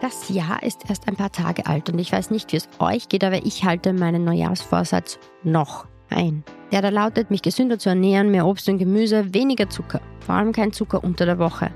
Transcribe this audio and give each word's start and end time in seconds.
Das 0.00 0.30
Jahr 0.30 0.62
ist 0.62 0.88
erst 0.88 1.08
ein 1.08 1.16
paar 1.16 1.30
Tage 1.30 1.66
alt 1.66 1.90
und 1.90 1.98
ich 1.98 2.10
weiß 2.10 2.30
nicht, 2.30 2.52
wie 2.52 2.56
es 2.56 2.70
euch 2.78 3.10
geht, 3.10 3.22
aber 3.22 3.44
ich 3.44 3.64
halte 3.64 3.92
meinen 3.92 4.24
Neujahrsvorsatz 4.24 5.18
noch 5.42 5.86
ein. 6.08 6.42
Der 6.72 6.80
da 6.80 6.88
lautet, 6.88 7.30
mich 7.30 7.42
gesünder 7.42 7.78
zu 7.78 7.90
ernähren, 7.90 8.30
mehr 8.30 8.46
Obst 8.46 8.66
und 8.70 8.78
Gemüse, 8.78 9.34
weniger 9.34 9.68
Zucker, 9.68 10.00
vor 10.20 10.36
allem 10.36 10.52
kein 10.52 10.72
Zucker 10.72 11.04
unter 11.04 11.26
der 11.26 11.38
Woche. 11.38 11.70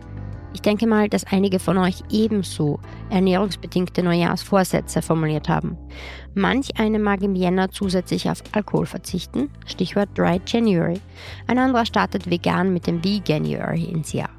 Ich 0.55 0.63
denke 0.63 0.87
mal, 0.87 1.09
dass 1.09 1.25
einige 1.25 1.59
von 1.59 1.77
euch 1.77 2.03
ebenso 2.11 2.81
ernährungsbedingte 3.11 4.03
Neujahrsvorsätze 4.03 5.03
formuliert 5.03 5.51
haben. 5.51 5.77
Manch 6.33 6.79
eine 6.79 7.01
mag 7.01 7.23
im 7.23 7.35
Jänner 7.35 7.71
zusätzlich 7.73 8.31
auf 8.31 8.43
Alkohol 8.53 8.87
verzichten, 8.87 9.51
Stichwort 9.67 10.17
Dry 10.17 10.41
January. 10.47 11.01
Ein 11.47 11.59
anderer 11.59 11.85
startet 11.85 12.31
vegan 12.31 12.73
mit 12.73 12.87
dem 12.87 13.05
Veganuary 13.05 13.85
ins 13.85 14.13
Jahr. 14.15 14.31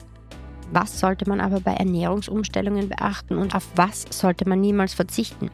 Was 0.72 1.00
sollte 1.00 1.30
man 1.30 1.40
aber 1.40 1.60
bei 1.60 1.74
Ernährungsumstellungen 1.74 2.90
beachten 2.90 3.38
und 3.38 3.56
auf 3.56 3.68
was 3.76 4.06
sollte 4.10 4.48
man 4.48 4.62
niemals 4.62 4.94
verzichten? 4.94 5.50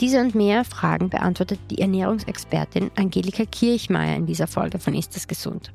Diese 0.00 0.20
und 0.20 0.36
mehr 0.36 0.64
Fragen 0.64 1.10
beantwortet 1.10 1.58
die 1.70 1.80
Ernährungsexpertin 1.80 2.92
Angelika 2.96 3.44
Kirchmeier 3.44 4.16
in 4.16 4.26
dieser 4.26 4.46
Folge 4.46 4.78
von 4.78 4.94
Ist 4.94 5.16
es 5.16 5.26
gesund. 5.26 5.72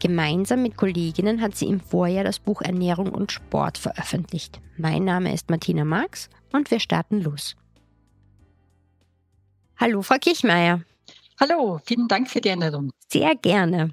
Gemeinsam 0.00 0.62
mit 0.62 0.78
Kolleginnen 0.78 1.42
hat 1.42 1.54
sie 1.54 1.66
im 1.66 1.80
Vorjahr 1.80 2.24
das 2.24 2.38
Buch 2.38 2.62
Ernährung 2.62 3.10
und 3.10 3.30
Sport 3.30 3.76
veröffentlicht. 3.76 4.58
Mein 4.78 5.04
Name 5.04 5.34
ist 5.34 5.50
Martina 5.50 5.84
Marx 5.84 6.30
und 6.52 6.70
wir 6.70 6.80
starten 6.80 7.20
los. 7.20 7.56
Hallo, 9.76 10.00
Frau 10.00 10.16
Kirchmeier. 10.18 10.80
Hallo, 11.38 11.78
vielen 11.84 12.08
Dank 12.08 12.30
für 12.30 12.40
die 12.40 12.48
Erinnerung. 12.48 12.90
Sehr 13.08 13.36
gerne. 13.36 13.92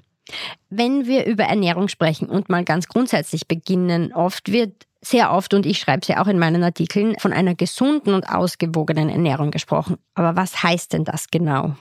Wenn 0.70 1.06
wir 1.06 1.26
über 1.26 1.44
Ernährung 1.44 1.88
sprechen 1.88 2.28
und 2.28 2.48
mal 2.48 2.64
ganz 2.64 2.88
grundsätzlich 2.88 3.46
beginnen, 3.46 4.12
oft 4.12 4.50
wird 4.50 4.86
sehr 5.00 5.32
oft, 5.32 5.54
und 5.54 5.66
ich 5.66 5.78
schreibe 5.78 6.02
es 6.02 6.08
ja 6.08 6.22
auch 6.22 6.26
in 6.26 6.38
meinen 6.38 6.64
Artikeln, 6.64 7.16
von 7.18 7.32
einer 7.32 7.54
gesunden 7.54 8.12
und 8.12 8.28
ausgewogenen 8.28 9.08
Ernährung 9.08 9.50
gesprochen. 9.52 9.98
Aber 10.14 10.36
was 10.36 10.62
heißt 10.62 10.92
denn 10.92 11.04
das 11.04 11.28
genau? 11.30 11.76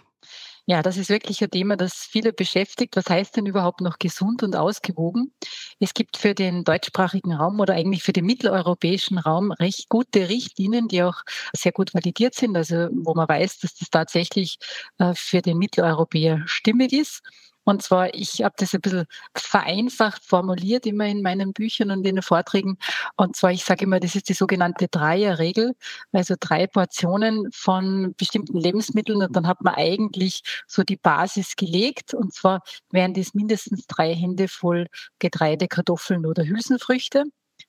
Ja, 0.67 0.81
das 0.81 0.97
ist 0.97 1.09
wirklich 1.09 1.43
ein 1.43 1.51
Thema, 1.51 1.77
das 1.77 1.93
viele 1.93 2.33
beschäftigt. 2.33 2.95
Was 2.95 3.07
heißt 3.07 3.37
denn 3.37 3.45
überhaupt 3.45 3.81
noch 3.81 3.99
gesund 3.99 4.41
und 4.41 4.55
ausgewogen? 4.55 5.31
Es 5.79 5.93
gibt 5.93 6.17
für 6.17 6.33
den 6.33 6.63
deutschsprachigen 6.63 7.33
Raum 7.33 7.59
oder 7.59 7.75
eigentlich 7.75 8.01
für 8.01 8.13
den 8.13 8.25
mitteleuropäischen 8.25 9.19
Raum 9.19 9.51
recht 9.51 9.89
gute 9.89 10.27
Richtlinien, 10.27 10.87
die 10.87 11.03
auch 11.03 11.21
sehr 11.55 11.71
gut 11.71 11.93
validiert 11.93 12.33
sind, 12.33 12.57
also 12.57 12.87
wo 12.93 13.13
man 13.13 13.29
weiß, 13.29 13.59
dass 13.59 13.75
das 13.75 13.89
tatsächlich 13.91 14.57
äh, 14.97 15.13
für 15.15 15.43
den 15.43 15.59
Mitteleuropäer 15.59 16.41
stimmig 16.47 16.93
ist. 16.93 17.21
Und 17.65 17.83
zwar, 17.83 18.13
ich 18.13 18.43
habe 18.43 18.55
das 18.57 18.73
ein 18.73 18.81
bisschen 18.81 19.05
vereinfacht 19.35 20.23
formuliert 20.23 20.85
immer 20.85 21.05
in 21.05 21.21
meinen 21.21 21.53
Büchern 21.53 21.91
und 21.91 22.05
in 22.07 22.15
den 22.15 22.21
Vorträgen. 22.21 22.77
Und 23.17 23.35
zwar, 23.35 23.51
ich 23.51 23.65
sage 23.65 23.85
immer, 23.85 23.99
das 23.99 24.15
ist 24.15 24.29
die 24.29 24.33
sogenannte 24.33 24.87
Dreierregel, 24.87 25.73
also 26.13 26.35
drei 26.39 26.67
Portionen 26.67 27.51
von 27.51 28.13
bestimmten 28.17 28.57
Lebensmitteln 28.57 29.21
und 29.21 29.35
dann 29.35 29.47
hat 29.47 29.61
man 29.61 29.75
eigentlich 29.75 30.41
so 30.67 30.83
die 30.83 30.97
Basis 30.97 31.55
gelegt. 31.55 32.13
Und 32.13 32.33
zwar 32.33 32.61
wären 32.91 33.13
das 33.13 33.33
mindestens 33.33 33.87
drei 33.87 34.13
Hände 34.15 34.47
voll 34.47 34.87
Getreide, 35.19 35.67
Kartoffeln 35.67 36.25
oder 36.25 36.45
Hülsenfrüchte. 36.45 37.25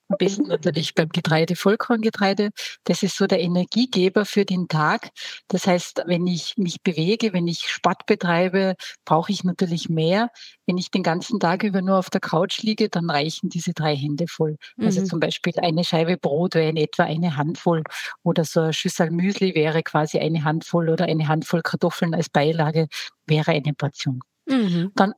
Am 0.09 0.19
besten 0.19 0.47
natürlich 0.47 0.95
beim 0.95 1.09
Getreide, 1.09 1.57
Vollkorngetreide. 1.57 2.51
Das 2.85 3.03
ist 3.03 3.17
so 3.17 3.27
der 3.27 3.41
Energiegeber 3.41 4.25
für 4.25 4.45
den 4.45 4.69
Tag. 4.69 5.11
Das 5.49 5.67
heißt, 5.67 6.05
wenn 6.07 6.27
ich 6.29 6.57
mich 6.57 6.83
bewege, 6.83 7.33
wenn 7.33 7.49
ich 7.49 7.69
Sport 7.69 8.07
betreibe, 8.07 8.77
brauche 9.05 9.33
ich 9.33 9.43
natürlich 9.43 9.89
mehr. 9.89 10.31
Wenn 10.67 10.79
ich 10.79 10.93
den 10.93 11.03
ganzen 11.03 11.41
Tag 11.41 11.65
über 11.65 11.83
nur 11.83 11.99
auf 11.99 12.09
der 12.09 12.21
Couch 12.21 12.63
liege, 12.63 12.89
dann 12.89 13.11
reichen 13.11 13.49
diese 13.49 13.73
drei 13.73 13.97
Hände 13.97 14.27
voll. 14.29 14.57
Also 14.79 14.83
mhm. 14.83 14.87
Also 14.87 15.05
zum 15.05 15.21
Beispiel 15.21 15.53
eine 15.61 15.85
Scheibe 15.85 16.17
Brot 16.17 16.55
wäre 16.55 16.71
in 16.71 16.77
etwa 16.77 17.03
eine 17.03 17.37
Handvoll 17.37 17.83
oder 18.23 18.45
so 18.45 18.61
ein 18.61 18.73
Schüssel 18.73 19.11
Müsli 19.11 19.55
wäre 19.55 19.83
quasi 19.83 20.19
eine 20.19 20.45
Handvoll 20.45 20.89
oder 20.89 21.07
eine 21.07 21.27
Handvoll 21.29 21.63
Kartoffeln 21.63 22.15
als 22.15 22.29
Beilage 22.29 22.87
wäre 23.27 23.51
eine 23.53 23.75
Portion. 23.75 24.21
Mhm. 24.47 24.93
Dann 24.95 25.15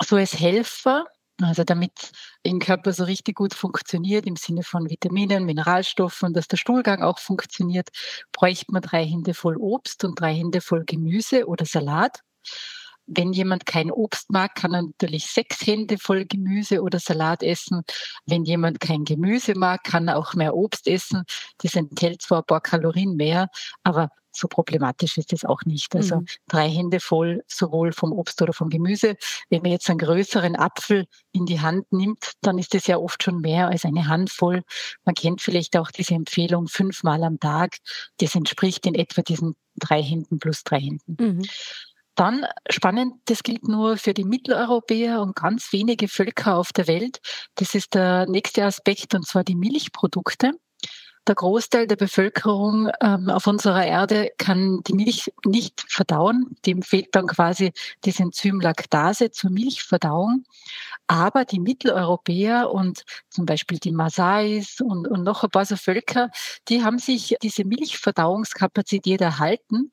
so 0.00 0.16
als 0.16 0.38
Helfer 0.38 1.06
also 1.40 1.62
damit 1.64 1.92
im 2.42 2.58
Körper 2.58 2.92
so 2.92 3.04
richtig 3.04 3.36
gut 3.36 3.54
funktioniert 3.54 4.26
im 4.26 4.36
Sinne 4.36 4.62
von 4.62 4.90
Vitaminen, 4.90 5.44
Mineralstoffen, 5.44 6.32
dass 6.34 6.48
der 6.48 6.56
Stuhlgang 6.56 7.02
auch 7.02 7.18
funktioniert, 7.18 7.88
bräuchte 8.32 8.72
man 8.72 8.82
drei 8.82 9.04
Hände 9.04 9.34
voll 9.34 9.56
Obst 9.56 10.04
und 10.04 10.20
drei 10.20 10.34
Hände 10.34 10.60
voll 10.60 10.84
Gemüse 10.84 11.46
oder 11.46 11.64
Salat. 11.64 12.20
Wenn 13.06 13.32
jemand 13.32 13.64
kein 13.64 13.90
Obst 13.90 14.30
mag, 14.30 14.54
kann 14.54 14.74
er 14.74 14.82
natürlich 14.82 15.26
sechs 15.26 15.66
Hände 15.66 15.96
voll 15.98 16.26
Gemüse 16.26 16.82
oder 16.82 16.98
Salat 16.98 17.42
essen. 17.42 17.82
Wenn 18.26 18.44
jemand 18.44 18.80
kein 18.80 19.04
Gemüse 19.04 19.54
mag, 19.56 19.82
kann 19.84 20.08
er 20.08 20.18
auch 20.18 20.34
mehr 20.34 20.54
Obst 20.54 20.86
essen. 20.86 21.24
Das 21.58 21.74
enthält 21.74 22.20
zwar 22.20 22.40
ein 22.40 22.46
paar 22.46 22.60
Kalorien 22.60 23.16
mehr, 23.16 23.48
aber 23.82 24.10
so 24.38 24.48
problematisch 24.48 25.18
ist 25.18 25.32
es 25.32 25.44
auch 25.44 25.62
nicht. 25.64 25.94
Also 25.94 26.16
mhm. 26.20 26.26
drei 26.48 26.68
Hände 26.68 27.00
voll, 27.00 27.42
sowohl 27.46 27.92
vom 27.92 28.12
Obst 28.12 28.40
oder 28.42 28.52
vom 28.52 28.70
Gemüse. 28.70 29.16
Wenn 29.50 29.62
man 29.62 29.72
jetzt 29.72 29.88
einen 29.90 29.98
größeren 29.98 30.56
Apfel 30.56 31.06
in 31.32 31.46
die 31.46 31.60
Hand 31.60 31.90
nimmt, 31.92 32.32
dann 32.42 32.58
ist 32.58 32.74
es 32.74 32.86
ja 32.86 32.98
oft 32.98 33.22
schon 33.22 33.40
mehr 33.40 33.68
als 33.68 33.84
eine 33.84 34.08
Handvoll. 34.08 34.62
Man 35.04 35.14
kennt 35.14 35.40
vielleicht 35.40 35.76
auch 35.76 35.90
diese 35.90 36.14
Empfehlung 36.14 36.68
fünfmal 36.68 37.22
am 37.24 37.40
Tag. 37.40 37.76
Das 38.18 38.34
entspricht 38.34 38.86
in 38.86 38.94
etwa 38.94 39.22
diesen 39.22 39.56
drei 39.76 40.02
Händen 40.02 40.38
plus 40.38 40.64
drei 40.64 40.80
Händen. 40.80 41.16
Mhm. 41.18 41.42
Dann 42.14 42.46
spannend, 42.68 43.14
das 43.26 43.44
gilt 43.44 43.68
nur 43.68 43.96
für 43.96 44.12
die 44.12 44.24
Mitteleuropäer 44.24 45.22
und 45.22 45.36
ganz 45.36 45.72
wenige 45.72 46.08
Völker 46.08 46.56
auf 46.56 46.72
der 46.72 46.88
Welt. 46.88 47.20
Das 47.54 47.76
ist 47.76 47.94
der 47.94 48.26
nächste 48.26 48.64
Aspekt, 48.64 49.14
und 49.14 49.24
zwar 49.24 49.44
die 49.44 49.54
Milchprodukte. 49.54 50.52
Der 51.26 51.34
Großteil 51.34 51.86
der 51.86 51.96
Bevölkerung 51.96 52.90
ähm, 53.02 53.28
auf 53.28 53.46
unserer 53.46 53.84
Erde 53.84 54.30
kann 54.38 54.80
die 54.86 54.94
Milch 54.94 55.32
nicht 55.44 55.84
verdauen. 55.88 56.56
Dem 56.64 56.82
fehlt 56.82 57.14
dann 57.14 57.26
quasi 57.26 57.72
das 58.02 58.18
Enzym 58.18 58.60
Laktase 58.60 59.30
zur 59.30 59.50
Milchverdauung. 59.50 60.44
Aber 61.06 61.44
die 61.44 61.60
Mitteleuropäer 61.60 62.70
und 62.70 63.04
zum 63.30 63.46
Beispiel 63.46 63.78
die 63.78 63.92
Masais 63.92 64.80
und, 64.80 65.08
und 65.08 65.22
noch 65.24 65.42
ein 65.42 65.50
paar 65.50 65.64
so 65.64 65.76
Völker, 65.76 66.30
die 66.68 66.84
haben 66.84 66.98
sich 66.98 67.34
diese 67.42 67.64
Milchverdauungskapazität 67.64 69.20
erhalten. 69.20 69.90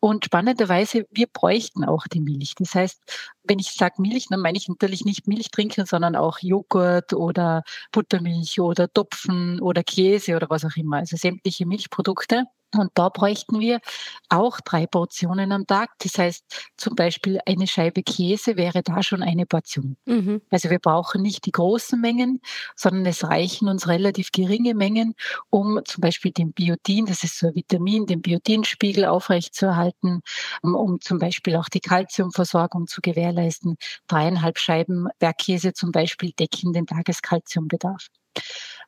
Und 0.00 0.26
spannenderweise, 0.26 1.06
wir 1.10 1.26
bräuchten 1.26 1.84
auch 1.84 2.06
die 2.06 2.20
Milch. 2.20 2.54
Das 2.58 2.74
heißt, 2.74 3.00
wenn 3.48 3.58
ich 3.58 3.72
sage 3.72 4.00
Milch, 4.02 4.26
dann 4.30 4.40
meine 4.40 4.58
ich 4.58 4.68
natürlich 4.68 5.04
nicht 5.04 5.26
Milch 5.28 5.50
trinken, 5.50 5.86
sondern 5.86 6.16
auch 6.16 6.38
Joghurt 6.40 7.12
oder 7.12 7.62
Buttermilch 7.92 8.60
oder 8.60 8.92
Topfen 8.92 9.60
oder 9.60 9.82
Käse 9.82 10.36
oder 10.36 10.48
was 10.50 10.64
auch 10.64 10.76
immer. 10.76 10.98
Also 10.98 11.16
sämtliche 11.16 11.66
Milchprodukte. 11.66 12.44
Und 12.74 12.90
da 12.94 13.08
bräuchten 13.08 13.60
wir 13.60 13.80
auch 14.28 14.60
drei 14.60 14.86
Portionen 14.86 15.52
am 15.52 15.66
Tag. 15.66 15.90
Das 16.00 16.18
heißt, 16.18 16.44
zum 16.76 16.94
Beispiel 16.94 17.40
eine 17.46 17.66
Scheibe 17.66 18.02
Käse 18.02 18.56
wäre 18.56 18.82
da 18.82 19.02
schon 19.02 19.22
eine 19.22 19.46
Portion. 19.46 19.96
Mhm. 20.04 20.42
Also 20.50 20.68
wir 20.68 20.78
brauchen 20.78 21.22
nicht 21.22 21.46
die 21.46 21.52
großen 21.52 21.98
Mengen, 21.98 22.40
sondern 22.76 23.06
es 23.06 23.24
reichen 23.24 23.68
uns 23.68 23.88
relativ 23.88 24.32
geringe 24.32 24.74
Mengen, 24.74 25.14
um 25.48 25.80
zum 25.86 26.02
Beispiel 26.02 26.32
den 26.32 26.52
Biotin, 26.52 27.06
das 27.06 27.24
ist 27.24 27.38
so 27.38 27.48
ein 27.48 27.54
Vitamin, 27.54 28.04
den 28.04 28.20
Biotinspiegel 28.20 29.06
aufrechtzuerhalten, 29.06 30.20
um, 30.62 30.74
um 30.74 31.00
zum 31.00 31.18
Beispiel 31.18 31.56
auch 31.56 31.70
die 31.70 31.80
Kalziumversorgung 31.80 32.86
zu 32.86 33.00
gewährleisten. 33.00 33.76
Dreieinhalb 34.08 34.58
Scheiben 34.58 35.08
Bergkäse 35.18 35.72
zum 35.72 35.90
Beispiel 35.90 36.32
decken 36.32 36.74
den 36.74 36.86
Tageskalziumbedarf. 36.86 38.08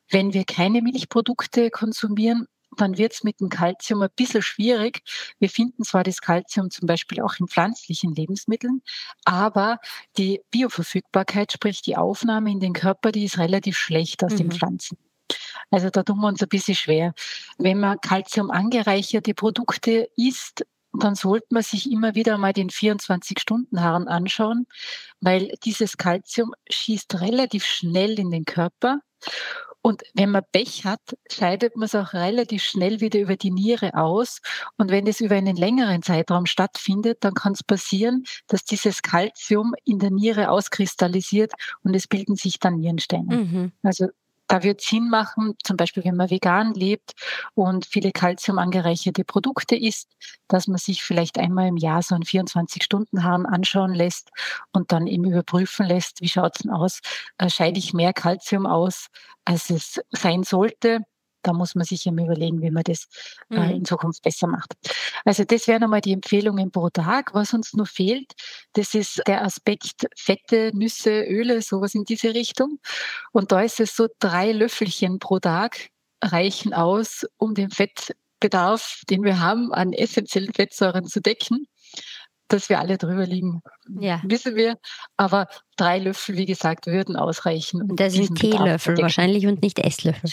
Wenn 0.09 0.33
wir 0.33 0.43
keine 0.45 0.81
Milchprodukte 0.81 1.71
konsumieren, 1.71 2.47
dann 2.77 2.97
wird 2.97 3.13
es 3.13 3.23
mit 3.23 3.39
dem 3.39 3.49
Kalzium 3.49 4.01
ein 4.01 4.09
bisschen 4.15 4.41
schwierig. 4.41 5.01
Wir 5.39 5.49
finden 5.49 5.83
zwar 5.83 6.03
das 6.03 6.21
Kalzium 6.21 6.71
zum 6.71 6.87
Beispiel 6.87 7.21
auch 7.21 7.35
in 7.39 7.47
pflanzlichen 7.47 8.15
Lebensmitteln, 8.15 8.81
aber 9.25 9.79
die 10.17 10.41
Bioverfügbarkeit, 10.51 11.51
sprich 11.51 11.81
die 11.81 11.97
Aufnahme 11.97 12.51
in 12.51 12.59
den 12.59 12.73
Körper, 12.73 13.11
die 13.11 13.25
ist 13.25 13.37
relativ 13.37 13.77
schlecht 13.77 14.23
aus 14.23 14.33
mhm. 14.33 14.37
den 14.37 14.51
Pflanzen. 14.51 14.97
Also 15.69 15.89
da 15.89 16.03
tun 16.03 16.19
wir 16.19 16.27
uns 16.27 16.41
ein 16.41 16.49
bisschen 16.49 16.75
schwer. 16.75 17.13
Wenn 17.57 17.79
man 17.79 18.01
Kalzium 18.01 18.51
angereicherte 18.51 19.33
Produkte 19.33 20.09
isst, 20.17 20.65
dann 20.93 21.15
sollte 21.15 21.47
man 21.51 21.63
sich 21.63 21.89
immer 21.89 22.15
wieder 22.15 22.37
mal 22.37 22.51
den 22.51 22.69
24-Stunden-Haaren 22.69 24.09
anschauen, 24.09 24.67
weil 25.21 25.53
dieses 25.63 25.95
Kalzium 25.95 26.53
schießt 26.69 27.21
relativ 27.21 27.65
schnell 27.65 28.19
in 28.19 28.29
den 28.29 28.43
Körper. 28.43 28.99
Und 29.81 30.03
wenn 30.13 30.31
man 30.31 30.43
Pech 30.51 30.85
hat, 30.85 31.01
scheidet 31.31 31.75
man 31.75 31.85
es 31.85 31.95
auch 31.95 32.13
relativ 32.13 32.63
schnell 32.63 33.01
wieder 33.01 33.19
über 33.19 33.35
die 33.35 33.51
Niere 33.51 33.95
aus. 33.95 34.39
Und 34.77 34.91
wenn 34.91 35.07
es 35.07 35.21
über 35.21 35.35
einen 35.35 35.55
längeren 35.55 36.03
Zeitraum 36.03 36.45
stattfindet, 36.45 37.19
dann 37.21 37.33
kann 37.33 37.53
es 37.53 37.63
passieren, 37.63 38.23
dass 38.47 38.63
dieses 38.63 39.01
Kalzium 39.01 39.73
in 39.83 39.99
der 39.99 40.11
Niere 40.11 40.49
auskristallisiert 40.49 41.53
und 41.83 41.95
es 41.95 42.07
bilden 42.07 42.35
sich 42.35 42.59
dann 42.59 42.75
Nierensteine. 42.75 43.35
Mhm. 43.35 43.71
Also 43.81 44.07
da 44.51 44.63
wird 44.63 44.81
Sinn 44.81 45.09
machen, 45.09 45.55
zum 45.63 45.77
Beispiel 45.77 46.03
wenn 46.03 46.17
man 46.17 46.29
vegan 46.29 46.73
lebt 46.73 47.13
und 47.53 47.85
viele 47.85 48.11
Kalzium 48.11 48.59
angereicherte 48.59 49.23
Produkte 49.23 49.75
isst, 49.77 50.11
dass 50.49 50.67
man 50.67 50.77
sich 50.77 51.03
vielleicht 51.03 51.37
einmal 51.39 51.67
im 51.69 51.77
Jahr 51.77 52.01
so 52.03 52.15
einen 52.15 52.25
24-Stunden-Hahn 52.25 53.45
anschauen 53.45 53.93
lässt 53.93 54.29
und 54.73 54.91
dann 54.91 55.07
eben 55.07 55.23
überprüfen 55.25 55.85
lässt, 55.85 56.19
wie 56.21 56.27
schaut 56.27 56.55
es 56.57 56.63
denn 56.63 56.71
aus, 56.71 56.99
äh, 57.37 57.49
scheide 57.49 57.79
ich 57.79 57.93
mehr 57.93 58.11
Kalzium 58.11 58.65
aus, 58.65 59.07
als 59.45 59.69
es 59.69 60.01
sein 60.11 60.43
sollte 60.43 60.99
da 61.43 61.53
muss 61.53 61.75
man 61.75 61.85
sich 61.85 62.05
immer 62.05 62.23
überlegen, 62.23 62.61
wie 62.61 62.71
man 62.71 62.83
das 62.83 63.07
äh, 63.49 63.59
mhm. 63.59 63.69
in 63.69 63.85
Zukunft 63.85 64.21
besser 64.23 64.47
macht. 64.47 64.73
Also 65.25 65.43
das 65.43 65.67
wären 65.67 65.83
einmal 65.83 66.01
die 66.01 66.13
Empfehlungen 66.13 66.71
pro 66.71 66.89
Tag. 66.89 67.33
Was 67.33 67.53
uns 67.53 67.73
noch 67.73 67.87
fehlt, 67.87 68.33
das 68.73 68.93
ist 68.93 69.21
der 69.27 69.43
Aspekt 69.43 70.07
Fette, 70.15 70.71
Nüsse, 70.73 71.23
Öle, 71.23 71.61
sowas 71.61 71.95
in 71.95 72.03
diese 72.03 72.33
Richtung. 72.33 72.79
Und 73.31 73.51
da 73.51 73.61
ist 73.61 73.79
es 73.79 73.95
so, 73.95 74.07
drei 74.19 74.51
Löffelchen 74.51 75.19
pro 75.19 75.39
Tag 75.39 75.89
reichen 76.23 76.73
aus, 76.73 77.25
um 77.37 77.55
den 77.55 77.71
Fettbedarf, 77.71 79.01
den 79.09 79.23
wir 79.23 79.39
haben, 79.39 79.73
an 79.73 79.93
essentiellen 79.93 80.53
Fettsäuren 80.53 81.05
zu 81.05 81.21
decken 81.21 81.67
dass 82.51 82.69
wir 82.69 82.79
alle 82.79 82.97
drüber 82.97 83.25
liegen, 83.25 83.61
ja. 83.99 84.21
wissen 84.23 84.55
wir. 84.55 84.77
Aber 85.17 85.47
drei 85.77 85.99
Löffel, 85.99 86.37
wie 86.37 86.45
gesagt, 86.45 86.87
würden 86.87 87.15
ausreichen. 87.15 87.81
Und 87.81 87.99
das 87.99 88.13
sind 88.13 88.35
Teelöffel 88.35 88.97
wahrscheinlich 88.97 89.47
und 89.47 89.61
nicht 89.61 89.79
Esslöffel. 89.79 90.29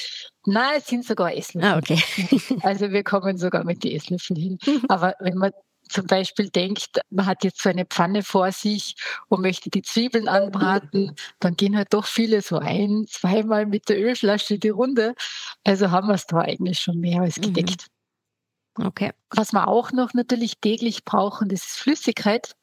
Nein, 0.46 0.74
es 0.78 0.86
sind 0.86 1.04
sogar 1.04 1.34
Esslöffel. 1.34 1.70
Ah, 1.70 1.78
okay. 1.78 2.02
also 2.62 2.90
wir 2.90 3.04
kommen 3.04 3.38
sogar 3.38 3.64
mit 3.64 3.84
den 3.84 3.92
Esslöffeln 3.92 4.38
hin. 4.38 4.58
Aber 4.88 5.14
wenn 5.20 5.36
man 5.36 5.52
zum 5.88 6.06
Beispiel 6.06 6.50
denkt, 6.50 7.00
man 7.10 7.26
hat 7.26 7.44
jetzt 7.44 7.62
so 7.62 7.70
eine 7.70 7.86
Pfanne 7.86 8.22
vor 8.22 8.52
sich 8.52 8.94
und 9.28 9.40
möchte 9.40 9.70
die 9.70 9.82
Zwiebeln 9.82 10.28
anbraten, 10.28 11.14
dann 11.40 11.56
gehen 11.56 11.76
halt 11.76 11.94
doch 11.94 12.04
viele 12.04 12.42
so 12.42 12.58
ein, 12.58 13.06
zweimal 13.08 13.66
mit 13.66 13.88
der 13.88 13.98
Ölflasche 13.98 14.58
die 14.58 14.68
Runde. 14.68 15.14
Also 15.64 15.90
haben 15.90 16.08
wir 16.08 16.14
es 16.14 16.26
da 16.26 16.38
eigentlich 16.38 16.80
schon 16.80 16.98
mehr 16.98 17.22
als 17.22 17.38
mhm. 17.38 17.42
gedeckt. 17.42 17.86
Mhm. 17.88 17.97
Okay. 18.80 19.12
Was 19.30 19.52
wir 19.52 19.68
auch 19.68 19.92
noch 19.92 20.14
natürlich 20.14 20.58
täglich 20.60 21.04
brauchen, 21.04 21.48
das 21.48 21.66
ist 21.66 21.78
Flüssigkeit. 21.78 22.54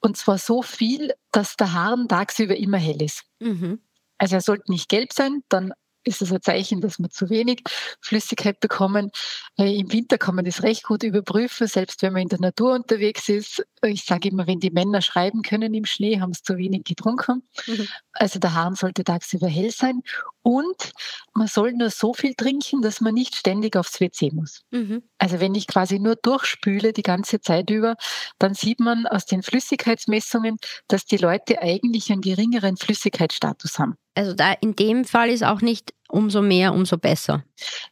Und 0.00 0.16
zwar 0.16 0.38
so 0.38 0.62
viel, 0.62 1.12
dass 1.30 1.56
der 1.56 1.72
Hahn 1.72 2.08
tagsüber 2.08 2.56
immer 2.56 2.78
hell 2.78 3.00
ist. 3.00 3.22
Mhm. 3.38 3.80
Also 4.18 4.36
er 4.36 4.40
sollte 4.40 4.70
nicht 4.70 4.88
gelb 4.88 5.12
sein, 5.12 5.42
dann 5.48 5.72
ist 6.04 6.22
es 6.22 6.32
ein 6.32 6.42
Zeichen, 6.42 6.80
dass 6.80 6.98
wir 6.98 7.10
zu 7.10 7.30
wenig 7.30 7.62
Flüssigkeit 8.00 8.58
bekommen. 8.60 9.10
Äh, 9.56 9.78
Im 9.78 9.92
Winter 9.92 10.18
kann 10.18 10.34
man 10.34 10.44
das 10.44 10.62
recht 10.62 10.82
gut 10.84 11.04
überprüfen, 11.04 11.66
selbst 11.66 12.02
wenn 12.02 12.12
man 12.12 12.22
in 12.22 12.28
der 12.28 12.40
Natur 12.40 12.74
unterwegs 12.74 13.28
ist. 13.28 13.64
Ich 13.84 14.04
sage 14.04 14.28
immer, 14.28 14.46
wenn 14.46 14.60
die 14.60 14.70
Männer 14.70 15.02
schreiben 15.02 15.42
können 15.42 15.74
im 15.74 15.84
Schnee, 15.84 16.20
haben 16.20 16.32
sie 16.32 16.42
zu 16.42 16.56
wenig 16.56 16.84
getrunken. 16.84 17.42
Mhm. 17.66 17.88
Also 18.12 18.38
der 18.38 18.54
Hahn 18.54 18.74
sollte 18.74 19.04
tagsüber 19.04 19.48
hell 19.48 19.70
sein. 19.70 20.02
Und 20.42 20.92
man 21.34 21.46
soll 21.46 21.72
nur 21.72 21.90
so 21.90 22.14
viel 22.14 22.34
trinken, 22.34 22.82
dass 22.82 23.00
man 23.00 23.14
nicht 23.14 23.36
ständig 23.36 23.76
aufs 23.76 24.00
WC 24.00 24.30
muss. 24.32 24.62
Mhm. 24.70 25.02
Also 25.18 25.40
wenn 25.40 25.54
ich 25.54 25.66
quasi 25.66 25.98
nur 25.98 26.16
durchspüle 26.16 26.92
die 26.92 27.02
ganze 27.02 27.40
Zeit 27.40 27.70
über, 27.70 27.96
dann 28.38 28.54
sieht 28.54 28.80
man 28.80 29.06
aus 29.06 29.26
den 29.26 29.42
Flüssigkeitsmessungen, 29.42 30.58
dass 30.88 31.04
die 31.04 31.16
Leute 31.16 31.60
eigentlich 31.60 32.10
einen 32.10 32.22
geringeren 32.22 32.76
Flüssigkeitsstatus 32.76 33.78
haben. 33.78 33.94
Also 34.14 34.34
da 34.34 34.52
in 34.52 34.76
dem 34.76 35.04
Fall 35.04 35.30
ist 35.30 35.42
auch 35.44 35.60
nicht 35.60 35.94
umso 36.12 36.42
mehr, 36.42 36.74
umso 36.74 36.98
besser. 36.98 37.44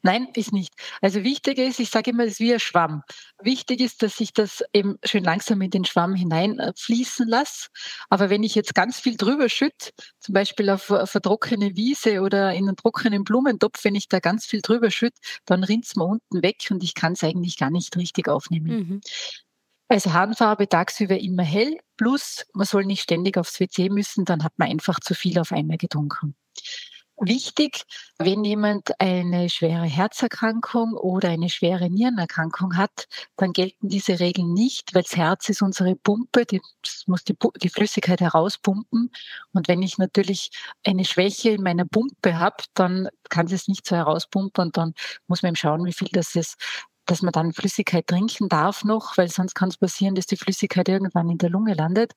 Nein, 0.03 0.29
ist 0.35 0.53
nicht. 0.53 0.75
Also 1.01 1.25
wichtig 1.25 1.59
ist, 1.59 1.81
ich 1.81 1.91
sage 1.91 2.11
immer, 2.11 2.25
es 2.25 2.33
ist 2.33 2.41
wie 2.41 2.53
ein 2.53 2.61
Schwamm. 2.61 3.03
Wichtig 3.43 3.81
ist, 3.81 4.03
dass 4.03 4.21
ich 4.21 4.33
das 4.33 4.63
eben 4.73 4.97
schön 5.05 5.25
langsam 5.25 5.61
in 5.63 5.71
den 5.71 5.85
Schwamm 5.85 6.15
hineinfließen 6.15 7.27
lasse. 7.27 7.69
Aber 8.11 8.29
wenn 8.29 8.43
ich 8.43 8.55
jetzt 8.55 8.75
ganz 8.75 9.01
viel 9.01 9.17
drüber 9.17 9.49
schütte, 9.49 9.91
zum 10.21 10.35
Beispiel 10.35 10.69
auf 10.69 10.91
eine 10.91 11.07
vertrockene 11.07 11.77
Wiese 11.77 12.21
oder 12.21 12.53
in 12.53 12.69
einen 12.69 12.77
trockenen 12.77 13.25
Blumentopf, 13.25 13.83
wenn 13.85 13.95
ich 13.95 14.09
da 14.09 14.21
ganz 14.21 14.45
viel 14.45 14.61
drüber 14.61 14.91
schütte, 14.91 15.19
dann 15.47 15.65
rinnt 15.65 15.87
es 15.87 15.97
mir 15.97 16.05
unten 16.05 16.43
weg 16.43 16.67
und 16.71 16.85
ich 16.85 16.95
kann 16.95 17.15
es 17.15 17.25
eigentlich 17.25 17.57
gar 17.57 17.71
nicht 17.71 17.97
richtig 17.97 18.29
aufnehmen. 18.29 18.69
Mhm. 18.69 19.01
Also 19.89 20.13
Harnfarbe 20.13 20.69
tagsüber 20.69 21.19
immer 21.19 21.43
hell, 21.43 21.79
plus 21.97 22.47
man 22.53 22.67
soll 22.67 22.85
nicht 22.85 23.03
ständig 23.03 23.39
aufs 23.39 23.59
WC 23.59 23.89
müssen, 23.89 24.25
dann 24.25 24.45
hat 24.45 24.53
man 24.57 24.69
einfach 24.69 25.01
zu 25.01 25.15
viel 25.15 25.39
auf 25.39 25.53
einmal 25.53 25.79
getrunken. 25.79 26.37
Wichtig, 27.23 27.85
wenn 28.19 28.45
jemand 28.45 28.99
eine 28.99 29.51
schwere 29.51 29.85
Herzerkrankung 29.85 30.95
oder 30.95 31.29
eine 31.29 31.51
schwere 31.51 31.91
Nierenerkrankung 31.91 32.79
hat, 32.79 33.09
dann 33.37 33.53
gelten 33.53 33.91
diese 33.91 34.21
Regeln 34.21 34.55
nicht, 34.55 34.95
weil 34.95 35.03
das 35.03 35.17
Herz 35.17 35.51
ist 35.51 35.61
unsere 35.61 35.97
Pumpe, 35.97 36.47
die 36.47 36.63
muss 37.07 37.23
die, 37.25 37.37
die 37.63 37.69
Flüssigkeit 37.69 38.23
herauspumpen. 38.23 39.11
Und 39.53 39.69
wenn 39.69 39.83
ich 39.83 39.99
natürlich 39.99 40.51
eine 40.83 41.05
Schwäche 41.05 41.51
in 41.51 41.63
meiner 41.63 41.85
Pumpe 41.85 42.39
habe, 42.39 42.65
dann 42.73 43.09
kann 43.29 43.49
es 43.49 43.69
nicht 43.69 43.87
so 43.87 43.97
herauspumpen 43.97 44.65
und 44.65 44.79
dann 44.79 44.95
muss 45.27 45.43
man 45.43 45.51
eben 45.51 45.57
schauen, 45.57 45.85
wie 45.85 45.93
viel 45.93 46.09
das 46.13 46.35
es 46.37 46.57
dass 47.11 47.23
man 47.23 47.33
dann 47.33 47.53
Flüssigkeit 47.53 48.07
trinken 48.07 48.49
darf 48.49 48.85
noch, 48.85 49.17
weil 49.17 49.29
sonst 49.29 49.55
kann 49.55 49.69
es 49.69 49.77
passieren, 49.77 50.15
dass 50.15 50.27
die 50.27 50.37
Flüssigkeit 50.37 50.89
irgendwann 50.89 51.29
in 51.29 51.39
der 51.39 51.51
Lunge 51.51 51.75
landet. 51.75 52.13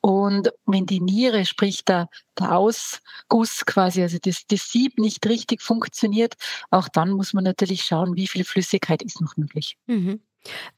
Und 0.00 0.52
wenn 0.64 0.86
die 0.86 1.00
Niere, 1.00 1.44
sprich 1.44 1.84
der, 1.84 2.08
der 2.38 2.56
Ausguss 2.56 3.64
quasi, 3.66 4.02
also 4.02 4.18
das, 4.22 4.46
das 4.46 4.70
Sieb 4.70 4.98
nicht 4.98 5.26
richtig 5.26 5.60
funktioniert, 5.60 6.34
auch 6.70 6.88
dann 6.88 7.10
muss 7.10 7.32
man 7.32 7.42
natürlich 7.42 7.82
schauen, 7.84 8.14
wie 8.14 8.28
viel 8.28 8.44
Flüssigkeit 8.44 9.02
ist 9.02 9.20
noch 9.20 9.36
möglich. 9.36 9.76
Mhm. 9.86 10.20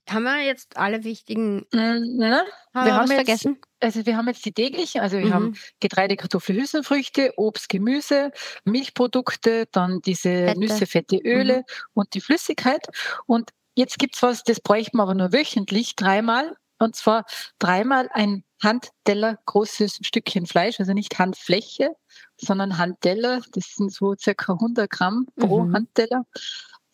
Haben 0.08 0.24
wir 0.24 0.42
jetzt 0.42 0.76
alle 0.76 1.04
wichtigen. 1.04 1.66
Mm, 1.72 2.18
na, 2.18 2.44
haben 2.74 2.86
wir 2.86 2.94
haben 2.94 3.06
jetzt, 3.06 3.14
vergessen? 3.14 3.58
Also 3.80 4.06
wir 4.06 4.16
haben 4.16 4.28
jetzt 4.28 4.44
die 4.44 4.52
täglichen, 4.52 5.00
also 5.00 5.18
wir 5.18 5.26
mhm. 5.26 5.34
haben 5.34 5.56
Getreide, 5.80 6.16
Kartoffel, 6.16 6.56
Hülsenfrüchte, 6.56 7.32
Obst, 7.36 7.68
Gemüse, 7.68 8.30
Milchprodukte, 8.64 9.66
dann 9.72 10.00
diese 10.02 10.46
Fette. 10.46 10.60
Nüsse, 10.60 10.86
Fette, 10.86 11.16
Öle 11.16 11.58
mhm. 11.58 11.64
und 11.94 12.14
die 12.14 12.20
Flüssigkeit. 12.20 12.86
Und 13.26 13.50
jetzt 13.74 13.98
gibt's 13.98 14.22
was, 14.22 14.42
das 14.42 14.60
bräuchten 14.60 14.98
wir 14.98 15.02
aber 15.02 15.14
nur 15.14 15.32
wöchentlich, 15.32 15.96
dreimal. 15.96 16.56
Und 16.78 16.96
zwar 16.96 17.24
dreimal 17.58 18.08
ein 18.12 18.44
Handteller 18.62 19.38
großes 19.46 19.98
Stückchen 20.02 20.46
Fleisch, 20.46 20.80
also 20.80 20.92
nicht 20.92 21.18
Handfläche, 21.18 21.90
sondern 22.36 22.78
Handteller. 22.78 23.42
Das 23.52 23.74
sind 23.76 23.92
so 23.92 24.14
circa 24.18 24.54
100 24.54 24.90
Gramm 24.90 25.26
pro 25.36 25.64
mhm. 25.64 25.74
Handteller. 25.74 26.24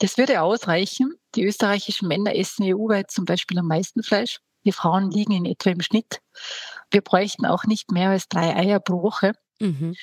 Das 0.01 0.19
würde 0.19 0.41
ausreichen. 0.41 1.15
Die 1.35 1.45
österreichischen 1.45 2.09
Männer 2.09 2.35
essen 2.35 2.65
EU-weit 2.65 3.11
zum 3.11 3.27
Beispiel 3.27 3.59
am 3.59 3.67
meisten 3.67 4.03
Fleisch. 4.03 4.41
Die 4.65 4.73
Frauen 4.73 5.11
liegen 5.11 5.33
in 5.33 5.45
etwa 5.45 5.71
im 5.71 5.81
Schnitt. 5.81 6.21
Wir 6.91 7.03
bräuchten 7.03 7.47
auch 7.47 7.65
nicht 7.65 7.93
mehr 7.93 8.11
als 8.11 8.29
drei 8.29 8.57
Eier 8.57 8.81
pro 8.81 9.03
Woche. 9.03 9.33
Mhm. 9.61 9.95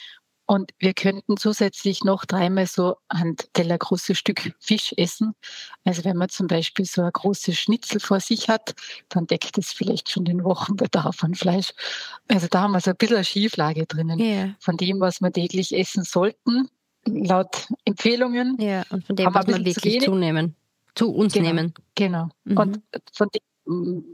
Und 0.45 0.71
wir 0.79 0.93
könnten 0.93 1.35
zusätzlich 1.35 2.05
noch 2.05 2.25
dreimal 2.25 2.67
so 2.67 2.95
ein 3.09 3.35
Teller 3.51 3.77
großes 3.77 4.17
Stück 4.17 4.53
Fisch 4.59 4.93
essen. 4.95 5.33
Also 5.83 6.05
wenn 6.05 6.15
man 6.15 6.29
zum 6.29 6.47
Beispiel 6.47 6.85
so 6.85 7.01
ein 7.01 7.11
großes 7.11 7.57
Schnitzel 7.57 7.99
vor 7.99 8.21
sich 8.21 8.47
hat, 8.47 8.73
dann 9.09 9.27
deckt 9.27 9.57
es 9.57 9.73
vielleicht 9.73 10.09
schon 10.09 10.23
den 10.23 10.45
Wochenbedarf 10.45 11.21
an 11.23 11.35
Fleisch. 11.35 11.73
Also 12.29 12.47
da 12.49 12.61
haben 12.61 12.71
wir 12.71 12.79
so 12.79 12.91
ein 12.91 12.97
bisschen 12.97 13.17
eine 13.17 13.25
Schieflage 13.25 13.87
drinnen 13.87 14.19
yeah. 14.19 14.55
von 14.59 14.77
dem, 14.77 15.01
was 15.01 15.19
wir 15.19 15.33
täglich 15.33 15.75
essen 15.75 16.03
sollten 16.03 16.69
laut 17.07 17.67
Empfehlungen. 17.85 18.57
Ja, 18.59 18.83
und 18.89 19.05
von 19.05 19.15
dem, 19.15 19.33
was 19.33 19.47
wir 19.47 19.63
wirklich 19.63 19.99
zu 19.99 20.05
zunehmen, 20.05 20.55
zu 20.95 21.13
uns 21.13 21.33
genau, 21.33 21.47
nehmen. 21.47 21.73
Genau. 21.95 22.29
Mhm. 22.43 22.57
Und 22.57 22.81
von 23.13 23.29
dem, 23.33 23.41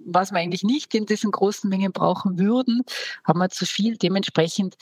was 0.05 0.31
wir 0.31 0.39
eigentlich 0.39 0.63
nicht 0.63 0.95
in 0.95 1.05
diesen 1.05 1.31
großen 1.31 1.69
Mengen 1.69 1.91
brauchen 1.91 2.39
würden, 2.39 2.81
haben 3.23 3.39
wir 3.39 3.49
zu 3.49 3.65
viel. 3.65 3.97
Dementsprechend 3.97 4.75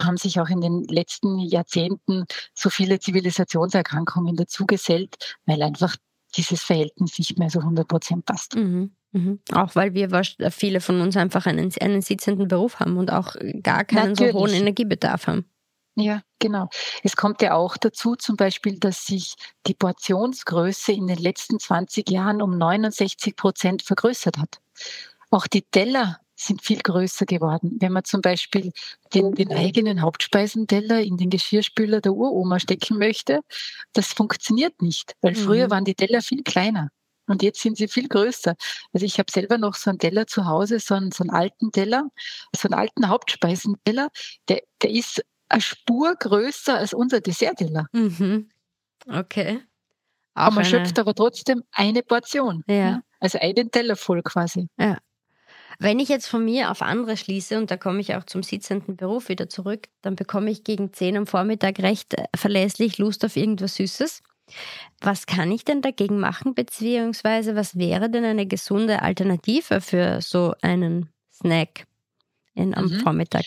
haben 0.00 0.16
sich 0.16 0.40
auch 0.40 0.48
in 0.48 0.60
den 0.60 0.84
letzten 0.84 1.38
Jahrzehnten 1.38 2.24
so 2.54 2.68
viele 2.68 2.98
Zivilisationserkrankungen 2.98 4.36
dazugesellt, 4.36 5.36
weil 5.46 5.62
einfach 5.62 5.96
dieses 6.36 6.62
Verhältnis 6.62 7.18
nicht 7.18 7.38
mehr 7.38 7.50
so 7.50 7.60
100 7.60 7.86
Prozent 7.86 8.24
passt. 8.26 8.56
Mhm. 8.56 8.92
Mhm. 9.12 9.40
Auch 9.52 9.74
weil 9.74 9.94
wir 9.94 10.08
viele 10.50 10.80
von 10.80 11.00
uns 11.00 11.16
einfach 11.16 11.46
einen, 11.46 11.70
einen 11.80 12.00
sitzenden 12.00 12.48
Beruf 12.48 12.80
haben 12.80 12.96
und 12.96 13.12
auch 13.12 13.34
gar 13.62 13.84
keinen 13.84 14.12
Natürlich. 14.12 14.32
so 14.32 14.38
hohen 14.38 14.52
Energiebedarf 14.52 15.26
haben. 15.26 15.44
Ja, 15.94 16.22
genau. 16.38 16.68
Es 17.02 17.16
kommt 17.16 17.42
ja 17.42 17.54
auch 17.54 17.76
dazu 17.76 18.16
zum 18.16 18.36
Beispiel, 18.36 18.78
dass 18.78 19.04
sich 19.04 19.34
die 19.66 19.74
Portionsgröße 19.74 20.92
in 20.92 21.06
den 21.06 21.18
letzten 21.18 21.58
20 21.60 22.08
Jahren 22.10 22.40
um 22.40 22.56
69 22.56 23.36
Prozent 23.36 23.82
vergrößert 23.82 24.38
hat. 24.38 24.60
Auch 25.30 25.46
die 25.46 25.62
Teller 25.62 26.18
sind 26.34 26.62
viel 26.62 26.78
größer 26.78 27.26
geworden. 27.26 27.76
Wenn 27.80 27.92
man 27.92 28.04
zum 28.04 28.20
Beispiel 28.20 28.72
den, 29.14 29.34
den 29.34 29.52
eigenen 29.52 30.00
Hauptspeisenteller 30.00 31.00
in 31.00 31.16
den 31.16 31.30
Geschirrspüler 31.30 32.00
der 32.00 32.14
Uroma 32.14 32.58
stecken 32.58 32.98
möchte, 32.98 33.40
das 33.92 34.08
funktioniert 34.08 34.80
nicht, 34.82 35.14
weil 35.20 35.34
früher 35.34 35.66
mhm. 35.66 35.70
waren 35.70 35.84
die 35.84 35.94
Teller 35.94 36.22
viel 36.22 36.42
kleiner. 36.42 36.88
Und 37.26 37.42
jetzt 37.42 37.60
sind 37.60 37.76
sie 37.76 37.86
viel 37.86 38.08
größer. 38.08 38.56
Also 38.92 39.06
ich 39.06 39.18
habe 39.18 39.30
selber 39.30 39.56
noch 39.56 39.74
so 39.74 39.90
einen 39.90 39.98
Teller 39.98 40.26
zu 40.26 40.46
Hause, 40.46 40.80
so 40.80 40.94
einen, 40.94 41.12
so 41.12 41.22
einen 41.22 41.30
alten 41.30 41.70
Teller, 41.70 42.10
so 42.54 42.66
einen 42.68 42.74
alten 42.74 43.08
Hauptspeisenteller, 43.08 44.08
der, 44.48 44.60
der 44.82 44.90
ist 44.90 45.22
eine 45.52 45.62
Spur 45.62 46.14
größer 46.16 46.78
als 46.78 46.94
unser 46.94 47.20
Dessertteller. 47.20 47.86
Mhm. 47.92 48.50
Okay. 49.06 49.60
Auch 50.34 50.46
aber 50.46 50.54
man 50.56 50.64
eine... 50.64 50.70
schöpft 50.70 50.98
aber 50.98 51.14
trotzdem 51.14 51.62
eine 51.72 52.02
Portion. 52.02 52.62
Ja. 52.66 52.74
ja. 52.74 53.02
Also 53.20 53.38
einen 53.38 53.70
Teller 53.70 53.96
voll 53.96 54.22
quasi. 54.22 54.68
Ja. 54.78 54.98
Wenn 55.78 55.98
ich 55.98 56.08
jetzt 56.08 56.28
von 56.28 56.44
mir 56.44 56.70
auf 56.70 56.82
andere 56.82 57.16
schließe, 57.16 57.58
und 57.58 57.70
da 57.70 57.76
komme 57.76 58.00
ich 58.00 58.14
auch 58.14 58.24
zum 58.24 58.42
sitzenden 58.42 58.96
Beruf 58.96 59.28
wieder 59.28 59.48
zurück, 59.48 59.88
dann 60.00 60.16
bekomme 60.16 60.50
ich 60.50 60.64
gegen 60.64 60.92
10 60.92 61.16
am 61.16 61.26
Vormittag 61.26 61.80
recht 61.80 62.14
äh, 62.14 62.24
verlässlich 62.36 62.98
Lust 62.98 63.24
auf 63.24 63.36
irgendwas 63.36 63.76
Süßes. 63.76 64.22
Was 65.00 65.26
kann 65.26 65.50
ich 65.50 65.64
denn 65.64 65.82
dagegen 65.82 66.20
machen, 66.20 66.54
beziehungsweise 66.54 67.56
was 67.56 67.76
wäre 67.76 68.10
denn 68.10 68.24
eine 68.24 68.46
gesunde 68.46 69.02
Alternative 69.02 69.80
für 69.80 70.20
so 70.20 70.54
einen 70.62 71.08
Snack 71.32 71.86
in, 72.54 72.76
am 72.76 72.86
mhm. 72.86 73.00
Vormittag? 73.00 73.44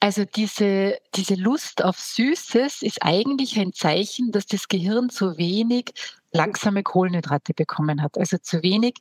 Also 0.00 0.24
diese, 0.24 0.98
diese 1.14 1.34
Lust 1.34 1.82
auf 1.82 1.98
Süßes 1.98 2.82
ist 2.82 3.02
eigentlich 3.02 3.58
ein 3.58 3.72
Zeichen, 3.72 4.30
dass 4.30 4.46
das 4.46 4.68
Gehirn 4.68 5.08
zu 5.10 5.38
wenig 5.38 5.92
langsame 6.36 6.82
Kohlenhydrate 6.82 7.54
bekommen 7.54 8.02
hat. 8.02 8.18
Also 8.18 8.38
zu 8.38 8.62
wenig 8.62 8.94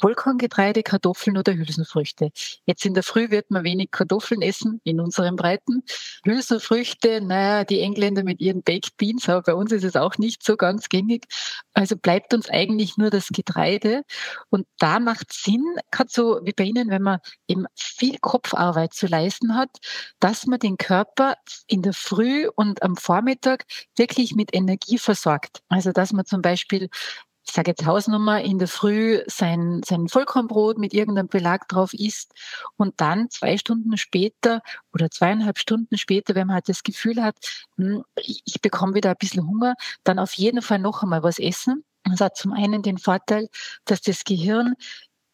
Vollkorngetreide, 0.00 0.82
Kartoffeln 0.82 1.36
oder 1.36 1.54
Hülsenfrüchte. 1.54 2.30
Jetzt 2.64 2.84
in 2.84 2.94
der 2.94 3.02
Früh 3.02 3.30
wird 3.30 3.50
man 3.50 3.64
wenig 3.64 3.90
Kartoffeln 3.90 4.42
essen 4.42 4.80
in 4.84 5.00
unseren 5.00 5.36
Breiten. 5.36 5.82
Hülsenfrüchte, 6.24 7.20
naja, 7.20 7.64
die 7.64 7.80
Engländer 7.80 8.24
mit 8.24 8.40
ihren 8.40 8.62
Baked 8.62 8.96
Beans, 8.96 9.28
aber 9.28 9.42
bei 9.42 9.54
uns 9.54 9.72
ist 9.72 9.84
es 9.84 9.96
auch 9.96 10.18
nicht 10.18 10.42
so 10.42 10.56
ganz 10.56 10.88
gängig. 10.88 11.26
Also 11.74 11.96
bleibt 11.96 12.34
uns 12.34 12.48
eigentlich 12.50 12.96
nur 12.96 13.10
das 13.10 13.28
Getreide. 13.28 14.02
Und 14.50 14.66
da 14.78 14.98
macht 14.98 15.32
Sinn, 15.32 15.64
gerade 15.90 16.10
so 16.10 16.40
wie 16.42 16.52
bei 16.52 16.64
Ihnen, 16.64 16.90
wenn 16.90 17.02
man 17.02 17.18
eben 17.46 17.66
viel 17.76 18.18
Kopfarbeit 18.18 18.94
zu 18.94 19.06
leisten 19.06 19.54
hat, 19.54 19.70
dass 20.20 20.46
man 20.46 20.58
den 20.58 20.76
Körper 20.76 21.34
in 21.66 21.82
der 21.82 21.92
Früh 21.92 22.48
und 22.56 22.82
am 22.82 22.96
Vormittag 22.96 23.64
wirklich 23.96 24.34
mit 24.34 24.54
Energie 24.54 24.98
versorgt. 24.98 25.62
Also 25.68 25.92
dass 25.92 26.12
man 26.12 26.24
zum 26.24 26.42
Beispiel 26.42 26.77
Beispiel, 26.78 26.88
ich 27.46 27.54
sage 27.54 27.70
jetzt 27.70 27.86
Hausnummer, 27.86 28.42
in 28.42 28.58
der 28.58 28.68
Früh 28.68 29.22
sein, 29.26 29.80
sein 29.82 30.08
Vollkornbrot 30.08 30.76
mit 30.76 30.92
irgendeinem 30.92 31.28
Belag 31.28 31.66
drauf 31.68 31.94
isst 31.94 32.34
und 32.76 33.00
dann 33.00 33.30
zwei 33.30 33.56
Stunden 33.56 33.96
später 33.96 34.60
oder 34.92 35.10
zweieinhalb 35.10 35.58
Stunden 35.58 35.96
später, 35.96 36.34
wenn 36.34 36.48
man 36.48 36.54
halt 36.56 36.68
das 36.68 36.82
Gefühl 36.82 37.22
hat, 37.22 37.36
hm, 37.76 38.04
ich, 38.16 38.60
bekomme 38.60 38.94
wieder 38.94 39.10
ein 39.10 39.16
bisschen 39.18 39.48
Hunger, 39.48 39.74
dann 40.04 40.18
auf 40.18 40.34
jeden 40.34 40.60
Fall 40.60 40.78
noch 40.78 41.02
einmal 41.02 41.22
was 41.22 41.38
essen. 41.38 41.84
Das 42.04 42.20
hat 42.20 42.36
zum 42.36 42.52
einen 42.52 42.82
den 42.82 42.98
Vorteil, 42.98 43.48
dass 43.86 44.02
das 44.02 44.24
Gehirn 44.24 44.74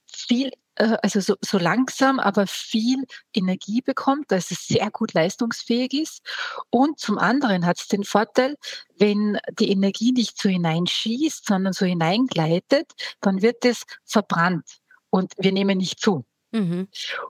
viel 0.07 0.53
also 0.77 1.21
so, 1.21 1.37
so 1.41 1.59
langsam, 1.59 2.19
aber 2.19 2.47
viel 2.47 3.05
Energie 3.33 3.81
bekommt, 3.81 4.31
dass 4.31 4.51
es 4.51 4.67
sehr 4.67 4.91
gut 4.91 5.15
leistungsfähig 5.15 5.93
ist. 5.95 6.23
Und 6.71 6.99
zum 6.99 7.19
anderen 7.19 7.67
hat 7.67 7.79
es 7.81 7.89
den 7.89 8.05
Vorteil, 8.05 8.57
wenn 8.99 9.39
die 9.59 9.71
Energie 9.71 10.13
nicht 10.13 10.41
so 10.41 10.49
hineinschießt, 10.49 11.47
sondern 11.47 11.73
so 11.73 11.87
hineingleitet, 11.87 12.93
dann 13.21 13.43
wird 13.43 13.65
es 13.65 13.83
verbrannt 14.05 14.81
und 15.11 15.33
wir 15.39 15.53
nehmen 15.53 15.79
nicht 15.79 16.01
zu. 16.01 16.25
Mhm. 16.53 16.89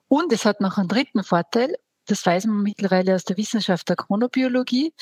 Und 0.09 0.33
es 0.33 0.45
hat 0.45 0.61
noch 0.61 0.79
einen 0.79 0.89
dritten 0.89 1.25
Vorteil, 1.25 1.77
das 2.07 2.25
weiß 2.27 2.47
man 2.47 2.63
mittlerweile 2.63 3.15
aus 3.15 3.25
der 3.25 3.37
Wissenschaft 3.37 3.89
der 3.89 3.97
Chronobiologie. 3.97 4.93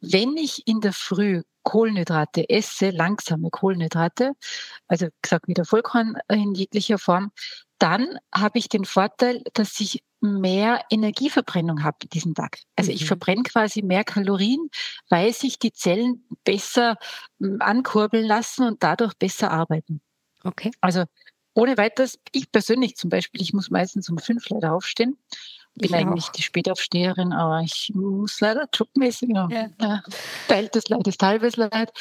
Wenn 0.00 0.36
ich 0.36 0.66
in 0.66 0.80
der 0.80 0.92
Früh 0.92 1.42
Kohlenhydrate 1.62 2.48
esse, 2.48 2.90
langsame 2.90 3.50
Kohlenhydrate, 3.50 4.32
also 4.88 5.08
gesagt 5.22 5.48
wieder 5.48 5.64
Vollkorn 5.64 6.16
in 6.28 6.54
jeglicher 6.54 6.98
Form, 6.98 7.32
dann 7.78 8.18
habe 8.32 8.58
ich 8.58 8.68
den 8.68 8.84
Vorteil, 8.84 9.42
dass 9.54 9.80
ich 9.80 10.04
mehr 10.20 10.84
Energieverbrennung 10.88 11.82
habe 11.82 12.06
diesen 12.12 12.34
Tag. 12.34 12.58
Also 12.76 12.92
mhm. 12.92 12.96
ich 12.96 13.06
verbrenne 13.06 13.42
quasi 13.42 13.82
mehr 13.82 14.04
Kalorien, 14.04 14.68
weil 15.08 15.32
sich 15.32 15.58
die 15.58 15.72
Zellen 15.72 16.24
besser 16.44 16.96
hm, 17.40 17.60
ankurbeln 17.60 18.24
lassen 18.24 18.66
und 18.66 18.82
dadurch 18.84 19.14
besser 19.14 19.50
arbeiten. 19.50 20.00
Okay. 20.44 20.70
Also 20.80 21.04
ohne 21.54 21.76
weiteres, 21.76 22.18
ich 22.30 22.50
persönlich 22.52 22.96
zum 22.96 23.10
Beispiel, 23.10 23.42
ich 23.42 23.52
muss 23.52 23.70
meistens 23.70 24.08
um 24.08 24.18
fünf 24.18 24.48
leider 24.48 24.72
aufstehen. 24.72 25.18
Bin 25.74 25.88
ich 25.88 25.94
eigentlich 25.94 26.26
auch. 26.26 26.32
die 26.32 26.42
Spätaufsteherin, 26.42 27.32
aber 27.32 27.60
ich 27.60 27.92
muss 27.94 28.40
leider 28.40 28.68
jobmäßig, 28.72 29.30
ja. 29.32 29.48
ja. 29.80 30.02
Teiltes 30.48 30.88
Leid 30.88 31.06
ist 31.06 31.22
halbes 31.22 31.56
Leid. 31.56 31.92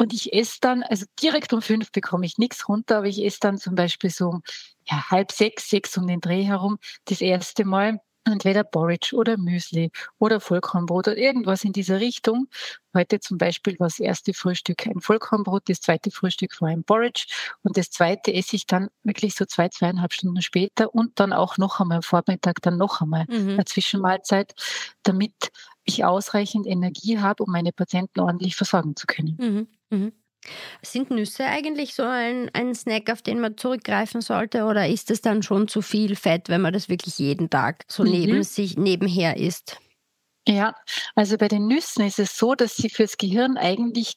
Und 0.00 0.12
ich 0.12 0.32
esse 0.32 0.58
dann, 0.60 0.82
also 0.82 1.04
direkt 1.22 1.52
um 1.52 1.62
fünf 1.62 1.92
bekomme 1.92 2.26
ich 2.26 2.38
nichts 2.38 2.68
runter, 2.68 2.98
aber 2.98 3.06
ich 3.06 3.24
esse 3.24 3.38
dann 3.40 3.58
zum 3.58 3.74
Beispiel 3.74 4.10
so 4.10 4.40
ja, 4.88 5.10
halb 5.10 5.30
sechs, 5.32 5.68
sechs 5.70 5.96
um 5.96 6.06
den 6.06 6.20
Dreh 6.20 6.42
herum 6.42 6.78
das 7.04 7.20
erste 7.20 7.64
Mal 7.64 8.00
entweder 8.24 8.64
Porridge 8.64 9.14
oder 9.14 9.36
Müsli 9.36 9.90
oder 10.18 10.40
Vollkornbrot 10.40 11.08
oder 11.08 11.16
irgendwas 11.16 11.64
in 11.64 11.72
dieser 11.72 12.00
Richtung. 12.00 12.48
Heute 12.94 13.20
zum 13.20 13.38
Beispiel 13.38 13.78
war 13.78 13.88
das 13.88 13.98
erste 13.98 14.34
Frühstück 14.34 14.86
ein 14.86 15.00
Vollkornbrot, 15.00 15.68
das 15.68 15.80
zweite 15.80 16.10
Frühstück 16.10 16.60
war 16.60 16.68
ein 16.68 16.84
Porridge 16.84 17.26
und 17.62 17.76
das 17.76 17.90
zweite 17.90 18.32
esse 18.32 18.56
ich 18.56 18.66
dann 18.66 18.88
wirklich 19.02 19.34
so 19.34 19.44
zwei, 19.44 19.68
zweieinhalb 19.68 20.12
Stunden 20.12 20.42
später 20.42 20.94
und 20.94 21.20
dann 21.20 21.32
auch 21.32 21.58
noch 21.58 21.80
einmal 21.80 21.96
am 21.96 22.02
Vormittag, 22.02 22.62
dann 22.62 22.76
noch 22.76 23.00
einmal 23.00 23.26
mhm. 23.28 23.50
eine 23.50 23.64
Zwischenmahlzeit, 23.64 24.54
damit 25.02 25.52
ich 25.84 26.04
ausreichend 26.04 26.66
Energie 26.66 27.18
habe, 27.18 27.42
um 27.42 27.52
meine 27.52 27.72
Patienten 27.72 28.20
ordentlich 28.20 28.56
versorgen 28.56 28.96
zu 28.96 29.06
können. 29.06 29.36
Mhm. 29.38 29.98
Mhm. 29.98 30.12
Sind 30.82 31.10
Nüsse 31.10 31.44
eigentlich 31.44 31.94
so 31.94 32.02
ein, 32.02 32.50
ein 32.52 32.74
Snack, 32.74 33.10
auf 33.10 33.22
den 33.22 33.40
man 33.40 33.56
zurückgreifen 33.56 34.20
sollte, 34.20 34.64
oder 34.64 34.88
ist 34.88 35.10
es 35.10 35.20
dann 35.20 35.42
schon 35.42 35.68
zu 35.68 35.82
viel 35.82 36.16
Fett, 36.16 36.48
wenn 36.48 36.60
man 36.60 36.72
das 36.72 36.88
wirklich 36.88 37.18
jeden 37.18 37.50
Tag 37.50 37.84
so 37.88 38.04
mhm. 38.04 38.10
neben 38.10 38.42
sich 38.42 38.76
nebenher 38.76 39.36
isst? 39.36 39.78
Ja, 40.46 40.74
also 41.14 41.38
bei 41.38 41.48
den 41.48 41.66
Nüssen 41.66 42.04
ist 42.06 42.18
es 42.18 42.36
so, 42.36 42.54
dass 42.54 42.76
sie 42.76 42.90
fürs 42.90 43.16
Gehirn 43.16 43.56
eigentlich 43.56 44.16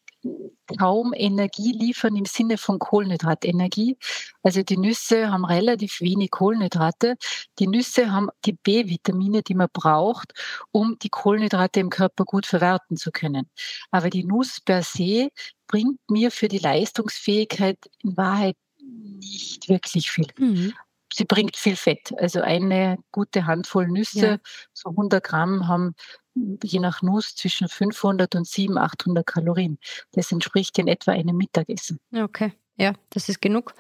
kaum 0.77 1.13
Energie 1.15 1.71
liefern 1.71 2.15
im 2.15 2.25
Sinne 2.25 2.57
von 2.57 2.79
Kohlenhydratenergie. 2.79 3.97
Also 4.43 4.63
die 4.63 4.77
Nüsse 4.77 5.31
haben 5.31 5.45
relativ 5.45 6.01
wenig 6.01 6.31
Kohlenhydrate. 6.31 7.15
Die 7.59 7.67
Nüsse 7.67 8.11
haben 8.11 8.29
die 8.45 8.53
B-Vitamine, 8.53 9.43
die 9.43 9.55
man 9.55 9.69
braucht, 9.71 10.33
um 10.71 10.97
die 10.99 11.09
Kohlenhydrate 11.09 11.79
im 11.79 11.89
Körper 11.89 12.25
gut 12.25 12.45
verwerten 12.45 12.97
zu 12.97 13.11
können. 13.11 13.49
Aber 13.91 14.09
die 14.09 14.23
Nuss 14.23 14.59
per 14.59 14.83
se 14.83 15.29
bringt 15.67 15.99
mir 16.09 16.31
für 16.31 16.47
die 16.47 16.59
Leistungsfähigkeit 16.59 17.77
in 18.03 18.17
Wahrheit 18.17 18.57
nicht 18.79 19.69
wirklich 19.69 20.11
viel. 20.11 20.27
Mhm 20.37 20.73
sie 21.13 21.25
bringt 21.25 21.57
viel 21.57 21.75
Fett. 21.75 22.13
Also 22.17 22.41
eine 22.41 22.97
gute 23.11 23.45
Handvoll 23.45 23.87
Nüsse, 23.87 24.27
ja. 24.27 24.37
so 24.73 24.89
100 24.89 25.23
Gramm, 25.23 25.67
haben 25.67 25.95
je 26.63 26.79
nach 26.79 27.01
Nuss 27.01 27.35
zwischen 27.35 27.67
500 27.67 28.35
und 28.35 28.47
700, 28.47 28.83
800 28.83 29.25
Kalorien. 29.25 29.77
Das 30.11 30.31
entspricht 30.31 30.77
in 30.79 30.87
etwa 30.87 31.11
einem 31.11 31.37
Mittagessen. 31.37 31.99
Okay, 32.15 32.53
ja, 32.77 32.93
das 33.09 33.29
ist 33.29 33.41
genug. 33.41 33.73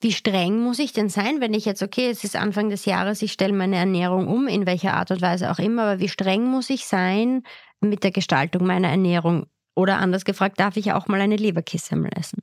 Wie 0.00 0.12
streng 0.12 0.60
muss 0.60 0.78
ich 0.78 0.92
denn 0.92 1.08
sein, 1.08 1.40
wenn 1.40 1.54
ich 1.54 1.64
jetzt, 1.64 1.82
okay, 1.82 2.08
es 2.08 2.22
ist 2.22 2.36
Anfang 2.36 2.70
des 2.70 2.84
Jahres, 2.84 3.20
ich 3.20 3.32
stelle 3.32 3.52
meine 3.52 3.76
Ernährung 3.76 4.28
um, 4.28 4.46
in 4.46 4.64
welcher 4.64 4.94
Art 4.94 5.10
und 5.10 5.20
Weise 5.20 5.50
auch 5.50 5.58
immer, 5.58 5.82
aber 5.82 6.00
wie 6.00 6.08
streng 6.08 6.44
muss 6.44 6.70
ich 6.70 6.86
sein 6.86 7.42
mit 7.80 8.04
der 8.04 8.12
Gestaltung 8.12 8.64
meiner 8.64 8.88
Ernährung? 8.88 9.46
Oder 9.74 9.98
anders 9.98 10.24
gefragt, 10.24 10.60
darf 10.60 10.76
ich 10.76 10.92
auch 10.92 11.08
mal 11.08 11.20
eine 11.20 11.36
Leberkissemmel 11.36 12.10
essen? 12.16 12.42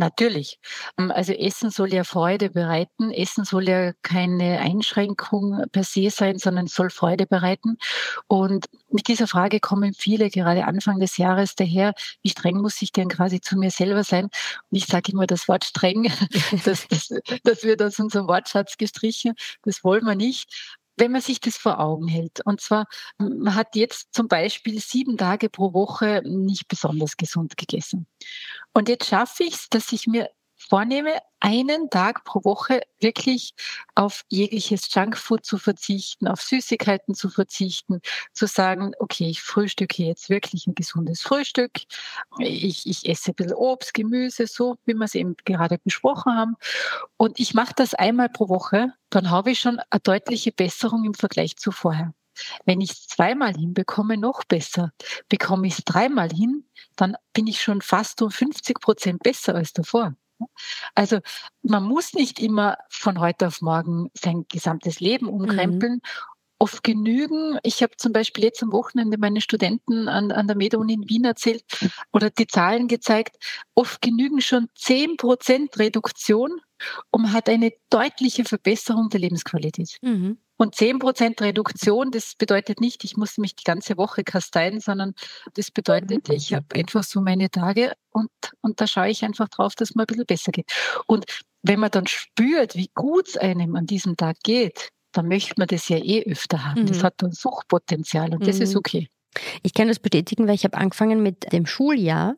Natürlich. 0.00 0.58
Ähm, 0.98 1.10
also 1.10 1.34
Essen 1.34 1.70
soll 1.70 1.92
ja 1.92 2.04
Freude 2.04 2.48
bereiten. 2.48 3.10
Essen 3.12 3.44
soll 3.44 3.68
ja 3.68 3.92
keine 4.00 4.58
Einschränkung 4.60 5.62
per 5.72 5.84
se 5.84 6.08
sein, 6.08 6.38
sondern 6.38 6.68
soll 6.68 6.88
Freude 6.88 7.26
bereiten. 7.26 7.76
Und 8.26 8.64
mit 8.90 9.08
dieser 9.08 9.26
Frage 9.26 9.60
kommen 9.60 9.92
viele 9.92 10.30
gerade 10.30 10.64
Anfang 10.64 11.00
des 11.00 11.18
Jahres 11.18 11.54
daher, 11.54 11.92
wie 12.22 12.30
streng 12.30 12.62
muss 12.62 12.80
ich 12.80 12.92
denn 12.92 13.08
quasi 13.10 13.42
zu 13.42 13.58
mir 13.58 13.70
selber 13.70 14.02
sein? 14.02 14.24
Und 14.24 14.32
ich 14.70 14.86
sage 14.86 15.12
immer 15.12 15.26
das 15.26 15.48
Wort 15.48 15.66
streng, 15.66 16.10
das, 16.64 16.88
das, 16.88 17.12
das 17.44 17.62
wird 17.62 17.82
aus 17.82 17.98
unserem 17.98 18.26
Wortschatz 18.26 18.78
gestrichen. 18.78 19.34
Das 19.64 19.84
wollen 19.84 20.06
wir 20.06 20.14
nicht 20.14 20.78
wenn 21.00 21.10
man 21.12 21.20
sich 21.20 21.40
das 21.40 21.56
vor 21.56 21.80
Augen 21.80 22.06
hält. 22.06 22.40
Und 22.44 22.60
zwar, 22.60 22.86
man 23.18 23.54
hat 23.54 23.74
jetzt 23.74 24.14
zum 24.14 24.28
Beispiel 24.28 24.78
sieben 24.80 25.16
Tage 25.16 25.48
pro 25.48 25.72
Woche 25.72 26.22
nicht 26.24 26.68
besonders 26.68 27.16
gesund 27.16 27.56
gegessen. 27.56 28.06
Und 28.72 28.88
jetzt 28.88 29.06
schaffe 29.06 29.42
ich 29.44 29.54
es, 29.54 29.68
dass 29.68 29.92
ich 29.92 30.06
mir 30.06 30.30
vornehme, 30.60 31.18
einen 31.40 31.88
Tag 31.88 32.24
pro 32.24 32.44
Woche 32.44 32.82
wirklich 33.00 33.54
auf 33.94 34.24
jegliches 34.28 34.92
Junkfood 34.94 35.44
zu 35.44 35.56
verzichten, 35.56 36.28
auf 36.28 36.42
Süßigkeiten 36.42 37.14
zu 37.14 37.30
verzichten, 37.30 38.00
zu 38.32 38.46
sagen, 38.46 38.92
okay, 38.98 39.28
ich 39.30 39.42
frühstücke 39.42 40.02
jetzt 40.02 40.28
wirklich 40.28 40.66
ein 40.66 40.74
gesundes 40.74 41.22
Frühstück, 41.22 41.72
ich, 42.38 42.86
ich 42.86 43.08
esse 43.08 43.30
ein 43.30 43.34
bisschen 43.34 43.54
Obst, 43.54 43.94
Gemüse, 43.94 44.46
so 44.46 44.76
wie 44.84 44.94
wir 44.94 45.04
es 45.04 45.14
eben 45.14 45.34
gerade 45.44 45.78
besprochen 45.78 46.36
haben. 46.36 46.56
Und 47.16 47.40
ich 47.40 47.54
mache 47.54 47.72
das 47.74 47.94
einmal 47.94 48.28
pro 48.28 48.48
Woche, 48.48 48.92
dann 49.08 49.30
habe 49.30 49.52
ich 49.52 49.60
schon 49.60 49.80
eine 49.90 50.00
deutliche 50.00 50.52
Besserung 50.52 51.04
im 51.04 51.14
Vergleich 51.14 51.56
zu 51.56 51.72
vorher. 51.72 52.12
Wenn 52.64 52.80
ich 52.80 52.92
es 52.92 53.06
zweimal 53.06 53.54
hinbekomme, 53.54 54.16
noch 54.16 54.44
besser. 54.44 54.92
Bekomme 55.28 55.66
ich 55.66 55.78
es 55.78 55.84
dreimal 55.84 56.30
hin, 56.30 56.64
dann 56.96 57.16
bin 57.32 57.46
ich 57.46 57.60
schon 57.62 57.82
fast 57.82 58.20
um 58.22 58.30
50 58.30 58.80
Prozent 58.80 59.22
besser 59.22 59.54
als 59.54 59.72
davor. 59.72 60.14
Also 60.94 61.20
man 61.62 61.84
muss 61.84 62.14
nicht 62.14 62.38
immer 62.40 62.76
von 62.88 63.20
heute 63.20 63.46
auf 63.46 63.60
morgen 63.60 64.10
sein 64.14 64.46
gesamtes 64.48 65.00
Leben 65.00 65.28
umkrempeln. 65.28 65.94
Mhm. 65.94 66.00
Oft 66.62 66.82
genügen, 66.82 67.58
ich 67.62 67.82
habe 67.82 67.96
zum 67.96 68.12
Beispiel 68.12 68.44
jetzt 68.44 68.62
am 68.62 68.72
Wochenende 68.72 69.16
meine 69.16 69.40
Studenten 69.40 70.08
an, 70.08 70.30
an 70.30 70.46
der 70.46 70.56
Med-Uni 70.56 70.92
in 70.92 71.08
Wien 71.08 71.24
erzählt 71.24 71.64
oder 72.12 72.28
die 72.28 72.46
Zahlen 72.46 72.86
gezeigt, 72.86 73.36
oft 73.74 74.02
genügen 74.02 74.42
schon 74.42 74.68
10 74.74 75.16
Prozent 75.16 75.78
Reduktion 75.78 76.60
und 77.10 77.32
hat 77.32 77.48
eine 77.48 77.72
deutliche 77.88 78.44
Verbesserung 78.44 79.08
der 79.08 79.20
Lebensqualität. 79.20 79.96
Mhm. 80.02 80.36
Und 80.60 80.74
10% 80.74 81.40
Reduktion, 81.40 82.10
das 82.10 82.34
bedeutet 82.34 82.82
nicht, 82.82 83.02
ich 83.02 83.16
muss 83.16 83.38
mich 83.38 83.56
die 83.56 83.64
ganze 83.64 83.96
Woche 83.96 84.24
kasteien, 84.24 84.78
sondern 84.78 85.14
das 85.54 85.70
bedeutet, 85.70 86.28
ich 86.28 86.52
habe 86.52 86.66
einfach 86.74 87.02
so 87.02 87.22
meine 87.22 87.50
Tage 87.50 87.94
und, 88.10 88.28
und 88.60 88.78
da 88.78 88.86
schaue 88.86 89.08
ich 89.08 89.24
einfach 89.24 89.48
drauf, 89.48 89.74
dass 89.74 89.94
mir 89.94 90.02
ein 90.02 90.06
bisschen 90.06 90.26
besser 90.26 90.52
geht. 90.52 90.70
Und 91.06 91.24
wenn 91.62 91.80
man 91.80 91.90
dann 91.90 92.06
spürt, 92.06 92.76
wie 92.76 92.90
gut 92.94 93.28
es 93.28 93.36
einem 93.38 93.74
an 93.74 93.86
diesem 93.86 94.18
Tag 94.18 94.36
geht, 94.42 94.90
dann 95.12 95.28
möchte 95.28 95.54
man 95.56 95.66
das 95.66 95.88
ja 95.88 95.96
eh 95.96 96.30
öfter 96.30 96.62
haben. 96.62 96.82
Mhm. 96.82 96.88
Das 96.88 97.02
hat 97.02 97.14
dann 97.16 97.32
Suchtpotenzial 97.32 98.34
und 98.34 98.46
das 98.46 98.56
mhm. 98.56 98.62
ist 98.62 98.76
okay. 98.76 99.08
Ich 99.62 99.72
kann 99.72 99.88
das 99.88 99.98
bestätigen, 99.98 100.46
weil 100.46 100.56
ich 100.56 100.64
habe 100.64 100.76
angefangen 100.76 101.22
mit 101.22 101.50
dem 101.54 101.64
Schuljahr 101.64 102.36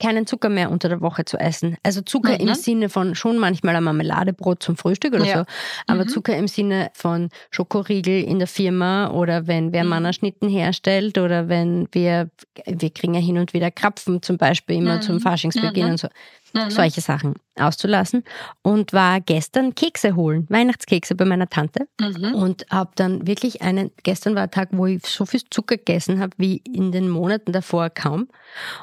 keinen 0.00 0.26
Zucker 0.26 0.48
mehr 0.48 0.70
unter 0.70 0.88
der 0.88 1.00
Woche 1.00 1.24
zu 1.24 1.38
essen. 1.38 1.76
Also 1.82 2.00
Zucker 2.00 2.34
mhm. 2.34 2.48
im 2.48 2.54
Sinne 2.54 2.88
von 2.88 3.14
schon 3.14 3.38
manchmal 3.38 3.76
ein 3.76 3.84
Marmeladebrot 3.84 4.62
zum 4.62 4.76
Frühstück 4.76 5.14
oder 5.14 5.24
ja. 5.24 5.38
so, 5.38 5.44
aber 5.86 6.04
mhm. 6.04 6.08
Zucker 6.08 6.36
im 6.36 6.48
Sinne 6.48 6.90
von 6.94 7.28
Schokoriegel 7.50 8.22
in 8.22 8.38
der 8.38 8.48
Firma 8.48 9.10
oder 9.10 9.46
wenn 9.46 9.72
wer 9.72 9.84
mhm. 9.84 9.90
Mannerschnitten 9.90 10.48
herstellt 10.48 11.18
oder 11.18 11.48
wenn 11.48 11.88
wir, 11.92 12.30
wir 12.66 12.90
kriegen 12.90 13.14
ja 13.14 13.20
hin 13.20 13.38
und 13.38 13.52
wieder 13.54 13.70
Krapfen 13.70 14.22
zum 14.22 14.38
Beispiel 14.38 14.76
immer 14.76 15.00
zum 15.00 15.16
mhm. 15.16 15.20
Faschingsbeginn 15.20 15.86
mhm. 15.86 15.90
und 15.92 15.98
so 15.98 16.08
mhm. 16.54 16.70
solche 16.70 17.00
Sachen 17.00 17.34
auszulassen 17.56 18.24
und 18.62 18.92
war 18.92 19.20
gestern 19.20 19.74
Kekse 19.74 20.16
holen, 20.16 20.46
Weihnachtskekse 20.48 21.14
bei 21.14 21.24
meiner 21.24 21.48
Tante 21.48 21.86
mhm. 22.00 22.34
und 22.34 22.66
habe 22.70 22.92
dann 22.94 23.26
wirklich 23.26 23.62
einen, 23.62 23.90
gestern 24.02 24.34
war 24.34 24.44
ein 24.44 24.50
Tag, 24.50 24.70
wo 24.72 24.86
ich 24.86 25.06
so 25.06 25.26
viel 25.26 25.42
Zucker 25.50 25.76
gegessen 25.76 26.20
habe 26.20 26.32
wie 26.38 26.56
in 26.58 26.92
den 26.92 27.08
Monaten 27.08 27.52
davor 27.52 27.90
kaum 27.90 28.28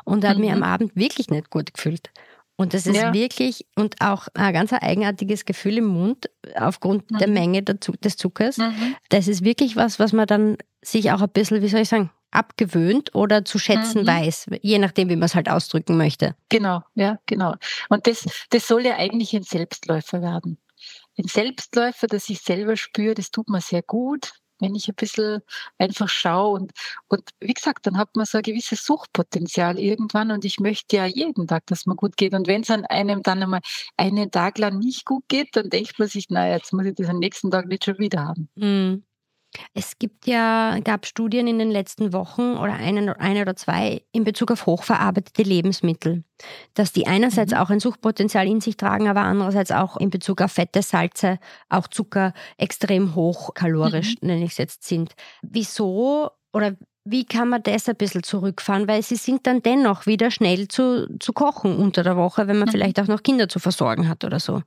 und 0.04 0.25
habe 0.25 0.40
mhm. 0.40 0.46
mir 0.46 0.54
am 0.54 0.63
Abend 0.63 0.96
wirklich 0.96 1.30
nicht 1.30 1.50
gut 1.50 1.74
gefühlt. 1.74 2.12
Und 2.58 2.75
das 2.75 2.86
ist 2.86 2.98
ja. 2.98 3.12
wirklich 3.12 3.66
und 3.75 3.96
auch 4.01 4.28
ein 4.36 4.54
ganz 4.54 4.72
eigenartiges 4.72 5.46
Gefühl 5.46 5.80
im 5.80 5.86
Mund 5.86 6.30
aufgrund 6.56 7.10
mhm. 7.10 7.18
der 7.18 7.28
Menge 7.28 7.63
des 7.63 8.18
Zuckers. 8.18 8.58
Mhm. 8.58 8.96
Das 9.10 9.28
ist 9.28 9.44
wirklich 9.44 9.75
was, 9.75 9.98
was 9.98 10.13
man 10.13 10.28
dann 10.28 10.58
sich 10.84 11.12
auch 11.12 11.22
ein 11.22 11.30
bisschen, 11.30 11.63
wie 11.63 11.68
soll 11.68 11.82
ich 11.82 11.90
sagen, 11.90 12.12
abgewöhnt 12.31 13.13
oder 13.13 13.45
zu 13.45 13.59
schätzen 13.59 14.03
mhm. 14.03 14.07
weiß, 14.07 14.47
je 14.61 14.79
nachdem, 14.79 15.09
wie 15.09 15.15
man 15.15 15.25
es 15.25 15.35
halt 15.35 15.50
ausdrücken 15.50 15.97
möchte. 15.97 16.35
Genau, 16.50 16.81
ja, 16.95 17.19
genau. 17.25 17.55
Und 17.89 18.07
das, 18.07 18.25
das 18.50 18.67
soll 18.67 18.85
ja 18.85 18.95
eigentlich 18.95 19.33
ein 19.33 19.43
Selbstläufer 19.43 20.21
werden. 20.21 20.57
Ein 21.17 21.27
Selbstläufer, 21.27 22.07
das 22.07 22.29
ich 22.29 22.41
selber 22.41 22.77
spüre, 22.77 23.13
das 23.13 23.31
tut 23.31 23.50
mir 23.50 23.61
sehr 23.61 23.81
gut, 23.81 24.31
wenn 24.61 24.75
ich 24.75 24.88
ein 24.88 24.95
bisschen 24.95 25.41
einfach 25.77 26.07
schaue 26.07 26.59
und, 26.59 26.71
und 27.07 27.29
wie 27.39 27.53
gesagt, 27.53 27.88
dann 27.88 27.97
hat 27.97 28.15
man 28.15 28.25
so 28.25 28.38
ein 28.38 28.43
gewisses 28.43 28.85
Suchtpotenzial 28.85 29.77
irgendwann 29.77 30.31
und 30.31 30.45
ich 30.45 30.59
möchte 30.59 30.97
ja 30.97 31.05
jeden 31.05 31.47
Tag, 31.47 31.65
dass 31.65 31.85
man 31.85 31.97
gut 31.97 32.15
geht. 32.15 32.33
Und 32.33 32.47
wenn 32.47 32.61
es 32.61 32.69
an 32.69 32.85
einem 32.85 33.23
dann 33.23 33.43
einmal 33.43 33.61
einen 33.97 34.31
Tag 34.31 34.57
lang 34.59 34.77
nicht 34.77 35.05
gut 35.05 35.23
geht, 35.27 35.55
dann 35.55 35.69
denkt 35.69 36.00
man 36.00 36.07
sich, 36.07 36.29
naja, 36.29 36.55
jetzt 36.55 36.71
muss 36.71 36.85
ich 36.85 36.95
das 36.95 37.09
am 37.09 37.19
nächsten 37.19 37.51
Tag 37.51 37.67
nicht 37.67 37.83
schon 37.83 37.97
wieder 37.97 38.25
haben. 38.25 38.50
Mhm. 38.55 39.03
Es 39.74 40.00
gibt 40.00 40.27
ja, 40.27 40.79
gab 40.79 41.05
Studien 41.05 41.48
in 41.48 41.60
den 41.60 41.72
letzten 41.72 42.13
Wochen 42.13 42.55
oder 42.55 42.74
einen, 42.74 43.10
eine 43.10 43.41
oder 43.41 43.55
zwei 43.55 44.01
in 44.12 44.24
Bezug 44.24 44.51
auf 44.51 44.65
hochverarbeitete 44.65 45.43
Lebensmittel, 45.43 46.24
dass 46.74 46.93
die 46.93 47.08
einerseits 47.08 47.51
mhm. 47.51 47.58
auch 47.58 47.70
ein 47.70 47.79
Suchtpotenzial 47.79 48.48
in 48.48 48.61
sich 48.61 48.77
tragen, 48.77 49.07
aber 49.07 49.22
andererseits 49.22 49.72
auch 49.72 49.98
in 49.98 50.09
Bezug 50.09 50.42
auf 50.42 50.53
Fette, 50.53 50.81
Salze, 50.81 51.40
auch 51.70 51.87
Zucker 51.87 52.33
extrem 52.57 53.16
hochkalorisch, 53.16 54.16
mhm. 54.22 54.27
nenne 54.27 54.46
ich 54.46 54.51
es 54.51 54.57
jetzt, 54.57 54.83
sind. 54.83 55.14
Wieso 55.42 56.31
oder 56.53 56.75
wie 57.03 57.25
kann 57.25 57.50
man 57.50 57.64
das 57.64 57.90
ein 57.90 57.96
bisschen 57.96 58.24
zurückfahren? 58.24 58.87
Weil 58.87 59.01
sie 59.01 59.16
sind 59.16 59.48
dann 59.48 59.61
dennoch 59.61 60.05
wieder 60.05 60.31
schnell 60.31 60.68
zu, 60.68 61.18
zu 61.20 61.33
kochen 61.33 61.77
unter 61.77 62.03
der 62.03 62.16
Woche, 62.16 62.48
wenn 62.48 62.59
man 62.59 62.68
mhm. 62.68 62.72
vielleicht 62.72 63.00
auch 63.00 63.07
noch 63.07 63.24
Kinder 63.24 63.50
zu 63.50 63.59
versorgen 63.59 64.07
hat 64.07 64.24
oder 64.24 64.40
so. 64.40 64.61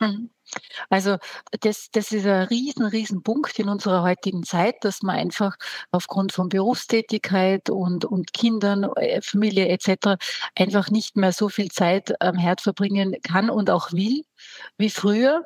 Mhm. 0.00 0.30
Also 0.88 1.18
das, 1.60 1.90
das 1.92 2.12
ist 2.12 2.26
ein 2.26 2.44
riesen, 2.44 2.84
riesen 2.86 3.22
Punkt 3.22 3.58
in 3.58 3.68
unserer 3.68 4.02
heutigen 4.02 4.42
Zeit, 4.42 4.76
dass 4.84 5.02
man 5.02 5.16
einfach 5.16 5.56
aufgrund 5.90 6.32
von 6.32 6.48
Berufstätigkeit 6.48 7.70
und, 7.70 8.04
und 8.04 8.32
Kindern, 8.32 8.84
äh, 8.96 9.20
Familie 9.22 9.68
etc. 9.68 10.16
einfach 10.56 10.90
nicht 10.90 11.16
mehr 11.16 11.32
so 11.32 11.48
viel 11.48 11.70
Zeit 11.70 12.20
am 12.20 12.36
Herd 12.36 12.60
verbringen 12.60 13.16
kann 13.22 13.50
und 13.50 13.70
auch 13.70 13.92
will 13.92 14.24
wie 14.78 14.90
früher. 14.90 15.44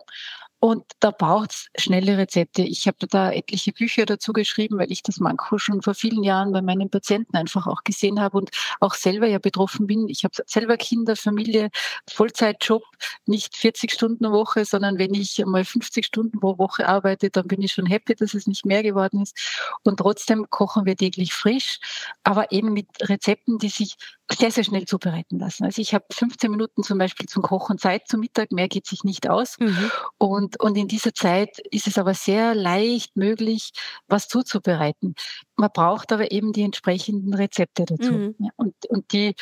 Und 0.64 0.92
da 1.00 1.10
braucht 1.10 1.50
es 1.50 1.68
schnelle 1.76 2.16
Rezepte. 2.16 2.62
Ich 2.62 2.86
habe 2.86 3.06
da 3.06 3.30
etliche 3.30 3.70
Bücher 3.74 4.06
dazu 4.06 4.32
geschrieben, 4.32 4.78
weil 4.78 4.90
ich 4.90 5.02
das 5.02 5.18
Manko 5.18 5.58
schon 5.58 5.82
vor 5.82 5.92
vielen 5.92 6.22
Jahren 6.22 6.52
bei 6.52 6.62
meinen 6.62 6.88
Patienten 6.88 7.36
einfach 7.36 7.66
auch 7.66 7.84
gesehen 7.84 8.18
habe 8.18 8.38
und 8.38 8.48
auch 8.80 8.94
selber 8.94 9.26
ja 9.26 9.38
betroffen 9.38 9.86
bin. 9.86 10.08
Ich 10.08 10.24
habe 10.24 10.32
selber 10.46 10.78
Kinder, 10.78 11.16
Familie, 11.16 11.68
Vollzeitjob, 12.10 12.82
nicht 13.26 13.54
40 13.54 13.92
Stunden 13.92 14.32
Woche, 14.32 14.64
sondern 14.64 14.96
wenn 14.98 15.12
ich 15.12 15.44
mal 15.44 15.66
50 15.66 16.06
Stunden 16.06 16.40
pro 16.40 16.56
Woche 16.56 16.88
arbeite, 16.88 17.28
dann 17.28 17.46
bin 17.46 17.60
ich 17.60 17.72
schon 17.74 17.84
happy, 17.84 18.14
dass 18.14 18.32
es 18.32 18.46
nicht 18.46 18.64
mehr 18.64 18.82
geworden 18.82 19.20
ist. 19.20 19.36
Und 19.82 19.98
trotzdem 19.98 20.46
kochen 20.48 20.86
wir 20.86 20.96
täglich 20.96 21.34
frisch, 21.34 21.78
aber 22.22 22.52
eben 22.52 22.72
mit 22.72 22.86
Rezepten, 23.02 23.58
die 23.58 23.68
sich 23.68 23.96
sehr, 24.32 24.50
sehr 24.50 24.64
schnell 24.64 24.86
zubereiten 24.86 25.38
lassen. 25.38 25.64
Also 25.64 25.82
ich 25.82 25.94
habe 25.94 26.04
15 26.10 26.50
Minuten 26.50 26.82
zum 26.82 26.98
Beispiel 26.98 27.26
zum 27.28 27.42
Kochen 27.42 27.78
Zeit 27.78 28.08
zum 28.08 28.20
Mittag, 28.20 28.52
mehr 28.52 28.68
geht 28.68 28.86
sich 28.86 29.04
nicht 29.04 29.28
aus. 29.28 29.58
Mhm. 29.58 29.90
Und, 30.18 30.60
und 30.60 30.76
in 30.76 30.88
dieser 30.88 31.12
Zeit 31.12 31.58
ist 31.70 31.86
es 31.86 31.98
aber 31.98 32.14
sehr 32.14 32.54
leicht 32.54 33.16
möglich, 33.16 33.72
was 34.08 34.28
zuzubereiten. 34.28 35.14
Man 35.56 35.70
braucht 35.72 36.10
aber 36.12 36.32
eben 36.32 36.52
die 36.52 36.62
entsprechenden 36.62 37.34
Rezepte 37.34 37.84
dazu. 37.84 38.12
Mhm. 38.12 38.50
Und, 38.56 38.74
und 38.88 39.12
die 39.12 39.34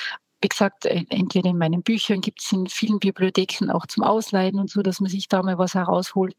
wie 0.42 0.48
gesagt, 0.48 0.86
entweder 0.86 1.50
in 1.50 1.58
meinen 1.58 1.82
Büchern 1.82 2.20
gibt 2.20 2.40
es 2.42 2.50
in 2.52 2.66
vielen 2.66 2.98
Bibliotheken 2.98 3.70
auch 3.70 3.86
zum 3.86 4.02
Ausleihen 4.02 4.58
und 4.58 4.70
so, 4.70 4.82
dass 4.82 5.00
man 5.00 5.08
sich 5.08 5.28
da 5.28 5.42
mal 5.42 5.56
was 5.58 5.74
herausholt. 5.74 6.34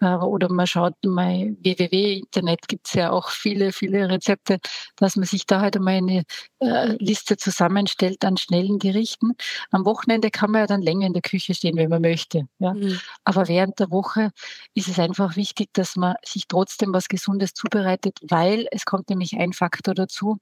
Äh, 0.00 0.14
oder 0.16 0.50
man 0.50 0.66
schaut 0.66 0.94
mal 1.04 1.54
www-Internet 1.60 2.66
gibt 2.68 2.88
es 2.88 2.94
ja 2.94 3.10
auch 3.10 3.28
viele, 3.30 3.72
viele 3.72 4.08
Rezepte, 4.08 4.58
dass 4.96 5.16
man 5.16 5.26
sich 5.26 5.46
da 5.46 5.60
halt 5.60 5.76
einmal 5.76 5.96
eine 5.96 6.24
äh, 6.60 6.96
Liste 6.98 7.36
zusammenstellt 7.36 8.24
an 8.24 8.36
schnellen 8.36 8.78
Gerichten. 8.78 9.32
Am 9.70 9.84
Wochenende 9.84 10.30
kann 10.30 10.50
man 10.50 10.62
ja 10.62 10.66
dann 10.66 10.82
länger 10.82 11.06
in 11.06 11.12
der 11.12 11.22
Küche 11.22 11.54
stehen, 11.54 11.76
wenn 11.76 11.90
man 11.90 12.02
möchte. 12.02 12.46
Ja. 12.58 12.74
Mhm. 12.74 12.98
Aber 13.24 13.48
während 13.48 13.78
der 13.78 13.90
Woche 13.90 14.30
ist 14.74 14.88
es 14.88 14.98
einfach 14.98 15.36
wichtig, 15.36 15.68
dass 15.74 15.96
man 15.96 16.14
sich 16.24 16.48
trotzdem 16.48 16.92
was 16.94 17.08
Gesundes 17.08 17.52
zubereitet, 17.54 18.18
weil 18.22 18.66
es 18.70 18.84
kommt 18.86 19.10
nämlich 19.10 19.36
ein 19.36 19.52
Faktor 19.52 19.94
dazu 19.94 20.38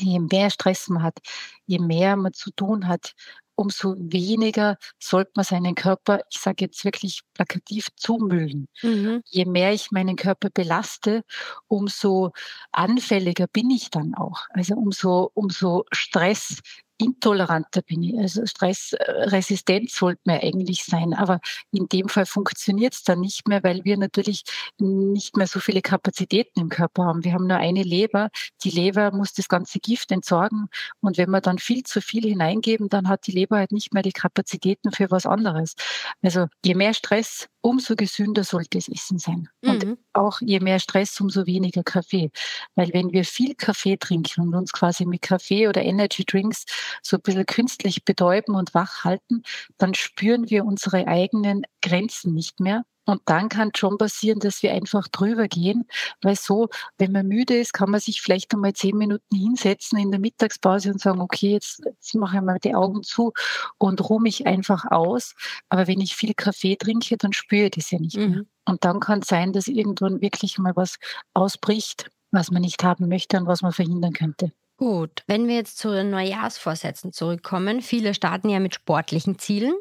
je 0.00 0.20
mehr 0.20 0.50
Stress 0.50 0.88
man 0.88 1.02
hat, 1.02 1.18
je 1.66 1.78
mehr 1.78 2.16
man 2.16 2.32
zu 2.32 2.50
tun 2.52 2.88
hat, 2.88 3.14
umso 3.54 3.94
weniger 3.98 4.76
sollte 4.98 5.32
man 5.36 5.44
seinen 5.44 5.74
Körper, 5.74 6.20
ich 6.30 6.38
sage 6.40 6.64
jetzt 6.64 6.84
wirklich 6.84 7.20
plakativ, 7.34 7.88
zumüllen. 7.96 8.68
Mhm. 8.82 9.22
Je 9.26 9.44
mehr 9.44 9.72
ich 9.74 9.90
meinen 9.90 10.16
Körper 10.16 10.48
belaste, 10.50 11.24
umso 11.68 12.32
anfälliger 12.72 13.46
bin 13.48 13.70
ich 13.70 13.90
dann 13.90 14.14
auch. 14.14 14.46
Also 14.50 14.74
umso, 14.76 15.30
umso 15.34 15.84
Stress 15.92 16.60
intoleranter 17.00 17.82
bin 17.82 18.02
ich. 18.02 18.18
Also 18.18 18.44
stressresistent 18.46 19.90
sollte 19.90 20.20
man 20.24 20.40
eigentlich 20.40 20.84
sein. 20.84 21.14
Aber 21.14 21.40
in 21.72 21.88
dem 21.88 22.08
Fall 22.08 22.26
funktioniert 22.26 22.94
es 22.94 23.02
dann 23.02 23.20
nicht 23.20 23.48
mehr, 23.48 23.62
weil 23.62 23.84
wir 23.84 23.96
natürlich 23.96 24.44
nicht 24.78 25.36
mehr 25.36 25.46
so 25.46 25.60
viele 25.60 25.82
Kapazitäten 25.82 26.60
im 26.60 26.68
Körper 26.68 27.04
haben. 27.04 27.24
Wir 27.24 27.32
haben 27.32 27.46
nur 27.46 27.56
eine 27.56 27.82
Leber. 27.82 28.30
Die 28.64 28.70
Leber 28.70 29.12
muss 29.12 29.32
das 29.32 29.48
ganze 29.48 29.80
Gift 29.80 30.12
entsorgen. 30.12 30.68
Und 31.00 31.18
wenn 31.18 31.30
wir 31.30 31.40
dann 31.40 31.58
viel 31.58 31.82
zu 31.82 32.00
viel 32.00 32.24
hineingeben, 32.24 32.88
dann 32.88 33.08
hat 33.08 33.26
die 33.26 33.32
Leber 33.32 33.56
halt 33.58 33.72
nicht 33.72 33.94
mehr 33.94 34.02
die 34.02 34.12
Kapazitäten 34.12 34.92
für 34.92 35.10
was 35.10 35.26
anderes. 35.26 35.74
Also 36.22 36.46
je 36.64 36.74
mehr 36.74 36.94
Stress, 36.94 37.48
umso 37.62 37.96
gesünder 37.96 38.44
sollte 38.44 38.78
es 38.78 38.88
Essen 38.88 39.18
sein. 39.18 39.48
Mhm. 39.62 39.70
Und 39.70 39.98
auch 40.12 40.40
je 40.40 40.60
mehr 40.60 40.78
Stress, 40.78 41.20
umso 41.20 41.46
weniger 41.46 41.82
Kaffee. 41.82 42.30
Weil 42.74 42.92
wenn 42.92 43.12
wir 43.12 43.24
viel 43.24 43.54
Kaffee 43.54 43.96
trinken 43.96 44.42
und 44.42 44.54
uns 44.54 44.72
quasi 44.72 45.04
mit 45.04 45.22
Kaffee 45.22 45.68
oder 45.68 45.82
Energy 45.82 46.24
Drinks 46.24 46.64
so 47.02 47.16
ein 47.16 47.22
bisschen 47.22 47.46
künstlich 47.46 48.04
betäuben 48.04 48.54
und 48.54 48.74
wach 48.74 49.04
halten, 49.04 49.42
dann 49.78 49.94
spüren 49.94 50.50
wir 50.50 50.64
unsere 50.64 51.06
eigenen 51.06 51.62
Grenzen 51.82 52.34
nicht 52.34 52.60
mehr 52.60 52.84
und 53.10 53.22
dann 53.26 53.48
kann 53.48 53.70
schon 53.76 53.98
passieren, 53.98 54.40
dass 54.40 54.62
wir 54.62 54.72
einfach 54.72 55.08
drüber 55.08 55.48
gehen, 55.48 55.86
weil 56.22 56.36
so, 56.36 56.68
wenn 56.98 57.12
man 57.12 57.26
müde 57.26 57.58
ist, 57.58 57.72
kann 57.72 57.90
man 57.90 58.00
sich 58.00 58.22
vielleicht 58.22 58.52
einmal 58.54 58.72
zehn 58.72 58.96
Minuten 58.96 59.36
hinsetzen 59.36 59.98
in 59.98 60.10
der 60.10 60.20
Mittagspause 60.20 60.90
und 60.90 61.00
sagen, 61.00 61.20
okay, 61.20 61.52
jetzt, 61.52 61.82
jetzt 61.84 62.14
mache 62.14 62.36
ich 62.36 62.42
mal 62.42 62.58
die 62.58 62.74
Augen 62.74 63.02
zu 63.02 63.32
und 63.78 64.08
ruhe 64.08 64.22
mich 64.22 64.46
einfach 64.46 64.84
aus. 64.90 65.34
Aber 65.68 65.86
wenn 65.86 66.00
ich 66.00 66.14
viel 66.14 66.34
Kaffee 66.34 66.76
trinke, 66.76 67.16
dann 67.16 67.32
spüre 67.32 67.66
ich 67.66 67.72
das 67.72 67.90
ja 67.90 67.98
nicht 67.98 68.16
mhm. 68.16 68.30
mehr. 68.30 68.42
Und 68.64 68.84
dann 68.84 69.00
kann 69.00 69.20
es 69.20 69.28
sein, 69.28 69.52
dass 69.52 69.66
irgendwann 69.66 70.20
wirklich 70.20 70.58
mal 70.58 70.76
was 70.76 70.96
ausbricht, 71.34 72.10
was 72.30 72.50
man 72.50 72.62
nicht 72.62 72.82
haben 72.84 73.08
möchte 73.08 73.36
und 73.38 73.46
was 73.46 73.62
man 73.62 73.72
verhindern 73.72 74.12
könnte. 74.12 74.52
Gut, 74.76 75.24
wenn 75.26 75.46
wir 75.46 75.56
jetzt 75.56 75.76
zu 75.76 75.90
den 75.90 76.10
Neujahrsvorsätzen 76.10 77.12
zurückkommen, 77.12 77.82
viele 77.82 78.14
starten 78.14 78.48
ja 78.48 78.60
mit 78.60 78.74
sportlichen 78.74 79.38
Zielen. 79.38 79.74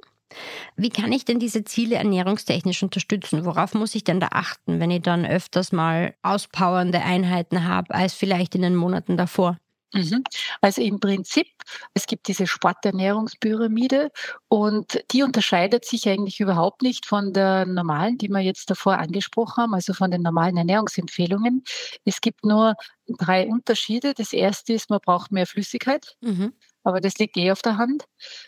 Wie 0.75 0.89
kann 0.89 1.11
ich 1.11 1.25
denn 1.25 1.39
diese 1.39 1.63
Ziele 1.63 1.95
ernährungstechnisch 1.95 2.83
unterstützen? 2.83 3.45
Worauf 3.45 3.73
muss 3.73 3.95
ich 3.95 4.03
denn 4.03 4.19
da 4.19 4.29
achten, 4.31 4.79
wenn 4.79 4.91
ich 4.91 5.01
dann 5.01 5.25
öfters 5.25 5.71
mal 5.71 6.15
auspowernde 6.21 7.01
Einheiten 7.01 7.65
habe 7.67 7.93
als 7.93 8.13
vielleicht 8.13 8.55
in 8.55 8.61
den 8.61 8.75
Monaten 8.75 9.17
davor? 9.17 9.57
Mhm. 9.91 10.23
Also 10.61 10.81
im 10.83 10.99
Prinzip, 10.99 11.47
es 11.95 12.05
gibt 12.05 12.27
diese 12.27 12.45
Sporternährungspyramide 12.45 14.11
und 14.47 15.03
die 15.11 15.23
unterscheidet 15.23 15.83
sich 15.83 16.07
eigentlich 16.07 16.39
überhaupt 16.39 16.83
nicht 16.83 17.07
von 17.07 17.33
der 17.33 17.65
normalen, 17.65 18.19
die 18.19 18.29
wir 18.29 18.39
jetzt 18.39 18.69
davor 18.69 18.99
angesprochen 18.99 19.63
haben, 19.63 19.73
also 19.73 19.93
von 19.93 20.11
den 20.11 20.21
normalen 20.21 20.57
Ernährungsempfehlungen. 20.57 21.63
Es 22.05 22.21
gibt 22.21 22.45
nur 22.45 22.75
drei 23.07 23.47
Unterschiede. 23.47 24.13
Das 24.13 24.31
erste 24.31 24.73
ist, 24.73 24.91
man 24.91 24.99
braucht 25.03 25.31
mehr 25.31 25.47
Flüssigkeit. 25.47 26.15
Mhm 26.21 26.53
aber 26.89 27.01
das 27.01 27.17
liegt 27.17 27.37
eh 27.37 27.51
auf 27.51 27.61
der 27.61 27.77
Hand. 27.77 28.05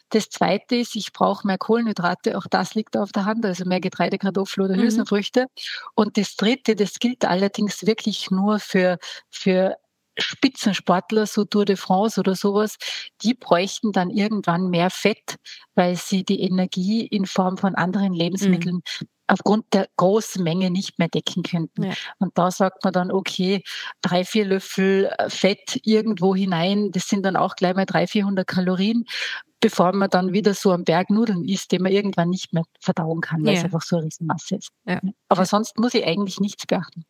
Das 0.09 0.29
zweite 0.29 0.75
ist, 0.75 0.95
ich 0.95 1.13
brauche 1.13 1.47
mehr 1.47 1.57
Kohlenhydrate, 1.57 2.37
auch 2.37 2.47
das 2.49 2.75
liegt 2.75 2.97
auf 2.97 3.11
der 3.11 3.25
Hand, 3.25 3.45
also 3.45 3.65
mehr 3.65 3.79
Getreide, 3.79 4.17
Kartoffeln 4.17 4.65
oder 4.65 4.75
mhm. 4.75 4.81
Hülsenfrüchte. 4.81 5.47
Und 5.95 6.17
das 6.17 6.35
dritte, 6.35 6.75
das 6.75 6.99
gilt 6.99 7.25
allerdings 7.25 7.85
wirklich 7.85 8.31
nur 8.31 8.59
für, 8.59 8.97
für 9.29 9.77
Spitzensportler, 10.17 11.25
so 11.25 11.45
Tour 11.45 11.65
de 11.65 11.77
France 11.77 12.19
oder 12.19 12.35
sowas, 12.35 12.75
die 13.23 13.33
bräuchten 13.33 13.93
dann 13.93 14.09
irgendwann 14.09 14.69
mehr 14.69 14.89
Fett, 14.89 15.37
weil 15.75 15.95
sie 15.95 16.23
die 16.23 16.41
Energie 16.41 17.05
in 17.05 17.25
Form 17.25 17.57
von 17.57 17.75
anderen 17.75 18.13
Lebensmitteln 18.13 18.75
mhm 18.75 19.07
aufgrund 19.31 19.65
der 19.73 19.87
großen 19.95 20.43
Menge 20.43 20.69
nicht 20.69 20.99
mehr 20.99 21.07
decken 21.07 21.43
könnten. 21.43 21.83
Ja. 21.83 21.93
Und 22.19 22.37
da 22.37 22.51
sagt 22.51 22.83
man 22.83 22.91
dann, 22.91 23.11
okay, 23.11 23.63
drei, 24.01 24.25
vier 24.25 24.45
Löffel 24.45 25.09
äh, 25.17 25.29
Fett 25.29 25.79
irgendwo 25.83 26.35
hinein, 26.35 26.91
das 26.91 27.07
sind 27.07 27.23
dann 27.23 27.37
auch 27.37 27.55
gleich 27.55 27.73
mal 27.73 27.85
drei, 27.85 28.07
vierhundert 28.07 28.47
Kalorien, 28.47 29.05
bevor 29.61 29.93
man 29.93 30.09
dann 30.09 30.33
wieder 30.33 30.53
so 30.53 30.71
einen 30.71 30.83
Berg 30.83 31.09
Nudeln 31.09 31.45
isst, 31.45 31.71
den 31.71 31.81
man 31.81 31.93
irgendwann 31.93 32.29
nicht 32.29 32.51
mehr 32.51 32.63
verdauen 32.81 33.21
kann, 33.21 33.45
weil 33.45 33.53
ja. 33.53 33.59
es 33.59 33.63
einfach 33.63 33.83
so 33.83 33.95
eine 33.95 34.07
Riesenmasse 34.07 34.55
ist. 34.55 34.69
Ja. 34.85 34.99
Aber 35.29 35.45
sonst 35.45 35.79
muss 35.79 35.93
ich 35.93 36.05
eigentlich 36.05 36.41
nichts 36.41 36.65
beachten. 36.65 37.05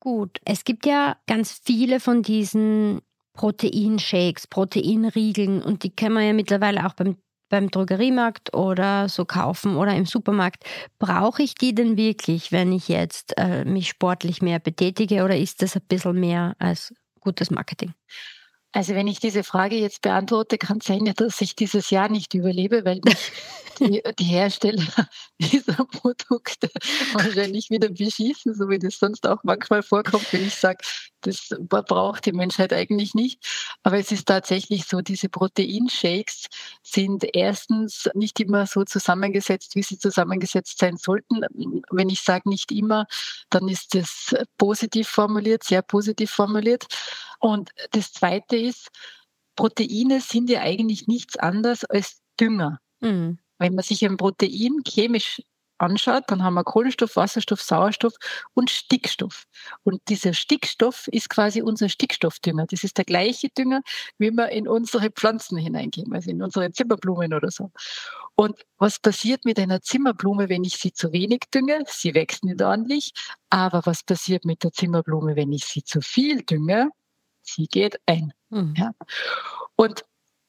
Gut, 0.00 0.40
es 0.44 0.64
gibt 0.64 0.84
ja 0.84 1.16
ganz 1.26 1.62
viele 1.64 1.98
von 1.98 2.22
diesen 2.22 3.00
Proteinshakes, 3.32 4.48
Proteinriegeln 4.48 5.62
und 5.62 5.82
die 5.82 5.90
kennen 5.90 6.16
wir 6.16 6.22
ja 6.24 6.34
mittlerweile 6.34 6.84
auch 6.86 6.92
beim 6.92 7.16
beim 7.48 7.70
Drogeriemarkt 7.70 8.54
oder 8.54 9.08
so 9.08 9.24
kaufen 9.24 9.76
oder 9.76 9.94
im 9.94 10.06
Supermarkt. 10.06 10.64
Brauche 10.98 11.42
ich 11.42 11.54
die 11.54 11.74
denn 11.74 11.96
wirklich, 11.96 12.52
wenn 12.52 12.72
ich 12.72 12.88
jetzt 12.88 13.34
äh, 13.36 13.64
mich 13.64 13.88
sportlich 13.88 14.42
mehr 14.42 14.58
betätige 14.58 15.24
oder 15.24 15.36
ist 15.36 15.62
das 15.62 15.76
ein 15.76 15.82
bisschen 15.88 16.18
mehr 16.18 16.56
als 16.58 16.92
gutes 17.20 17.50
Marketing? 17.50 17.94
Also 18.74 18.96
wenn 18.96 19.06
ich 19.06 19.20
diese 19.20 19.44
Frage 19.44 19.76
jetzt 19.76 20.02
beantworte, 20.02 20.58
kann 20.58 20.78
es 20.78 20.86
sein, 20.86 21.04
dass 21.16 21.40
ich 21.40 21.54
dieses 21.54 21.90
Jahr 21.90 22.08
nicht 22.08 22.34
überlebe, 22.34 22.84
weil 22.84 23.00
mich 23.04 23.30
die, 23.78 24.02
die 24.18 24.24
Hersteller 24.24 25.08
dieser 25.38 25.84
Produkte 25.84 26.68
wahrscheinlich 27.12 27.70
wieder 27.70 27.88
beschießen, 27.88 28.52
so 28.52 28.68
wie 28.68 28.80
das 28.80 28.98
sonst 28.98 29.28
auch 29.28 29.38
manchmal 29.44 29.84
vorkommt, 29.84 30.26
wenn 30.32 30.44
ich 30.44 30.56
sage, 30.56 30.78
das 31.26 31.48
braucht 31.68 32.26
die 32.26 32.32
Menschheit 32.32 32.72
eigentlich 32.72 33.14
nicht. 33.14 33.42
Aber 33.82 33.98
es 33.98 34.12
ist 34.12 34.26
tatsächlich 34.26 34.84
so, 34.84 35.00
diese 35.00 35.28
Proteinshakes 35.28 36.46
sind 36.82 37.24
erstens 37.34 38.08
nicht 38.14 38.38
immer 38.40 38.66
so 38.66 38.84
zusammengesetzt, 38.84 39.74
wie 39.74 39.82
sie 39.82 39.98
zusammengesetzt 39.98 40.78
sein 40.78 40.96
sollten. 40.96 41.40
Wenn 41.90 42.08
ich 42.08 42.22
sage 42.22 42.48
nicht 42.48 42.70
immer, 42.72 43.06
dann 43.50 43.68
ist 43.68 43.94
das 43.94 44.34
positiv 44.58 45.08
formuliert, 45.08 45.64
sehr 45.64 45.82
positiv 45.82 46.30
formuliert. 46.30 46.86
Und 47.40 47.70
das 47.92 48.12
Zweite 48.12 48.56
ist, 48.56 48.88
Proteine 49.56 50.20
sind 50.20 50.50
ja 50.50 50.60
eigentlich 50.60 51.06
nichts 51.06 51.36
anderes 51.36 51.84
als 51.84 52.20
Dünger. 52.40 52.80
Mhm. 53.00 53.38
Wenn 53.58 53.74
man 53.74 53.84
sich 53.84 54.04
ein 54.04 54.16
Protein 54.16 54.82
chemisch 54.86 55.40
anschaut, 55.84 56.24
dann 56.28 56.42
haben 56.42 56.54
wir 56.54 56.64
Kohlenstoff, 56.64 57.16
Wasserstoff, 57.16 57.62
Sauerstoff 57.62 58.14
und 58.54 58.70
Stickstoff. 58.70 59.44
Und 59.82 60.00
dieser 60.08 60.34
Stickstoff 60.34 61.08
ist 61.08 61.28
quasi 61.28 61.62
unser 61.62 61.88
Stickstoffdünger. 61.88 62.66
Das 62.66 62.84
ist 62.84 62.98
der 62.98 63.04
gleiche 63.04 63.48
Dünger, 63.50 63.82
wie 64.18 64.30
wir 64.30 64.48
in 64.48 64.66
unsere 64.66 65.10
Pflanzen 65.10 65.58
hineingeben, 65.58 66.12
also 66.14 66.30
in 66.30 66.42
unsere 66.42 66.72
Zimmerblumen 66.72 67.32
oder 67.34 67.50
so. 67.50 67.70
Und 68.36 68.64
was 68.78 68.98
passiert 68.98 69.44
mit 69.44 69.58
einer 69.58 69.80
Zimmerblume, 69.80 70.48
wenn 70.48 70.64
ich 70.64 70.76
sie 70.76 70.92
zu 70.92 71.12
wenig 71.12 71.42
dünge? 71.54 71.84
Sie 71.86 72.14
wächst 72.14 72.44
nicht 72.44 72.60
ordentlich. 72.62 73.12
Aber 73.50 73.82
was 73.84 74.02
passiert 74.02 74.44
mit 74.44 74.64
der 74.64 74.72
Zimmerblume, 74.72 75.36
wenn 75.36 75.52
ich 75.52 75.64
sie 75.64 75.84
zu 75.84 76.00
viel 76.00 76.42
dünge? 76.42 76.90
Sie 77.42 77.66
geht 77.66 78.00
ein. 78.06 78.32
Mhm. 78.50 78.74
Ja. 78.76 78.92
Und 79.76 80.04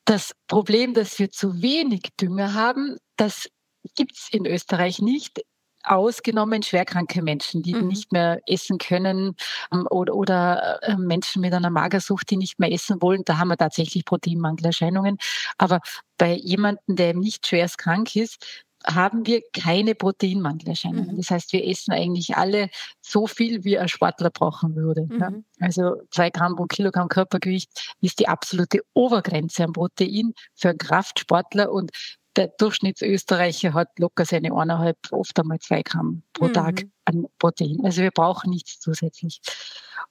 das 0.06 0.36
Problem, 0.48 0.94
dass 0.94 1.18
wir 1.20 1.32
zu 1.32 1.62
wenig 1.62 2.10
Dünger 2.20 2.54
haben, 2.54 2.98
das 3.18 3.50
gibt 3.96 4.14
es 4.14 4.30
in 4.32 4.46
Österreich 4.46 5.00
nicht 5.00 5.42
ausgenommen 5.88 6.64
schwerkranke 6.64 7.22
Menschen, 7.22 7.62
die 7.62 7.76
mhm. 7.76 7.88
nicht 7.88 8.12
mehr 8.12 8.42
essen 8.48 8.78
können 8.78 9.36
ähm, 9.72 9.88
oder, 9.90 10.16
oder 10.16 10.80
äh, 10.84 10.98
Menschen 10.98 11.42
mit 11.42 11.54
einer 11.54 11.70
Magersucht, 11.70 12.30
die 12.30 12.38
nicht 12.38 12.60
mehr 12.60 12.72
essen 12.72 13.02
wollen. 13.02 13.24
Da 13.26 13.38
haben 13.38 13.50
wir 13.50 13.58
tatsächlich 13.58 14.06
Proteinmangelerscheinungen. 14.06 15.18
Aber 15.58 15.82
bei 16.18 16.34
jemandem, 16.34 16.96
der 16.96 17.14
nicht 17.14 17.48
schwerst 17.48 17.78
krank 17.78 18.16
ist, 18.16 18.64
haben 18.86 19.26
wir 19.26 19.42
keine 19.52 19.96
Proteinmangelerscheinungen. 19.96 21.14
Mhm. 21.14 21.18
Das 21.18 21.32
heißt, 21.32 21.54
wir 21.54 21.66
essen 21.68 21.92
eigentlich 21.92 22.36
alle 22.38 22.70
so 23.02 23.26
viel, 23.26 23.64
wie 23.64 23.80
ein 23.80 23.88
Sportler 23.88 24.30
brauchen 24.30 24.76
würde. 24.76 25.08
Mhm. 25.10 25.44
Also 25.60 25.96
zwei 26.12 26.30
Gramm 26.30 26.56
pro 26.56 26.66
Kilogramm 26.66 27.08
Körpergewicht 27.08 27.96
ist 28.02 28.20
die 28.20 28.28
absolute 28.28 28.82
Obergrenze 28.94 29.64
an 29.64 29.74
Protein 29.74 30.34
für 30.54 30.70
einen 30.70 30.78
Kraftsportler 30.78 31.72
und 31.72 31.92
der 32.36 32.48
Durchschnittsösterreicher 32.48 33.74
hat 33.74 33.98
locker 34.00 34.26
seine 34.26 34.54
eineinhalb, 34.54 34.98
oft 35.12 35.40
einmal 35.40 35.60
zwei 35.60 35.82
Gramm 35.82 36.24
pro 36.34 36.48
mhm. 36.48 36.54
Tag 36.54 36.86
an 37.06 37.26
Protein. 37.40 37.80
Also 37.84 38.02
wir 38.02 38.12
brauchen 38.12 38.50
nichts 38.50 38.80
zusätzlich. 38.80 39.42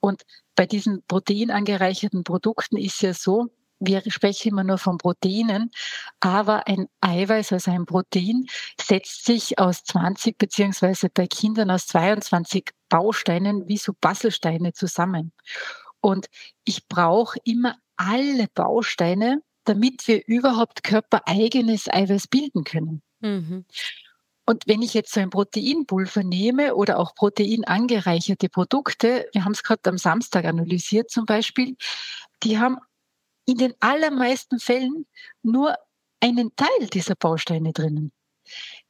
Und 0.00 0.22
bei 0.56 0.66
diesen 0.66 1.02
proteinangereicherten 1.06 2.24
Produkten 2.24 2.76
ist 2.76 3.02
ja 3.02 3.12
so, 3.12 3.50
wir 3.80 4.02
sprechen 4.08 4.48
immer 4.48 4.64
nur 4.64 4.78
von 4.78 4.98
Proteinen, 4.98 5.70
aber 6.20 6.66
ein 6.66 6.86
Eiweiß, 7.00 7.52
also 7.52 7.70
ein 7.70 7.86
Protein, 7.86 8.46
setzt 8.80 9.24
sich 9.26 9.58
aus 9.58 9.84
20 9.84 10.38
beziehungsweise 10.38 11.10
bei 11.10 11.26
Kindern 11.26 11.70
aus 11.70 11.86
22 11.88 12.70
Bausteinen 12.88 13.68
wie 13.68 13.76
so 13.76 13.92
Puzzlesteine 13.92 14.72
zusammen. 14.72 15.32
Und 16.00 16.26
ich 16.64 16.86
brauche 16.86 17.38
immer 17.44 17.76
alle 17.96 18.46
Bausteine, 18.54 19.42
damit 19.64 20.06
wir 20.06 20.26
überhaupt 20.26 20.84
körpereigenes 20.84 21.88
Eiweiß 21.88 22.28
bilden 22.28 22.64
können. 22.64 23.02
Mhm. 23.20 23.64
Und 24.46 24.66
wenn 24.66 24.82
ich 24.82 24.92
jetzt 24.92 25.12
so 25.12 25.20
ein 25.20 25.30
Proteinpulver 25.30 26.22
nehme 26.22 26.74
oder 26.74 26.98
auch 26.98 27.14
proteinangereicherte 27.14 28.48
Produkte, 28.50 29.26
wir 29.32 29.44
haben 29.44 29.52
es 29.52 29.62
gerade 29.62 29.88
am 29.88 29.96
Samstag 29.96 30.44
analysiert 30.44 31.10
zum 31.10 31.24
Beispiel, 31.24 31.76
die 32.42 32.58
haben 32.58 32.76
in 33.46 33.56
den 33.56 33.74
allermeisten 33.80 34.58
Fällen 34.58 35.06
nur 35.42 35.76
einen 36.20 36.54
Teil 36.56 36.88
dieser 36.92 37.14
Bausteine 37.14 37.72
drinnen. 37.72 38.12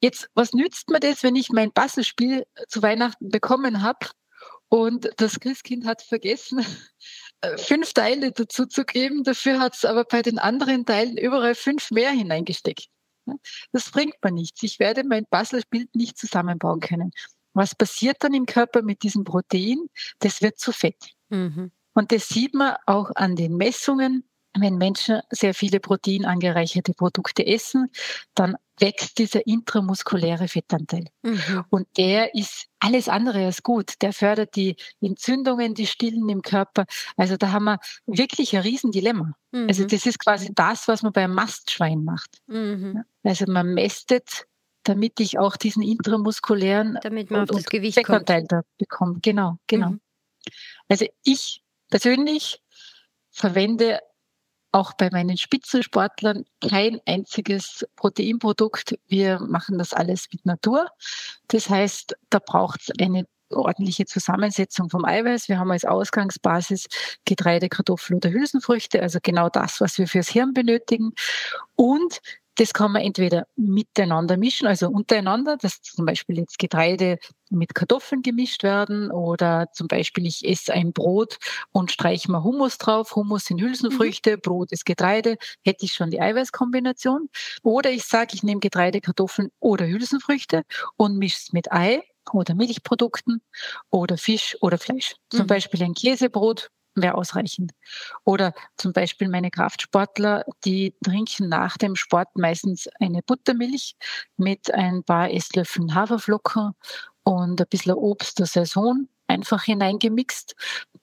Jetzt, 0.01 0.29
was 0.35 0.53
nützt 0.53 0.91
mir 0.91 1.01
das, 1.01 1.23
wenn 1.23 1.37
ich 1.37 1.51
mein 1.51 1.73
Bastelspiel 1.73 2.45
zu 2.69 2.83
Weihnachten 2.83 3.29
bekommen 3.29 3.83
habe 3.83 4.09
und 4.69 5.11
das 5.19 5.39
Christkind 5.39 5.87
hat 5.87 6.03
vergessen, 6.03 6.65
fünf 7.57 7.93
Teile 7.93 8.33
dazu 8.33 8.67
zu 8.67 8.85
geben, 8.85 9.25
dafür 9.25 9.61
hat 9.61 9.75
es 9.75 9.85
aber 9.85 10.05
bei 10.05 10.23
den 10.23 10.39
anderen 10.39 10.87
Teilen 10.87 11.17
überall 11.17 11.55
fünf 11.55 11.91
mehr 11.91 12.11
hineingesteckt. 12.11 12.89
Das 13.73 13.91
bringt 13.91 14.17
mir 14.23 14.33
nichts. 14.33 14.63
Ich 14.63 14.79
werde 14.79 15.05
mein 15.05 15.25
Puzzlespiel 15.31 15.89
nicht 15.95 16.19
zusammenbauen 16.19 16.81
können. 16.81 17.11
Was 17.55 17.75
passiert 17.75 18.19
dann 18.21 18.35
im 18.35 18.47
Körper 18.47 18.83
mit 18.83 19.03
diesem 19.03 19.25
Protein? 19.25 19.79
Das 20.19 20.43
wird 20.43 20.59
zu 20.59 20.73
fett. 20.73 21.13
Mhm. 21.31 21.71
Und 21.95 22.13
das 22.13 22.29
sieht 22.29 22.55
man 22.55 22.77
auch 22.87 23.11
an 23.15 23.37
den 23.37 23.57
Messungen 23.57 24.25
wenn 24.59 24.77
Menschen 24.77 25.21
sehr 25.31 25.55
viele 25.55 25.81
proteinangereicherte 25.81 26.95
Produkte 26.95 27.47
essen, 27.47 27.91
dann 28.35 28.57
wächst 28.79 29.19
dieser 29.19 29.47
intramuskuläre 29.47 30.49
Fettanteil. 30.49 31.07
Mhm. 31.23 31.65
Und 31.71 31.87
der 31.97 32.35
ist 32.35 32.67
alles 32.81 33.09
andere 33.09 33.47
als 33.47 33.63
gut. 33.63 33.95
Der 34.03 34.13
fördert 34.13 34.57
die 34.57 34.77
Entzündungen, 35.01 35.75
die 35.75 35.87
Stillen 35.87 36.29
im 36.29 36.43
Körper. 36.43 36.87
Also 37.17 37.37
da 37.37 37.53
haben 37.53 37.65
wir 37.65 37.79
wirklich 38.07 38.55
ein 38.57 38.63
Riesendilemma. 38.63 39.35
Also 39.53 39.63
mhm. 39.63 39.69
Also 39.69 39.85
das 39.87 40.07
ist 40.07 40.19
quasi 40.19 40.51
das, 40.55 40.89
was 40.89 41.03
man 41.03 41.13
beim 41.13 41.35
Mastschwein 41.35 42.05
macht. 42.05 42.43
Mhm. 42.47 43.05
Also 43.23 43.47
man 43.47 43.75
mästet, 43.75 44.47
damit 44.83 45.21
ich 45.21 45.39
auch 45.39 45.57
diesen 45.57 45.83
intramuskulären 45.83 46.99
damit 47.03 47.31
man 47.31 47.43
und, 47.43 47.51
auf 47.51 47.57
das 47.59 47.67
Gewicht 47.67 47.95
Fettanteil 47.95 48.45
da 48.49 48.63
bekomme. 48.79 49.19
Genau, 49.23 49.59
genau. 49.67 49.91
Mhm. 49.91 50.01
Also 50.89 51.07
ich 51.23 51.63
persönlich 51.91 52.61
verwende 53.31 54.01
auch 54.75 54.93
bei 54.95 55.09
meinen 55.11 55.37
Spitzensportlern 55.37 56.45
kein 56.61 57.01
einziges 57.07 57.87
Proteinprodukt. 57.95 58.99
Wir 59.07 59.39
machen 59.39 59.79
das 59.79 59.93
alles 59.93 60.27
mit 60.33 60.45
Natur. 60.45 60.89
Das 61.47 61.71
heißt, 61.71 62.17
da 62.31 62.41
braucht 62.41 62.81
es 62.81 62.91
eine 63.01 63.27
ordentliche 63.51 64.05
Zusammensetzung 64.05 64.91
vom 64.91 65.05
Eiweiß. 65.05 65.49
Wir 65.49 65.61
haben 65.61 65.71
als 65.71 65.85
Ausgangsbasis 65.85 66.89
Getreide, 67.25 67.69
Kartoffeln 67.69 68.17
oder 68.17 68.31
Hülsenfrüchte, 68.31 69.01
also 69.01 69.21
genau 69.23 69.49
das, 69.49 69.81
was 69.81 69.97
wir 69.97 70.09
fürs 70.09 70.29
Hirn 70.29 70.53
benötigen. 70.55 71.13
Und 71.77 72.21
das 72.57 72.73
kann 72.73 72.93
man 72.93 73.03
entweder 73.03 73.47
miteinander 73.57 74.37
mischen, 74.37 74.67
also 74.67 74.89
untereinander, 74.89 75.57
dass 75.57 75.83
zum 75.83 76.07
Beispiel 76.07 76.39
jetzt 76.39 76.59
Getreide 76.59 77.19
mit 77.51 77.75
Kartoffeln 77.75 78.23
gemischt 78.23 78.63
werden 78.63 79.11
oder 79.11 79.69
zum 79.73 79.89
Beispiel 79.89 80.27
ich 80.27 80.45
esse 80.45 80.73
ein 80.73 80.93
Brot 80.93 81.39
und 81.73 81.91
streiche 81.91 82.31
mal 82.31 82.43
Hummus 82.43 82.79
drauf. 82.79 83.17
Hummus 83.17 83.47
sind 83.47 83.61
Hülsenfrüchte, 83.61 84.37
mhm. 84.37 84.41
Brot 84.41 84.73
ist 84.73 84.85
Getreide, 84.85 85.37
hätte 85.65 85.85
ich 85.85 85.95
schon 85.95 86.11
die 86.11 86.21
Eiweißkombination. 86.21 87.29
Oder 87.63 87.91
ich 87.91 88.05
sage, 88.05 88.35
ich 88.35 88.43
nehme 88.43 88.61
Getreide, 88.61 89.01
Kartoffeln 89.01 89.51
oder 89.61 89.87
Hülsenfrüchte 89.87 90.63
und 90.97 91.19
mische 91.19 91.39
es 91.47 91.53
mit 91.53 91.73
Ei 91.73 92.03
oder 92.33 92.55
Milchprodukten 92.55 93.43
oder 93.91 94.17
Fisch 94.17 94.57
oder 94.61 94.79
Fleisch. 94.79 95.17
Zum 95.31 95.43
mhm. 95.43 95.47
Beispiel 95.49 95.83
ein 95.83 95.95
Käsebrot 95.95 96.71
wäre 96.95 97.15
ausreichend. 97.15 97.73
Oder 98.25 98.55
zum 98.77 98.93
Beispiel 98.93 99.29
meine 99.29 99.51
Kraftsportler, 99.51 100.45
die 100.65 100.95
trinken 101.05 101.49
nach 101.49 101.77
dem 101.77 101.97
Sport 101.97 102.29
meistens 102.37 102.89
eine 103.01 103.23
Buttermilch 103.23 103.97
mit 104.37 104.73
ein 104.73 105.03
paar 105.03 105.31
Esslöffeln 105.31 105.95
Haferflocken 105.95 106.73
und 107.25 107.61
ein 107.61 107.67
bisschen 107.69 107.95
Obst 107.95 108.39
der 108.39 108.47
Saison 108.47 109.09
einfach 109.27 109.65
hineingemixt. 109.65 110.55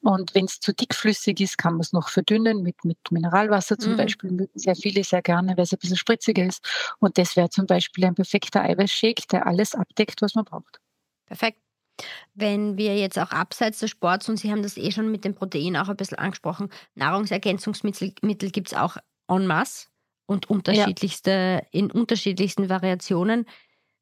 Und 0.01 0.33
wenn 0.33 0.45
es 0.45 0.59
zu 0.59 0.73
dickflüssig 0.73 1.39
ist, 1.39 1.57
kann 1.57 1.73
man 1.73 1.81
es 1.81 1.93
noch 1.93 2.09
verdünnen 2.09 2.63
mit, 2.63 2.83
mit 2.85 2.97
Mineralwasser 3.11 3.77
zum 3.77 3.93
mhm. 3.93 3.97
Beispiel. 3.97 4.31
Mögen 4.31 4.51
sehr 4.55 4.75
viele 4.75 5.03
sehr 5.03 5.21
gerne, 5.21 5.55
weil 5.57 5.63
es 5.63 5.73
ein 5.73 5.79
bisschen 5.79 5.97
spritziger 5.97 6.45
ist. 6.45 6.65
Und 6.99 7.17
das 7.17 7.35
wäre 7.35 7.49
zum 7.49 7.67
Beispiel 7.67 8.05
ein 8.05 8.15
perfekter 8.15 8.63
Eiweißshake, 8.63 9.27
der 9.31 9.45
alles 9.45 9.75
abdeckt, 9.75 10.21
was 10.21 10.33
man 10.35 10.45
braucht. 10.45 10.79
Perfekt. 11.25 11.59
Wenn 12.33 12.77
wir 12.77 12.97
jetzt 12.97 13.19
auch 13.19 13.31
abseits 13.31 13.79
des 13.79 13.89
Sports, 13.89 14.29
und 14.29 14.37
Sie 14.37 14.51
haben 14.51 14.63
das 14.63 14.77
eh 14.77 14.91
schon 14.91 15.11
mit 15.11 15.25
dem 15.25 15.35
Protein 15.35 15.77
auch 15.77 15.89
ein 15.89 15.97
bisschen 15.97 16.17
angesprochen, 16.17 16.69
Nahrungsergänzungsmittel 16.95 18.51
gibt 18.51 18.67
es 18.67 18.73
auch 18.73 18.97
en 19.27 19.47
masse 19.47 19.87
und 20.25 20.49
unterschiedlichste, 20.49 21.31
ja. 21.31 21.67
in 21.71 21.91
unterschiedlichsten 21.91 22.69
Variationen. 22.69 23.45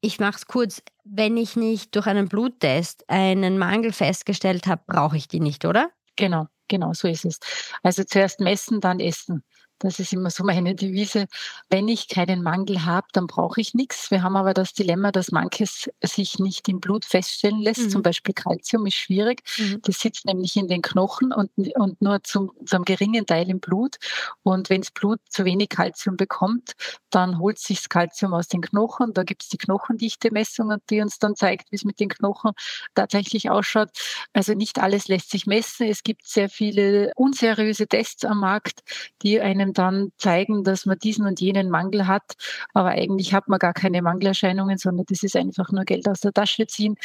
Ich 0.00 0.18
mache 0.18 0.36
es 0.36 0.46
kurz, 0.46 0.82
wenn 1.04 1.36
ich 1.36 1.56
nicht 1.56 1.94
durch 1.94 2.06
einen 2.06 2.28
Bluttest 2.28 3.08
einen 3.08 3.58
Mangel 3.58 3.92
festgestellt 3.92 4.66
habe, 4.66 4.82
brauche 4.86 5.16
ich 5.16 5.28
die 5.28 5.40
nicht, 5.40 5.64
oder? 5.64 5.90
Genau, 6.16 6.46
genau, 6.68 6.92
so 6.94 7.08
ist 7.08 7.24
es. 7.24 7.38
Also 7.82 8.04
zuerst 8.04 8.40
messen, 8.40 8.80
dann 8.80 9.00
essen. 9.00 9.44
Das 9.80 9.98
ist 9.98 10.12
immer 10.12 10.30
so 10.30 10.44
meine 10.44 10.74
Devise. 10.74 11.26
Wenn 11.70 11.88
ich 11.88 12.06
keinen 12.06 12.42
Mangel 12.42 12.84
habe, 12.84 13.06
dann 13.12 13.26
brauche 13.26 13.62
ich 13.62 13.72
nichts. 13.72 14.10
Wir 14.10 14.22
haben 14.22 14.36
aber 14.36 14.52
das 14.52 14.74
Dilemma, 14.74 15.10
dass 15.10 15.32
manches 15.32 15.90
sich 16.02 16.38
nicht 16.38 16.68
im 16.68 16.80
Blut 16.80 17.06
feststellen 17.06 17.60
lässt. 17.60 17.84
Mhm. 17.84 17.90
Zum 17.90 18.02
Beispiel 18.02 18.34
Kalzium 18.34 18.84
ist 18.86 18.96
schwierig. 18.96 19.42
Mhm. 19.56 19.80
Das 19.82 19.98
sitzt 20.00 20.26
nämlich 20.26 20.54
in 20.56 20.68
den 20.68 20.82
Knochen 20.82 21.32
und, 21.32 21.50
und 21.76 22.02
nur 22.02 22.22
zum, 22.22 22.52
zum 22.66 22.84
geringen 22.84 23.24
Teil 23.24 23.48
im 23.48 23.58
Blut. 23.58 23.96
Und 24.42 24.68
wenn 24.68 24.82
das 24.82 24.90
Blut 24.90 25.18
zu 25.30 25.46
wenig 25.46 25.70
Kalzium 25.70 26.18
bekommt, 26.18 26.72
dann 27.08 27.38
holt 27.38 27.58
sich 27.58 27.78
das 27.78 27.88
Kalzium 27.88 28.34
aus 28.34 28.48
den 28.48 28.60
Knochen. 28.60 29.14
Da 29.14 29.22
gibt 29.22 29.44
es 29.44 29.48
die 29.48 29.58
Knochendichte-Messung, 29.58 30.74
die 30.90 31.00
uns 31.00 31.18
dann 31.18 31.36
zeigt, 31.36 31.72
wie 31.72 31.76
es 31.76 31.84
mit 31.84 32.00
den 32.00 32.10
Knochen 32.10 32.52
tatsächlich 32.94 33.48
ausschaut. 33.48 33.88
Also 34.34 34.52
nicht 34.52 34.78
alles 34.78 35.08
lässt 35.08 35.30
sich 35.30 35.46
messen. 35.46 35.86
Es 35.86 36.02
gibt 36.02 36.26
sehr 36.26 36.50
viele 36.50 37.12
unseriöse 37.16 37.86
Tests 37.86 38.26
am 38.26 38.40
Markt, 38.40 38.80
die 39.22 39.40
einem 39.40 39.69
einem 39.70 39.74
dann 39.74 40.12
zeigen, 40.18 40.64
dass 40.64 40.86
man 40.86 40.98
diesen 40.98 41.26
und 41.26 41.40
jenen 41.40 41.70
Mangel 41.70 42.06
hat. 42.06 42.34
Aber 42.74 42.90
eigentlich 42.90 43.34
hat 43.34 43.48
man 43.48 43.58
gar 43.58 43.72
keine 43.72 44.02
Mangelerscheinungen, 44.02 44.78
sondern 44.78 45.06
das 45.06 45.22
ist 45.22 45.36
einfach 45.36 45.70
nur 45.70 45.84
Geld 45.84 46.08
aus 46.08 46.20
der 46.20 46.32
Tasche 46.32 46.66
ziehen. 46.66 46.96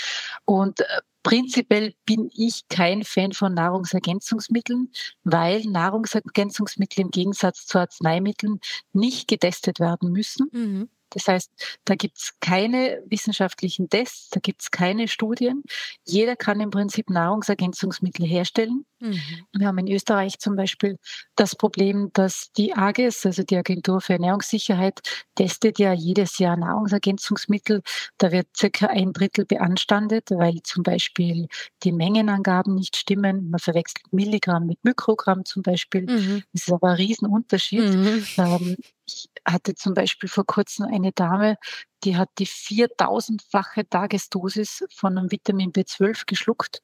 Und 0.45 0.81
äh, 0.81 0.85
Prinzipiell 1.25 1.95
bin 2.05 2.29
ich 2.35 2.67
kein 2.69 3.03
Fan 3.03 3.31
von 3.31 3.55
Nahrungsergänzungsmitteln, 3.55 4.91
weil 5.23 5.63
Nahrungsergänzungsmittel 5.63 7.01
im 7.01 7.09
Gegensatz 7.09 7.65
zu 7.65 7.79
Arzneimitteln 7.79 8.59
nicht 8.93 9.27
getestet 9.27 9.79
werden 9.79 10.11
müssen. 10.11 10.49
Mhm. 10.51 10.89
Das 11.09 11.27
heißt, 11.27 11.79
da 11.85 11.95
gibt 11.95 12.17
es 12.17 12.33
keine 12.41 13.01
wissenschaftlichen 13.07 13.89
Tests, 13.89 14.29
da 14.29 14.39
gibt 14.39 14.61
es 14.61 14.69
keine 14.69 15.07
Studien. 15.07 15.63
Jeder 16.03 16.35
kann 16.35 16.59
im 16.59 16.69
Prinzip 16.69 17.09
Nahrungsergänzungsmittel 17.09 18.27
herstellen. 18.27 18.85
Mhm. 19.09 19.47
Wir 19.59 19.67
haben 19.67 19.77
in 19.79 19.91
Österreich 19.91 20.39
zum 20.39 20.55
Beispiel 20.55 20.97
das 21.35 21.55
Problem, 21.55 22.09
dass 22.13 22.51
die 22.53 22.73
AGES, 22.73 23.25
also 23.25 23.43
die 23.43 23.57
Agentur 23.57 24.01
für 24.01 24.13
Ernährungssicherheit, 24.13 25.01
testet 25.35 25.79
ja 25.79 25.93
jedes 25.93 26.37
Jahr 26.39 26.57
Nahrungsergänzungsmittel. 26.57 27.81
Da 28.17 28.31
wird 28.31 28.47
circa 28.55 28.87
ein 28.87 29.13
Drittel 29.13 29.45
beanstandet, 29.45 30.31
weil 30.31 30.61
zum 30.63 30.83
Beispiel 30.83 31.47
die 31.83 31.91
Mengenangaben 31.91 32.75
nicht 32.75 32.95
stimmen. 32.95 33.49
Man 33.49 33.59
verwechselt 33.59 34.11
Milligramm 34.11 34.65
mit 34.67 34.83
Mikrogramm 34.83 35.45
zum 35.45 35.61
Beispiel. 35.61 36.03
Mhm. 36.03 36.43
Das 36.53 36.67
ist 36.67 36.73
aber 36.73 36.89
ein 36.89 36.95
Riesenunterschied. 36.95 37.81
Mhm. 37.81 38.25
Ähm, 38.37 38.75
ich 39.07 39.29
hatte 39.45 39.75
zum 39.75 39.93
Beispiel 39.93 40.29
vor 40.29 40.45
kurzem 40.45 40.85
eine 40.85 41.11
Dame, 41.11 41.57
die 42.03 42.17
hat 42.17 42.29
die 42.39 42.47
4000-fache 42.47 43.87
Tagesdosis 43.89 44.83
von 44.93 45.17
einem 45.17 45.31
Vitamin 45.31 45.71
B12 45.71 46.23
geschluckt. 46.25 46.81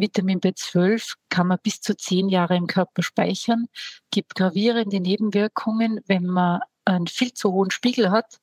Vitamin 0.00 0.40
B12 0.40 1.14
kann 1.28 1.48
man 1.48 1.58
bis 1.62 1.80
zu 1.80 1.96
zehn 1.96 2.28
Jahre 2.28 2.56
im 2.56 2.66
Körper 2.66 3.02
speichern, 3.02 3.66
gibt 4.10 4.34
gravierende 4.34 5.00
Nebenwirkungen, 5.00 6.00
wenn 6.06 6.26
man 6.26 6.60
einen 6.84 7.06
viel 7.06 7.34
zu 7.34 7.52
hohen 7.52 7.70
Spiegel 7.70 8.10
hat. 8.10 8.38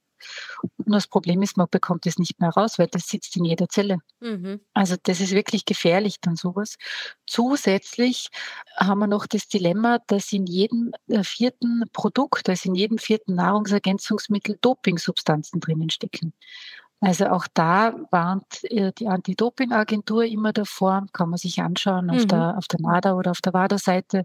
Nur 0.77 0.97
das 0.97 1.07
Problem 1.07 1.41
ist, 1.41 1.57
man 1.57 1.67
bekommt 1.69 2.05
es 2.05 2.17
nicht 2.17 2.39
mehr 2.39 2.49
raus, 2.49 2.79
weil 2.79 2.87
das 2.87 3.07
sitzt 3.07 3.35
in 3.35 3.45
jeder 3.45 3.69
Zelle. 3.69 3.99
Mhm. 4.19 4.61
Also 4.73 4.95
das 5.01 5.19
ist 5.19 5.31
wirklich 5.31 5.65
gefährlich 5.65 6.19
dann 6.21 6.35
sowas. 6.35 6.77
Zusätzlich 7.27 8.29
haben 8.77 8.99
wir 8.99 9.07
noch 9.07 9.27
das 9.27 9.47
Dilemma, 9.47 9.99
dass 10.07 10.31
in 10.31 10.45
jedem 10.45 10.93
äh, 11.07 11.23
vierten 11.23 11.83
Produkt, 11.91 12.49
also 12.49 12.69
in 12.69 12.75
jedem 12.75 12.97
vierten 12.97 13.35
Nahrungsergänzungsmittel 13.35 14.57
Dopingsubstanzen 14.61 15.59
drinnen 15.59 15.89
stecken. 15.89 16.33
Also 17.01 17.27
auch 17.27 17.47
da 17.53 17.93
warnt 18.11 18.63
äh, 18.63 18.91
die 18.97 19.07
Anti-Doping-Agentur 19.07 20.23
immer 20.25 20.53
davor, 20.53 21.05
kann 21.13 21.29
man 21.29 21.37
sich 21.37 21.61
anschauen 21.61 22.09
auf, 22.09 22.23
mhm. 22.23 22.27
der, 22.27 22.57
auf 22.57 22.67
der 22.67 22.79
NADA 22.81 23.13
oder 23.13 23.31
auf 23.31 23.41
der 23.41 23.53
WADA-Seite. 23.53 24.23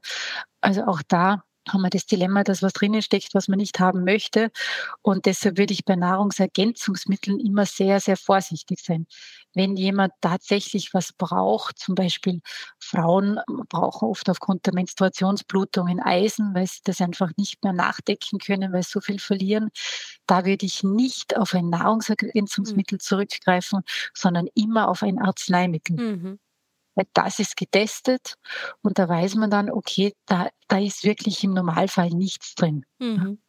Also 0.61 0.85
auch 0.85 1.02
da 1.06 1.42
haben 1.68 1.83
wir 1.83 1.90
das 1.90 2.06
Dilemma, 2.06 2.42
dass 2.42 2.62
was 2.62 2.72
drinnen 2.72 3.02
steckt, 3.02 3.35
was 3.35 3.48
man 3.48 3.59
nicht 3.59 3.80
haben 3.80 4.04
möchte. 4.04 4.50
Und 5.02 5.26
deshalb 5.26 5.59
würde 5.59 5.72
ich 5.72 5.85
bei 5.85 5.96
Nahrungsergänzungsmitteln 5.96 7.38
immer 7.38 7.66
sehr, 7.66 8.00
sehr 8.00 8.16
vorsichtig 8.16 8.80
sein. 8.83 9.06
Wenn 9.55 9.77
jemand 9.77 10.13
tatsächlich 10.21 10.95
was 10.95 11.13
braucht, 11.13 11.79
zum 11.79 11.95
Beispiel 11.95 12.41
Frauen 12.79 13.41
brauchen 13.69 14.09
oft 14.09 14.29
aufgrund 14.31 14.67
der 14.67 14.75
Menstruationsblutungen 14.75 16.01
Eisen, 16.01 16.55
weil 16.55 16.67
sie 16.67 16.81
das 16.85 17.01
einfach 17.01 17.31
nicht 17.37 17.63
mehr 17.65 17.73
nachdecken 17.73 18.39
können, 18.39 18.73
weil 18.73 18.83
sie 18.83 18.91
so 18.93 19.01
viel 19.01 19.19
verlieren. 19.19 19.71
Da 20.27 20.45
würde 20.45 20.67
ich 20.67 20.85
nicht 20.85 21.37
auf 21.37 21.55
ein 21.55 21.69
Nahrungsergänzungsmittel 21.69 22.97
mhm. 22.97 23.01
zurückgreifen, 23.01 23.83
sondern 24.15 24.47
immer 24.55 24.89
auf 24.89 25.03
ein 25.03 25.19
Arzneimittel. 25.19 25.97
Mhm 25.97 26.39
weil 26.95 27.07
das 27.15 27.39
ist 27.39 27.57
getestet 27.57 28.35
und 28.83 28.99
da 28.99 29.09
weiß 29.09 29.37
man 29.37 29.51
dann, 29.51 29.71
okay, 29.71 30.13
da, 30.27 30.51
da 30.69 30.79
ist 30.79 31.05
wirklich 31.05 31.43
im 31.45 31.55
Normalfall 31.55 32.11
nichts 32.11 32.55
drin. 32.55 32.85
Mhm. 32.99 33.41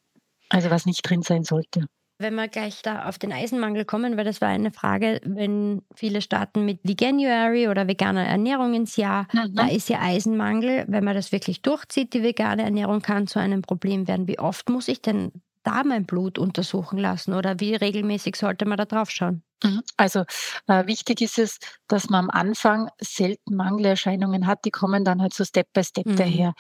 Also 0.50 0.70
was 0.70 0.86
nicht 0.86 1.02
drin 1.02 1.22
sein 1.22 1.44
sollte. 1.44 1.88
Wenn 2.22 2.36
wir 2.36 2.48
gleich 2.48 2.82
da 2.82 3.06
auf 3.06 3.18
den 3.18 3.34
Eisenmangel 3.34 3.86
kommen, 3.86 4.18
weil 4.18 4.26
das 4.26 4.42
war 4.42 4.50
eine 4.50 4.72
Frage, 4.72 5.20
wenn 5.24 5.82
viele 5.96 6.22
starten 6.22 6.66
mit 6.66 6.80
Veganuary 6.84 7.68
oder 7.68 7.88
veganer 7.88 8.26
Ernährung 8.26 8.74
ins 8.74 8.96
Jahr, 8.96 9.28
mhm. 9.34 9.56
da 9.56 9.68
ist 9.68 9.90
ja 9.90 10.00
Eisenmangel. 10.02 10.86
Wenn 10.88 11.04
man 11.04 11.16
das 11.16 11.32
wirklich 11.32 11.62
durchzieht, 11.62 12.14
die 12.14 12.24
vegane 12.24 12.64
Ernährung 12.64 13.02
kann 13.02 13.28
zu 13.28 13.40
einem 13.40 13.62
Problem 13.62 14.08
werden. 14.08 14.28
Wie 14.28 14.40
oft 14.40 14.70
muss 14.70 14.88
ich 14.88 15.02
denn 15.02 15.32
da 15.64 15.84
mein 15.84 16.06
Blut 16.06 16.40
untersuchen 16.40 16.98
lassen 16.98 17.34
oder 17.34 17.60
wie 17.60 17.76
regelmäßig 17.76 18.36
sollte 18.36 18.66
man 18.66 18.78
da 18.78 18.86
drauf 18.86 19.10
schauen? 19.12 19.44
Mhm. 19.64 19.82
Also 19.98 20.24
äh, 20.68 20.88
wichtig 20.88 21.22
ist 21.22 21.38
es, 21.38 21.60
dass 21.88 22.10
man 22.10 22.26
am 22.26 22.30
Anfang 22.30 22.90
selten 23.00 23.56
Mangelerscheinungen 23.56 24.48
hat, 24.48 24.66
die 24.66 24.72
kommen 24.72 25.06
dann 25.06 25.22
halt 25.22 25.34
so 25.34 25.44
Step 25.44 25.68
by 25.74 25.84
Step 25.84 26.06
mhm. 26.06 26.16
daher. 26.16 26.54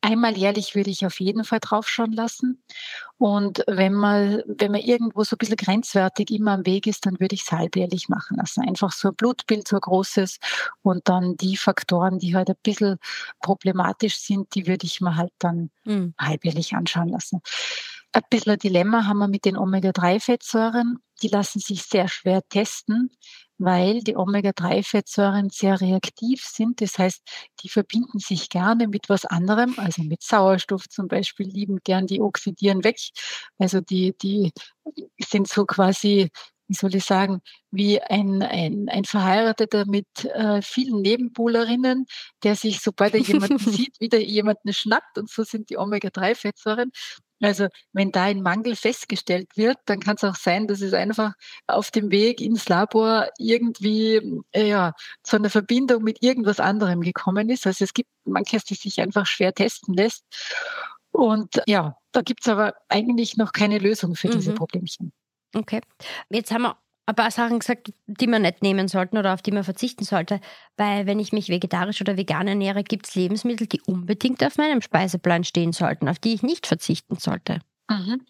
Einmal 0.00 0.36
jährlich 0.38 0.76
würde 0.76 0.90
ich 0.90 1.04
auf 1.04 1.18
jeden 1.18 1.42
Fall 1.42 1.58
draufschauen 1.60 2.12
lassen. 2.12 2.62
Und 3.16 3.64
wenn 3.66 3.94
man, 3.94 4.42
wenn 4.46 4.70
man 4.70 4.80
irgendwo 4.80 5.24
so 5.24 5.34
ein 5.34 5.38
bisschen 5.38 5.56
grenzwertig 5.56 6.30
immer 6.30 6.52
am 6.52 6.66
Weg 6.66 6.86
ist, 6.86 7.04
dann 7.04 7.18
würde 7.18 7.34
ich 7.34 7.42
es 7.42 7.50
halbjährlich 7.52 8.08
machen 8.08 8.36
lassen. 8.36 8.62
Einfach 8.62 8.92
so 8.92 9.08
ein 9.08 9.16
Blutbild, 9.16 9.66
so 9.66 9.76
ein 9.76 9.80
großes. 9.80 10.38
Und 10.82 11.08
dann 11.08 11.36
die 11.36 11.56
Faktoren, 11.56 12.20
die 12.20 12.36
halt 12.36 12.48
ein 12.48 12.56
bisschen 12.62 12.98
problematisch 13.40 14.18
sind, 14.18 14.54
die 14.54 14.68
würde 14.68 14.86
ich 14.86 15.00
mir 15.00 15.16
halt 15.16 15.32
dann 15.40 15.70
mhm. 15.84 16.14
halbjährlich 16.16 16.74
anschauen 16.74 17.08
lassen. 17.08 17.40
Ein 18.12 18.22
bisschen 18.30 18.52
ein 18.52 18.58
Dilemma 18.58 19.04
haben 19.04 19.18
wir 19.18 19.28
mit 19.28 19.44
den 19.44 19.56
Omega-3-Fettsäuren. 19.56 20.98
Die 21.22 21.28
lassen 21.28 21.60
sich 21.60 21.82
sehr 21.82 22.08
schwer 22.08 22.42
testen, 22.48 23.10
weil 23.58 24.02
die 24.02 24.16
Omega-3-Fettsäuren 24.16 25.50
sehr 25.50 25.80
reaktiv 25.80 26.44
sind. 26.44 26.80
Das 26.80 26.98
heißt, 26.98 27.22
die 27.62 27.68
verbinden 27.68 28.20
sich 28.20 28.48
gerne 28.48 28.86
mit 28.86 29.08
was 29.08 29.24
anderem, 29.24 29.74
also 29.78 30.02
mit 30.02 30.22
Sauerstoff 30.22 30.88
zum 30.88 31.08
Beispiel, 31.08 31.48
lieben 31.48 31.78
gern, 31.82 32.06
die 32.06 32.20
oxidieren 32.20 32.84
weg. 32.84 32.98
Also 33.58 33.80
die, 33.80 34.16
die 34.22 34.52
sind 35.18 35.48
so 35.48 35.66
quasi, 35.66 36.30
wie 36.68 36.74
soll 36.74 36.94
ich 36.94 37.04
sagen, 37.04 37.40
wie 37.72 38.00
ein, 38.00 38.42
ein, 38.42 38.88
ein 38.88 39.04
Verheirateter 39.04 39.86
mit 39.86 40.06
äh, 40.24 40.62
vielen 40.62 41.02
Nebenbuhlerinnen, 41.02 42.06
der 42.44 42.54
sich, 42.54 42.80
sobald 42.80 43.14
er 43.14 43.20
jemanden 43.20 43.58
sieht, 43.58 44.00
wieder 44.00 44.20
jemanden 44.20 44.72
schnappt. 44.72 45.18
Und 45.18 45.28
so 45.28 45.42
sind 45.42 45.70
die 45.70 45.78
Omega-3-Fettsäuren. 45.78 46.92
Also 47.40 47.68
wenn 47.92 48.10
da 48.10 48.24
ein 48.24 48.42
Mangel 48.42 48.76
festgestellt 48.76 49.48
wird, 49.56 49.78
dann 49.86 50.00
kann 50.00 50.16
es 50.16 50.24
auch 50.24 50.34
sein, 50.34 50.66
dass 50.66 50.80
es 50.80 50.92
einfach 50.92 51.32
auf 51.66 51.90
dem 51.90 52.10
Weg 52.10 52.40
ins 52.40 52.68
Labor 52.68 53.28
irgendwie 53.38 54.42
äh, 54.52 54.68
ja, 54.68 54.92
zu 55.22 55.36
einer 55.36 55.50
Verbindung 55.50 56.02
mit 56.02 56.22
irgendwas 56.22 56.60
anderem 56.60 57.00
gekommen 57.00 57.48
ist. 57.48 57.66
Also 57.66 57.84
es 57.84 57.94
gibt 57.94 58.10
manches, 58.24 58.64
das 58.64 58.78
sich 58.78 59.00
einfach 59.00 59.26
schwer 59.26 59.54
testen 59.54 59.94
lässt. 59.94 60.24
Und 61.10 61.62
ja, 61.66 61.96
da 62.12 62.22
gibt 62.22 62.42
es 62.42 62.48
aber 62.48 62.74
eigentlich 62.88 63.36
noch 63.36 63.52
keine 63.52 63.78
Lösung 63.78 64.14
für 64.14 64.28
mhm. 64.28 64.32
diese 64.32 64.52
Problemchen. 64.52 65.12
Okay. 65.54 65.80
Jetzt 66.30 66.50
haben 66.50 66.62
wir 66.62 66.76
ein 67.08 67.14
paar 67.14 67.30
Sachen 67.30 67.58
gesagt, 67.58 67.90
die 68.06 68.26
man 68.26 68.42
nicht 68.42 68.62
nehmen 68.62 68.86
sollten 68.86 69.16
oder 69.16 69.32
auf 69.32 69.40
die 69.40 69.50
man 69.50 69.64
verzichten 69.64 70.04
sollte. 70.04 70.40
Weil 70.76 71.06
wenn 71.06 71.18
ich 71.18 71.32
mich 71.32 71.48
vegetarisch 71.48 72.02
oder 72.02 72.18
vegan 72.18 72.46
ernähre, 72.46 72.84
gibt 72.84 73.08
es 73.08 73.14
Lebensmittel, 73.14 73.66
die 73.66 73.80
unbedingt 73.80 74.44
auf 74.44 74.58
meinem 74.58 74.82
Speiseplan 74.82 75.44
stehen 75.44 75.72
sollten, 75.72 76.06
auf 76.08 76.18
die 76.18 76.34
ich 76.34 76.42
nicht 76.42 76.66
verzichten 76.66 77.16
sollte. 77.16 77.60
Mhm. 77.90 78.20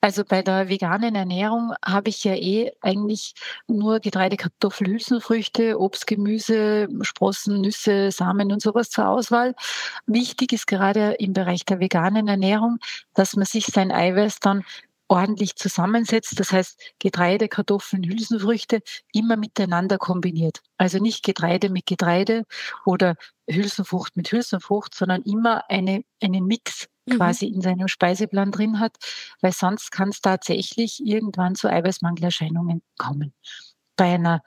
Also 0.00 0.24
bei 0.24 0.42
der 0.42 0.68
veganen 0.68 1.14
Ernährung 1.14 1.72
habe 1.84 2.08
ich 2.08 2.24
ja 2.24 2.34
eh 2.34 2.72
eigentlich 2.80 3.34
nur 3.68 4.00
Getreide, 4.00 4.36
Kartoffel, 4.36 4.88
Hülsenfrüchte, 4.88 5.78
Obst, 5.78 6.08
Gemüse, 6.08 6.88
Sprossen, 7.02 7.60
Nüsse, 7.60 8.10
Samen 8.10 8.50
und 8.50 8.60
sowas 8.60 8.90
zur 8.90 9.06
Auswahl. 9.06 9.54
Wichtig 10.06 10.52
ist 10.52 10.66
gerade 10.66 11.12
im 11.20 11.32
Bereich 11.32 11.64
der 11.64 11.78
veganen 11.78 12.26
Ernährung, 12.26 12.78
dass 13.14 13.36
man 13.36 13.46
sich 13.46 13.66
sein 13.66 13.92
Eiweiß 13.92 14.40
dann 14.40 14.64
ordentlich 15.08 15.56
zusammensetzt. 15.56 16.38
Das 16.38 16.52
heißt, 16.52 16.94
Getreide, 16.98 17.48
Kartoffeln, 17.48 18.04
Hülsenfrüchte 18.04 18.80
immer 19.12 19.36
miteinander 19.36 19.98
kombiniert. 19.98 20.62
Also 20.78 20.98
nicht 20.98 21.24
Getreide 21.24 21.70
mit 21.70 21.86
Getreide 21.86 22.44
oder 22.84 23.16
Hülsenfrucht 23.48 24.16
mit 24.16 24.30
Hülsenfrucht, 24.32 24.94
sondern 24.94 25.22
immer 25.22 25.68
eine, 25.70 26.02
einen 26.22 26.46
Mix 26.46 26.88
mhm. 27.06 27.16
quasi 27.16 27.46
in 27.46 27.60
seinem 27.60 27.88
Speiseplan 27.88 28.50
drin 28.50 28.80
hat, 28.80 28.96
weil 29.40 29.52
sonst 29.52 29.90
kann 29.90 30.08
es 30.10 30.20
tatsächlich 30.20 31.04
irgendwann 31.04 31.54
zu 31.54 31.68
Eiweißmangelerscheinungen 31.68 32.82
kommen. 32.98 33.32
Bei 33.96 34.14
einer 34.14 34.42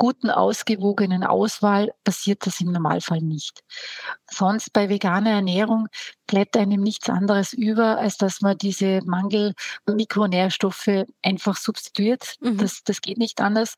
guten, 0.00 0.30
ausgewogenen 0.30 1.24
Auswahl 1.24 1.92
passiert 2.04 2.46
das 2.46 2.58
im 2.62 2.72
Normalfall 2.72 3.20
nicht. 3.20 3.60
Sonst 4.30 4.72
bei 4.72 4.88
veganer 4.88 5.30
Ernährung 5.30 5.88
bleibt 6.26 6.56
einem 6.56 6.80
nichts 6.80 7.10
anderes 7.10 7.52
über, 7.52 7.98
als 7.98 8.16
dass 8.16 8.40
man 8.40 8.56
diese 8.56 9.02
Mangel-Mikronährstoffe 9.04 11.04
einfach 11.22 11.58
substituiert. 11.58 12.36
Mhm. 12.40 12.56
Das, 12.56 12.82
das 12.82 13.02
geht 13.02 13.18
nicht 13.18 13.42
anders. 13.42 13.74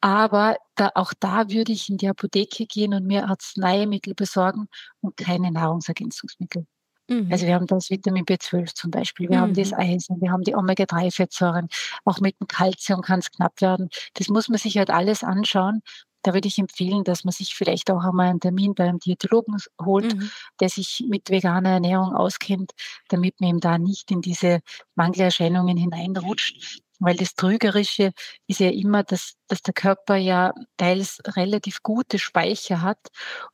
Aber 0.00 0.56
da, 0.76 0.92
auch 0.94 1.12
da 1.18 1.50
würde 1.50 1.72
ich 1.72 1.88
in 1.88 1.98
die 1.98 2.08
Apotheke 2.08 2.66
gehen 2.66 2.94
und 2.94 3.04
mir 3.04 3.28
Arzneimittel 3.28 4.14
besorgen 4.14 4.68
und 5.00 5.16
keine 5.16 5.50
Nahrungsergänzungsmittel. 5.50 6.68
Mhm. 7.08 7.28
Also 7.30 7.46
wir 7.46 7.54
haben 7.54 7.66
das 7.66 7.90
Vitamin 7.90 8.24
B12 8.24 8.74
zum 8.74 8.90
Beispiel, 8.90 9.28
wir 9.28 9.38
mhm. 9.38 9.42
haben 9.42 9.54
das 9.54 9.70
mhm. 9.72 9.78
Eisen, 9.78 10.20
wir 10.20 10.30
haben 10.30 10.42
die 10.42 10.54
Omega-3-Fettsäuren, 10.54 11.68
auch 12.04 12.20
mit 12.20 12.38
dem 12.40 12.48
Kalzium 12.48 13.02
kann 13.02 13.20
es 13.20 13.30
knapp 13.30 13.60
werden. 13.60 13.88
Das 14.14 14.28
muss 14.28 14.48
man 14.48 14.58
sich 14.58 14.78
halt 14.78 14.90
alles 14.90 15.22
anschauen. 15.22 15.82
Da 16.22 16.32
würde 16.32 16.48
ich 16.48 16.58
empfehlen, 16.58 17.04
dass 17.04 17.24
man 17.24 17.32
sich 17.32 17.54
vielleicht 17.54 17.90
auch 17.90 18.02
einmal 18.02 18.28
einen 18.28 18.40
Termin 18.40 18.74
beim 18.74 18.98
Diätologen 18.98 19.58
holt, 19.82 20.16
mhm. 20.16 20.30
der 20.58 20.70
sich 20.70 21.04
mit 21.06 21.28
veganer 21.28 21.72
Ernährung 21.72 22.14
auskennt, 22.14 22.72
damit 23.08 23.40
man 23.40 23.50
eben 23.50 23.60
da 23.60 23.76
nicht 23.76 24.10
in 24.10 24.22
diese 24.22 24.60
Mangelerscheinungen 24.94 25.76
hineinrutscht. 25.76 26.80
Weil 27.04 27.16
das 27.16 27.34
Trügerische 27.34 28.12
ist 28.46 28.60
ja 28.60 28.70
immer, 28.70 29.02
dass, 29.02 29.34
dass 29.48 29.62
der 29.62 29.74
Körper 29.74 30.16
ja 30.16 30.52
teils 30.78 31.20
relativ 31.36 31.82
gute 31.82 32.18
Speicher 32.18 32.80
hat. 32.82 32.98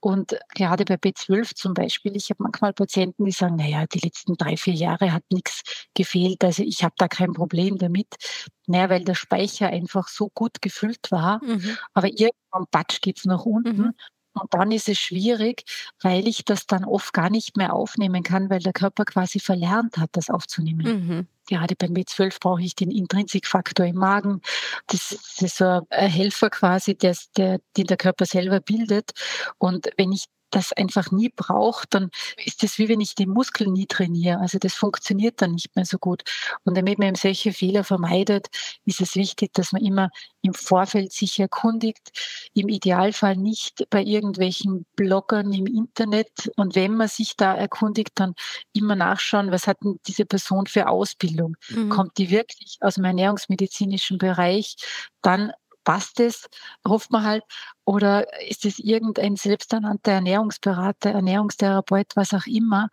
Und 0.00 0.38
gerade 0.54 0.84
bei 0.84 0.96
B12 0.96 1.54
zum 1.54 1.74
Beispiel, 1.74 2.16
ich 2.16 2.30
habe 2.30 2.42
manchmal 2.44 2.72
Patienten, 2.72 3.24
die 3.24 3.32
sagen, 3.32 3.56
naja, 3.56 3.86
die 3.86 3.98
letzten 4.00 4.36
drei, 4.36 4.56
vier 4.56 4.74
Jahre 4.74 5.12
hat 5.12 5.24
nichts 5.32 5.62
gefehlt. 5.94 6.44
Also 6.44 6.62
ich 6.62 6.84
habe 6.84 6.94
da 6.98 7.08
kein 7.08 7.32
Problem 7.32 7.78
damit. 7.78 8.14
Naja, 8.66 8.88
weil 8.90 9.04
der 9.04 9.14
Speicher 9.16 9.68
einfach 9.68 10.08
so 10.08 10.30
gut 10.32 10.62
gefüllt 10.62 11.10
war. 11.10 11.42
Mhm. 11.44 11.76
Aber 11.92 12.08
irgendwann 12.08 12.66
Batsch 12.70 13.00
geht's 13.00 13.24
nach 13.24 13.44
unten. 13.44 13.82
Mhm. 13.82 13.94
Und 14.40 14.54
dann 14.54 14.72
ist 14.72 14.88
es 14.88 14.98
schwierig, 14.98 15.64
weil 16.00 16.26
ich 16.26 16.44
das 16.44 16.66
dann 16.66 16.84
oft 16.84 17.12
gar 17.12 17.30
nicht 17.30 17.56
mehr 17.56 17.72
aufnehmen 17.72 18.22
kann, 18.22 18.50
weil 18.50 18.60
der 18.60 18.72
Körper 18.72 19.04
quasi 19.04 19.40
verlernt 19.40 19.98
hat, 19.98 20.10
das 20.12 20.30
aufzunehmen. 20.30 21.06
Mhm. 21.06 21.26
Gerade 21.48 21.74
beim 21.76 21.92
B12 21.92 22.38
brauche 22.40 22.62
ich 22.62 22.76
den 22.76 22.90
Intrinsikfaktor 22.90 23.86
im 23.86 23.96
Magen. 23.96 24.40
Das 24.86 25.12
ist 25.12 25.56
so 25.56 25.80
ein 25.90 26.10
Helfer 26.10 26.50
quasi, 26.50 26.94
der, 26.94 27.16
der, 27.36 27.60
den 27.76 27.86
der 27.86 27.96
Körper 27.96 28.24
selber 28.24 28.60
bildet. 28.60 29.10
Und 29.58 29.90
wenn 29.96 30.12
ich 30.12 30.26
das 30.50 30.72
einfach 30.72 31.10
nie 31.10 31.30
braucht, 31.34 31.94
dann 31.94 32.10
ist 32.44 32.62
das 32.62 32.78
wie 32.78 32.88
wenn 32.88 33.00
ich 33.00 33.14
den 33.14 33.30
Muskel 33.30 33.68
nie 33.68 33.86
trainiere. 33.86 34.38
Also 34.38 34.58
das 34.58 34.74
funktioniert 34.74 35.40
dann 35.42 35.52
nicht 35.52 35.74
mehr 35.76 35.84
so 35.84 35.98
gut. 35.98 36.22
Und 36.64 36.76
damit 36.76 36.98
man 36.98 37.08
eben 37.08 37.16
solche 37.16 37.52
Fehler 37.52 37.84
vermeidet, 37.84 38.48
ist 38.84 39.00
es 39.00 39.14
wichtig, 39.14 39.52
dass 39.54 39.72
man 39.72 39.82
immer 39.84 40.10
im 40.42 40.54
Vorfeld 40.54 41.12
sich 41.12 41.38
erkundigt. 41.38 42.10
Im 42.54 42.68
Idealfall 42.68 43.36
nicht 43.36 43.86
bei 43.90 44.02
irgendwelchen 44.02 44.86
Bloggern 44.96 45.52
im 45.52 45.66
Internet. 45.66 46.50
Und 46.56 46.74
wenn 46.74 46.96
man 46.96 47.08
sich 47.08 47.36
da 47.36 47.54
erkundigt, 47.54 48.12
dann 48.14 48.34
immer 48.72 48.96
nachschauen, 48.96 49.52
was 49.52 49.66
hat 49.66 49.78
denn 49.82 49.98
diese 50.06 50.24
Person 50.24 50.66
für 50.66 50.88
Ausbildung? 50.88 51.56
Mhm. 51.68 51.90
Kommt 51.90 52.18
die 52.18 52.30
wirklich 52.30 52.78
aus 52.80 52.94
dem 52.94 53.04
ernährungsmedizinischen 53.04 54.18
Bereich? 54.18 54.76
Dann 55.22 55.52
passt 55.84 56.20
es, 56.20 56.48
hofft 56.86 57.10
man 57.10 57.24
halt, 57.24 57.44
oder 57.90 58.40
ist 58.48 58.64
es 58.64 58.78
irgendein 58.78 59.34
selbsternannter 59.34 60.12
Ernährungsberater, 60.12 61.10
Ernährungstherapeut, 61.10 62.14
was 62.14 62.32
auch 62.32 62.46
immer, 62.46 62.88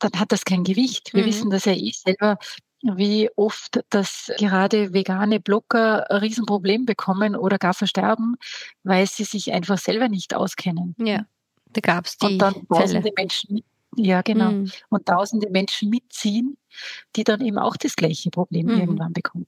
dann 0.00 0.12
hat 0.20 0.32
das 0.32 0.44
kein 0.44 0.64
Gewicht. 0.64 1.14
Wir 1.14 1.22
mhm. 1.22 1.28
wissen 1.28 1.50
das 1.50 1.64
ja 1.64 1.72
eh 1.72 1.92
selber, 1.92 2.36
wie 2.82 3.30
oft, 3.36 3.80
dass 3.88 4.30
gerade 4.36 4.92
vegane 4.92 5.40
Blocker 5.40 6.10
ein 6.10 6.18
Riesenproblem 6.18 6.84
bekommen 6.84 7.36
oder 7.36 7.56
gar 7.56 7.72
versterben, 7.72 8.36
weil 8.82 9.06
sie 9.06 9.24
sich 9.24 9.50
einfach 9.50 9.78
selber 9.78 10.10
nicht 10.10 10.34
auskennen. 10.34 10.94
Ja, 10.98 11.24
da 11.70 11.80
gab 11.80 12.04
es 12.04 12.18
die 12.18 12.26
Und 12.26 12.38
dann 12.38 12.68
tausende 12.68 13.10
Menschen, 13.16 13.62
ja 13.96 14.20
genau, 14.20 14.50
mhm. 14.50 14.70
und 14.90 15.06
tausende 15.06 15.48
Menschen 15.48 15.88
mitziehen, 15.88 16.58
die 17.16 17.24
dann 17.24 17.40
eben 17.40 17.58
auch 17.58 17.78
das 17.78 17.96
gleiche 17.96 18.28
Problem 18.28 18.66
mhm. 18.66 18.78
irgendwann 18.78 19.14
bekommen. 19.14 19.46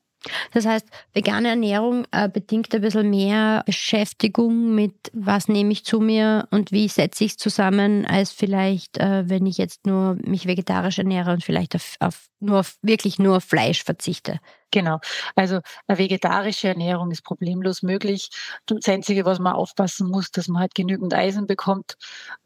Das 0.53 0.67
heißt, 0.67 0.87
vegane 1.15 1.49
Ernährung 1.49 2.07
äh, 2.11 2.29
bedingt 2.29 2.75
ein 2.75 2.83
bisschen 2.83 3.09
mehr 3.09 3.63
Beschäftigung 3.65 4.75
mit, 4.75 4.95
was 5.13 5.49
nehme 5.49 5.73
ich 5.73 5.85
zu 5.85 6.01
mir 6.01 6.47
und 6.51 6.73
wie 6.73 6.89
setze 6.89 7.25
ich 7.25 7.33
es 7.33 7.37
zusammen, 7.39 8.05
als 8.07 8.31
vielleicht, 8.31 8.99
äh, 8.99 9.29
wenn 9.29 9.47
ich 9.47 9.57
jetzt 9.59 9.87
nur 9.87 10.17
mich 10.23 10.47
vegetarisch 10.47 10.99
ernähre 10.99 11.33
und 11.33 11.45
vielleicht 11.45 11.75
auf, 11.75 11.97
auf 12.01 12.29
nur 12.41 12.61
auf, 12.61 12.77
wirklich 12.83 13.19
nur 13.19 13.37
auf 13.37 13.45
Fleisch 13.45 13.85
verzichte. 13.85 14.41
Genau. 14.71 15.01
Also 15.35 15.61
eine 15.87 15.99
vegetarische 15.99 16.69
Ernährung 16.69 17.11
ist 17.11 17.23
problemlos 17.23 17.83
möglich. 17.83 18.31
Das 18.67 18.87
Einzige, 18.89 19.25
was 19.25 19.39
man 19.39 19.55
aufpassen 19.55 20.09
muss, 20.09 20.31
dass 20.31 20.49
man 20.49 20.63
halt 20.63 20.75
genügend 20.75 21.13
Eisen 21.13 21.47
bekommt 21.47 21.97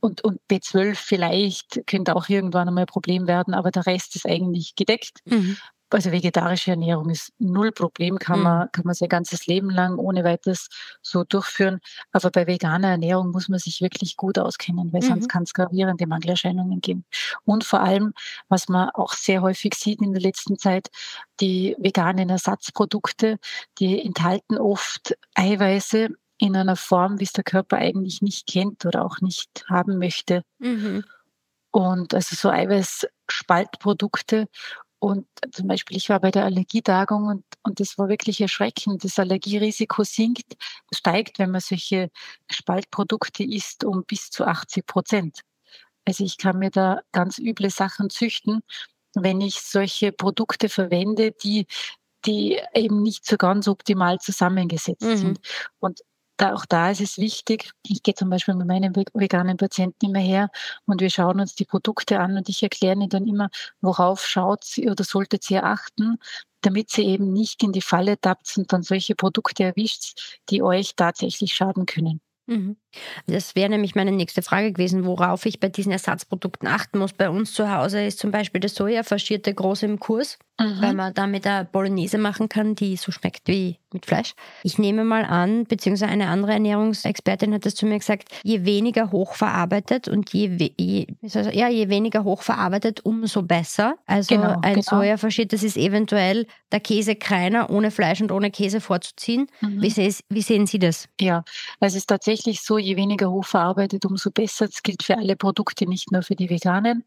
und, 0.01 0.23
und 0.25 0.41
B12 0.51 0.95
vielleicht 0.95 1.87
könnte 1.87 2.17
auch 2.17 2.29
irgendwann 2.29 2.69
einmal 2.69 2.85
ein 2.85 2.89
Problem 2.89 3.27
werden, 3.27 3.55
aber 3.55 3.71
der 3.71 3.87
Rest 3.87 4.17
ist 4.17 4.27
eigentlich 4.27 4.75
gedeckt. 4.75 5.21
Mhm. 5.27 5.57
Also 5.95 6.11
vegetarische 6.11 6.73
Ernährung 6.73 7.09
ist 7.09 7.33
null 7.39 7.71
Problem, 7.71 8.19
kann 8.19 8.39
mhm. 8.39 8.45
man, 8.45 8.73
kann 8.73 8.85
man 8.85 8.95
sein 8.95 9.09
ganzes 9.09 9.47
Leben 9.47 9.71
lang 9.71 9.97
ohne 9.97 10.25
weiteres 10.25 10.69
so 11.03 11.23
durchführen. 11.23 11.79
Aber 12.11 12.31
bei 12.31 12.49
veganer 12.49 12.89
Ernährung 12.89 13.31
muss 13.31 13.49
man 13.49 13.61
sich 13.61 13.81
wirklich 13.81 14.17
gut 14.17 14.39
auskennen, 14.39 14.93
weil 14.93 15.03
mhm. 15.03 15.07
sonst 15.07 15.29
kann 15.29 15.45
es 15.45 15.55
gravierende 15.55 16.09
Mangelerscheinungen 16.09 16.81
geben. 16.81 17.05
Und 17.45 17.63
vor 17.63 17.81
allem, 17.81 18.13
was 18.49 18.69
man 18.69 18.91
auch 18.91 19.13
sehr 19.13 19.41
häufig 19.41 19.75
sieht 19.75 20.03
in 20.03 20.13
der 20.13 20.23
letzten 20.23 20.59
Zeit, 20.59 20.89
die 21.41 21.77
veganen 21.79 22.29
Ersatzprodukte, 22.29 23.39
die 23.79 24.05
enthalten 24.05 24.59
oft 24.59 25.17
Eiweiße 25.35 26.09
in 26.39 26.57
einer 26.57 26.77
Form, 26.77 27.21
wie 27.21 27.25
es 27.25 27.33
der 27.33 27.45
Körper 27.45 27.77
eigentlich 27.77 28.21
nicht 28.21 28.49
kennt 28.49 28.85
oder 28.85 29.05
auch 29.05 29.21
nicht 29.21 29.65
haben 29.69 29.99
möchte. 29.99 30.43
Mhm. 30.59 31.05
und 31.71 32.15
also 32.15 32.37
so 32.37 32.51
Eiweiß-Spaltprodukte. 32.51 34.47
Und 35.05 35.27
zum 35.53 35.67
Beispiel, 35.67 35.99
ich 35.99 36.09
war 36.09 36.19
bei 36.19 36.31
der 36.31 36.47
Allergietagung 36.47 37.27
und, 37.27 37.45
und 37.63 37.79
das 37.79 37.99
war 37.99 38.09
wirklich 38.09 38.41
erschreckend. 38.41 39.05
Das 39.05 39.19
Allergierisiko 39.19 40.03
sinkt, 40.03 40.57
steigt, 40.95 41.39
wenn 41.39 41.51
man 41.51 41.61
solche 41.61 42.11
Spaltprodukte 42.51 43.45
isst, 43.45 43.85
um 43.85 44.05
bis 44.05 44.31
zu 44.31 44.47
80 44.47 44.87
Prozent. 44.87 45.41
Also 46.07 46.25
ich 46.25 46.39
kann 46.39 46.59
mir 46.59 46.71
da 46.71 47.01
ganz 47.13 47.39
üble 47.39 47.69
Sachen 47.69 48.09
züchten, 48.09 48.63
wenn 49.15 49.43
ich 49.43 49.61
solche 49.61 50.11
Produkte 50.11 50.71
verwende, 50.71 51.33
die 51.33 51.67
die 52.25 52.59
eben 52.73 53.03
nicht 53.03 53.27
so 53.27 53.37
ganz 53.37 53.69
optimal 53.69 54.19
zusammengesetzt 54.21 55.03
mhm. 55.03 55.17
sind. 55.19 55.41
Und 55.81 56.01
da, 56.37 56.55
auch 56.55 56.67
da 56.67 56.91
ist 56.91 57.01
es 57.01 57.19
wichtig, 57.19 57.73
ich 57.87 58.03
gehe 58.03 58.15
zum 58.15 58.31
Beispiel 58.31 58.55
mit 58.55 58.67
meinen 58.67 58.95
veganen 58.97 59.57
Patienten 59.57 60.07
immer 60.07 60.19
her 60.21 60.51
und 60.87 61.01
wir 61.01 61.11
schauen 61.11 61.41
uns 61.41 61.55
die 61.55 61.65
Produkte 61.65 62.21
an 62.21 62.37
und 62.37 62.49
ich 62.49 62.63
erkläre 62.63 62.95
ihnen 62.95 63.09
dann 63.09 63.27
immer, 63.27 63.51
worauf 63.81 64.27
schaut 64.27 64.65
sie 64.65 64.91
oder 64.91 65.05
solltet 65.05 65.45
sie 65.45 65.59
achten, 65.59 66.17
damit 66.63 66.91
sie 66.91 67.05
eben 67.05 67.33
nicht 67.33 67.63
in 67.63 67.73
die 67.73 67.83
Falle 67.83 68.21
tappt 68.21 68.57
und 68.59 68.73
dann 68.73 68.83
solche 68.83 69.15
Produkte 69.15 69.65
erwischt, 69.65 70.39
die 70.51 70.63
euch 70.63 70.95
tatsächlich 70.97 71.55
schaden 71.55 71.87
können. 71.87 72.21
Mhm. 72.47 72.77
Das 73.27 73.55
wäre 73.57 73.71
nämlich 73.71 73.95
meine 73.95 74.13
nächste 74.13 74.43
Frage 74.43 74.73
gewesen, 74.73 75.07
worauf 75.07 75.47
ich 75.47 75.61
bei 75.61 75.69
diesen 75.71 75.93
Ersatzprodukten 75.93 76.69
achten 76.69 76.99
muss. 76.99 77.15
Bei 77.15 77.31
uns 77.31 77.55
zu 77.55 77.71
Hause 77.75 78.05
ist 78.05 78.19
zum 78.19 78.31
Beispiel 78.33 78.61
das 78.61 78.75
Soja 78.75 79.03
faschierte 79.03 79.55
groß 79.55 79.83
im 79.85 79.99
Kurs, 79.99 80.39
mhm. 80.59 80.83
weil 80.83 80.95
man 80.95 81.15
damit 81.15 81.47
eine 81.47 81.65
Bolognese 81.65 82.19
machen 82.19 82.49
kann, 82.49 82.75
die 82.75 82.97
so 82.97 83.13
schmeckt 83.13 83.49
wie 83.49 83.79
mit 83.93 84.07
Fleisch. 84.07 84.35
Ich 84.63 84.79
nehme 84.79 85.05
mal 85.05 85.25
an, 85.25 85.65
beziehungsweise 85.65 86.11
eine 86.11 86.27
andere 86.27 86.53
Ernährungsexpertin 86.53 87.55
hat 87.55 87.65
das 87.65 87.75
zu 87.75 87.87
mir 87.87 87.99
gesagt, 87.99 88.29
je 88.43 88.65
weniger 88.65 89.11
hochverarbeitet 89.13 90.09
und 90.09 90.33
je, 90.33 90.73
je, 90.77 91.07
ja, 91.23 91.69
je 91.69 91.89
weniger 91.89 92.25
hochverarbeitet, 92.25 93.05
umso 93.05 93.43
besser. 93.43 93.97
Also 94.07 94.35
genau, 94.35 94.59
ein 94.63 94.75
genau. 94.75 94.83
Soja 94.83 95.17
faschiert, 95.17 95.53
das 95.53 95.63
ist 95.63 95.77
eventuell 95.77 96.47
der 96.73 96.81
Käse 96.81 97.15
Kreiner 97.15 97.71
ohne 97.71 97.91
Fleisch 97.91 98.21
und 98.21 98.33
ohne 98.33 98.51
Käse 98.51 98.81
vorzuziehen. 98.81 99.47
Mhm. 99.61 99.81
Wie, 99.81 100.15
wie 100.29 100.43
sehen 100.43 100.67
Sie 100.67 100.79
das? 100.79 101.09
Ja, 101.21 101.45
also 101.81 101.95
es 101.95 102.03
ist 102.03 102.09
tatsächlich 102.09 102.63
so, 102.63 102.79
je 102.79 102.97
weniger 102.97 103.31
hochverarbeitet, 103.31 104.05
umso 104.05 104.31
besser. 104.31 104.67
Das 104.67 104.83
gilt 104.83 105.05
für 105.05 105.17
alle 105.17 105.37
Produkte, 105.37 105.87
nicht 105.87 106.11
nur 106.11 106.23
für 106.23 106.35
die 106.35 106.51
Veganen. 106.51 107.05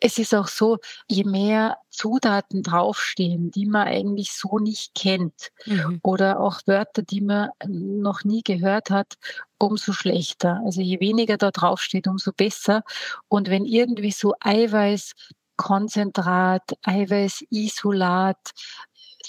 Es 0.00 0.18
ist 0.18 0.34
auch 0.34 0.48
so, 0.48 0.78
je 1.08 1.24
mehr 1.24 1.76
Zutaten 1.90 2.62
draufstehen, 2.62 3.50
die 3.50 3.66
man 3.66 3.86
eigentlich 3.86 4.32
so 4.32 4.58
nicht 4.58 4.94
kennt 4.94 5.50
mhm. 5.66 6.00
oder 6.02 6.40
auch 6.40 6.60
Wörter, 6.66 7.02
die 7.02 7.20
man 7.20 7.50
noch 7.66 8.24
nie 8.24 8.42
gehört 8.42 8.90
hat, 8.90 9.14
umso 9.58 9.92
schlechter. 9.92 10.60
Also 10.64 10.80
je 10.80 11.00
weniger 11.00 11.36
da 11.36 11.50
draufsteht, 11.50 12.06
umso 12.06 12.32
besser. 12.32 12.82
Und 13.28 13.50
wenn 13.50 13.64
irgendwie 13.64 14.12
so 14.12 14.34
Eiweiß 14.40 15.12
Konzentrat, 15.60 16.62
Eiweißisolat, 16.84 18.52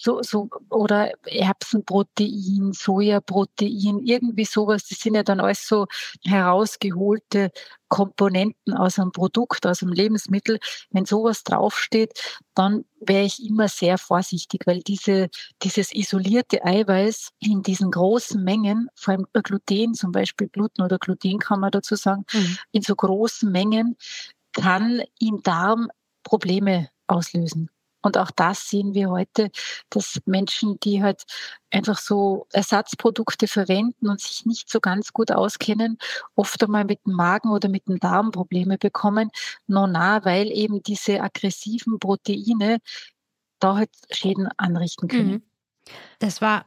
so, 0.01 0.23
so, 0.23 0.49
oder 0.69 1.11
Erbsenprotein, 1.25 2.71
Sojaprotein, 2.73 3.99
irgendwie 4.03 4.45
sowas. 4.45 4.87
Das 4.87 4.99
sind 4.99 5.13
ja 5.13 5.21
dann 5.21 5.39
alles 5.39 5.67
so 5.67 5.85
herausgeholte 6.25 7.51
Komponenten 7.87 8.73
aus 8.73 8.97
einem 8.97 9.11
Produkt, 9.11 9.67
aus 9.67 9.83
einem 9.83 9.93
Lebensmittel. 9.93 10.59
Wenn 10.89 11.05
sowas 11.05 11.43
draufsteht, 11.43 12.39
dann 12.55 12.83
wäre 12.99 13.25
ich 13.25 13.45
immer 13.45 13.67
sehr 13.67 13.99
vorsichtig, 13.99 14.63
weil 14.65 14.79
diese, 14.79 15.29
dieses 15.61 15.93
isolierte 15.93 16.65
Eiweiß 16.65 17.29
in 17.39 17.61
diesen 17.61 17.91
großen 17.91 18.43
Mengen, 18.43 18.89
vor 18.95 19.13
allem 19.13 19.27
Gluten, 19.33 19.93
zum 19.93 20.11
Beispiel 20.11 20.47
Gluten 20.47 20.81
oder 20.81 20.97
Gluten 20.97 21.37
kann 21.37 21.59
man 21.59 21.69
dazu 21.69 21.95
sagen, 21.95 22.25
mhm. 22.33 22.57
in 22.71 22.81
so 22.81 22.95
großen 22.95 23.51
Mengen 23.51 23.97
kann 24.53 25.03
im 25.19 25.43
Darm 25.43 25.89
Probleme 26.23 26.89
auslösen. 27.05 27.69
Und 28.01 28.17
auch 28.17 28.31
das 28.31 28.69
sehen 28.69 28.93
wir 28.93 29.09
heute, 29.09 29.51
dass 29.89 30.19
Menschen, 30.25 30.79
die 30.79 31.03
halt 31.03 31.23
einfach 31.69 31.97
so 31.97 32.47
Ersatzprodukte 32.51 33.47
verwenden 33.47 34.09
und 34.09 34.19
sich 34.19 34.45
nicht 34.45 34.69
so 34.69 34.79
ganz 34.79 35.13
gut 35.13 35.31
auskennen, 35.31 35.97
oft 36.35 36.63
einmal 36.63 36.85
mit 36.85 37.05
dem 37.05 37.13
Magen 37.13 37.49
oder 37.49 37.69
mit 37.69 37.87
dem 37.87 37.99
Darm 37.99 38.31
Probleme 38.31 38.77
bekommen. 38.77 39.29
Nona, 39.67 40.25
weil 40.25 40.51
eben 40.51 40.81
diese 40.83 41.21
aggressiven 41.21 41.99
Proteine 41.99 42.79
da 43.59 43.75
halt 43.75 43.91
Schäden 44.11 44.49
anrichten 44.57 45.07
können. 45.07 45.31
Mhm. 45.31 45.43
Das 46.19 46.41
war 46.41 46.65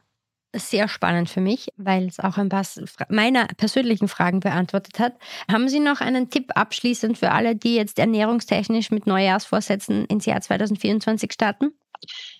sehr 0.55 0.87
spannend 0.87 1.29
für 1.29 1.41
mich, 1.41 1.69
weil 1.77 2.07
es 2.07 2.19
auch 2.19 2.37
ein 2.37 2.49
paar 2.49 2.65
meiner 3.09 3.47
persönlichen 3.57 4.07
Fragen 4.07 4.39
beantwortet 4.39 4.99
hat. 4.99 5.13
Haben 5.51 5.69
Sie 5.69 5.79
noch 5.79 6.01
einen 6.01 6.29
Tipp 6.29 6.51
abschließend 6.55 7.17
für 7.17 7.31
alle, 7.31 7.55
die 7.55 7.75
jetzt 7.75 7.99
ernährungstechnisch 7.99 8.91
mit 8.91 9.07
Neujahrsvorsätzen 9.07 10.05
ins 10.05 10.25
Jahr 10.25 10.41
2024 10.41 11.31
starten? 11.33 11.71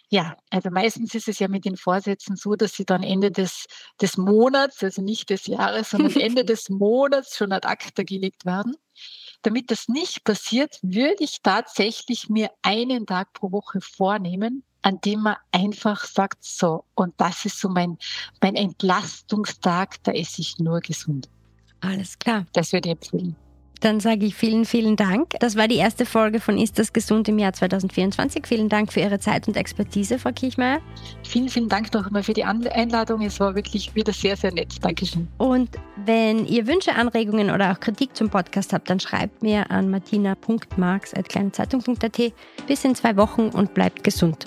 Ja, 0.09 0.38
also 0.49 0.70
meistens 0.70 1.16
ist 1.16 1.28
es 1.28 1.39
ja 1.39 1.47
mit 1.47 1.66
den 1.66 1.78
Vorsätzen 1.78 2.36
so, 2.36 2.55
dass 2.55 2.74
sie 2.74 2.86
dann 2.86 3.03
Ende 3.03 3.32
des, 3.32 3.66
des 4.01 4.18
Monats, 4.18 4.84
also 4.84 5.01
nicht 5.01 5.30
des 5.30 5.47
Jahres, 5.47 5.89
sondern 5.89 6.16
Ende 6.20 6.45
des 6.45 6.70
Monats 6.70 7.36
schon 7.36 7.51
ad 7.51 7.68
acta 7.68 8.03
gelegt 8.03 8.45
werden. 8.45 8.76
Damit 9.41 9.72
das 9.72 9.88
nicht 9.88 10.24
passiert, 10.24 10.80
würde 10.82 11.24
ich 11.24 11.41
tatsächlich 11.43 12.30
mir 12.30 12.49
einen 12.61 13.05
Tag 13.05 13.34
pro 13.34 13.51
Woche 13.51 13.82
vornehmen, 13.82 14.63
an 14.86 14.99
dem 15.03 15.21
man 15.21 15.36
einfach 15.51 16.05
sagt, 16.05 16.43
so, 16.43 16.83
und 16.93 17.15
das 17.17 17.43
ist 17.45 17.59
so 17.59 17.69
mein, 17.69 17.97
mein 18.39 18.53
Entlastungstag, 18.55 19.95
da 20.03 20.11
esse 20.11 20.41
ich 20.41 20.59
nur 20.59 20.79
gesund. 20.79 21.27
Alles 21.81 22.19
klar. 22.19 22.45
Das 22.53 22.71
würde 22.71 22.89
ich 22.89 22.93
empfehlen. 22.93 23.36
Dann 23.81 23.99
sage 23.99 24.27
ich 24.27 24.36
vielen, 24.36 24.65
vielen 24.65 24.95
Dank. 24.95 25.31
Das 25.39 25.55
war 25.57 25.67
die 25.67 25.77
erste 25.77 26.05
Folge 26.05 26.39
von 26.39 26.59
Ist 26.59 26.77
das 26.79 26.93
gesund 26.93 27.27
im 27.27 27.38
Jahr 27.39 27.53
2024. 27.53 28.45
Vielen 28.45 28.69
Dank 28.69 28.93
für 28.93 28.99
Ihre 28.99 29.17
Zeit 29.19 29.47
und 29.47 29.57
Expertise, 29.57 30.19
Frau 30.19 30.31
Kirchmeier. 30.31 30.81
Vielen, 31.23 31.49
vielen 31.49 31.67
Dank 31.67 31.91
noch 31.93 32.05
einmal 32.05 32.21
für 32.21 32.33
die 32.33 32.43
Einladung. 32.43 33.23
Es 33.23 33.39
war 33.39 33.55
wirklich 33.55 33.95
wieder 33.95 34.13
sehr, 34.13 34.38
sehr 34.38 34.53
nett. 34.53 34.75
Dankeschön. 34.83 35.27
Und 35.39 35.71
wenn 36.05 36.45
ihr 36.45 36.67
Wünsche, 36.67 36.93
Anregungen 36.95 37.49
oder 37.49 37.71
auch 37.71 37.79
Kritik 37.79 38.15
zum 38.15 38.29
Podcast 38.29 38.71
habt, 38.71 38.88
dann 38.89 38.99
schreibt 38.99 39.41
mir 39.41 39.71
an 39.71 39.89
martina.marx.kleinezeitung.at. 39.89 42.33
Bis 42.67 42.86
in 42.86 42.93
zwei 42.95 43.17
Wochen 43.17 43.49
und 43.49 43.73
bleibt 43.73 44.03
gesund. 44.03 44.45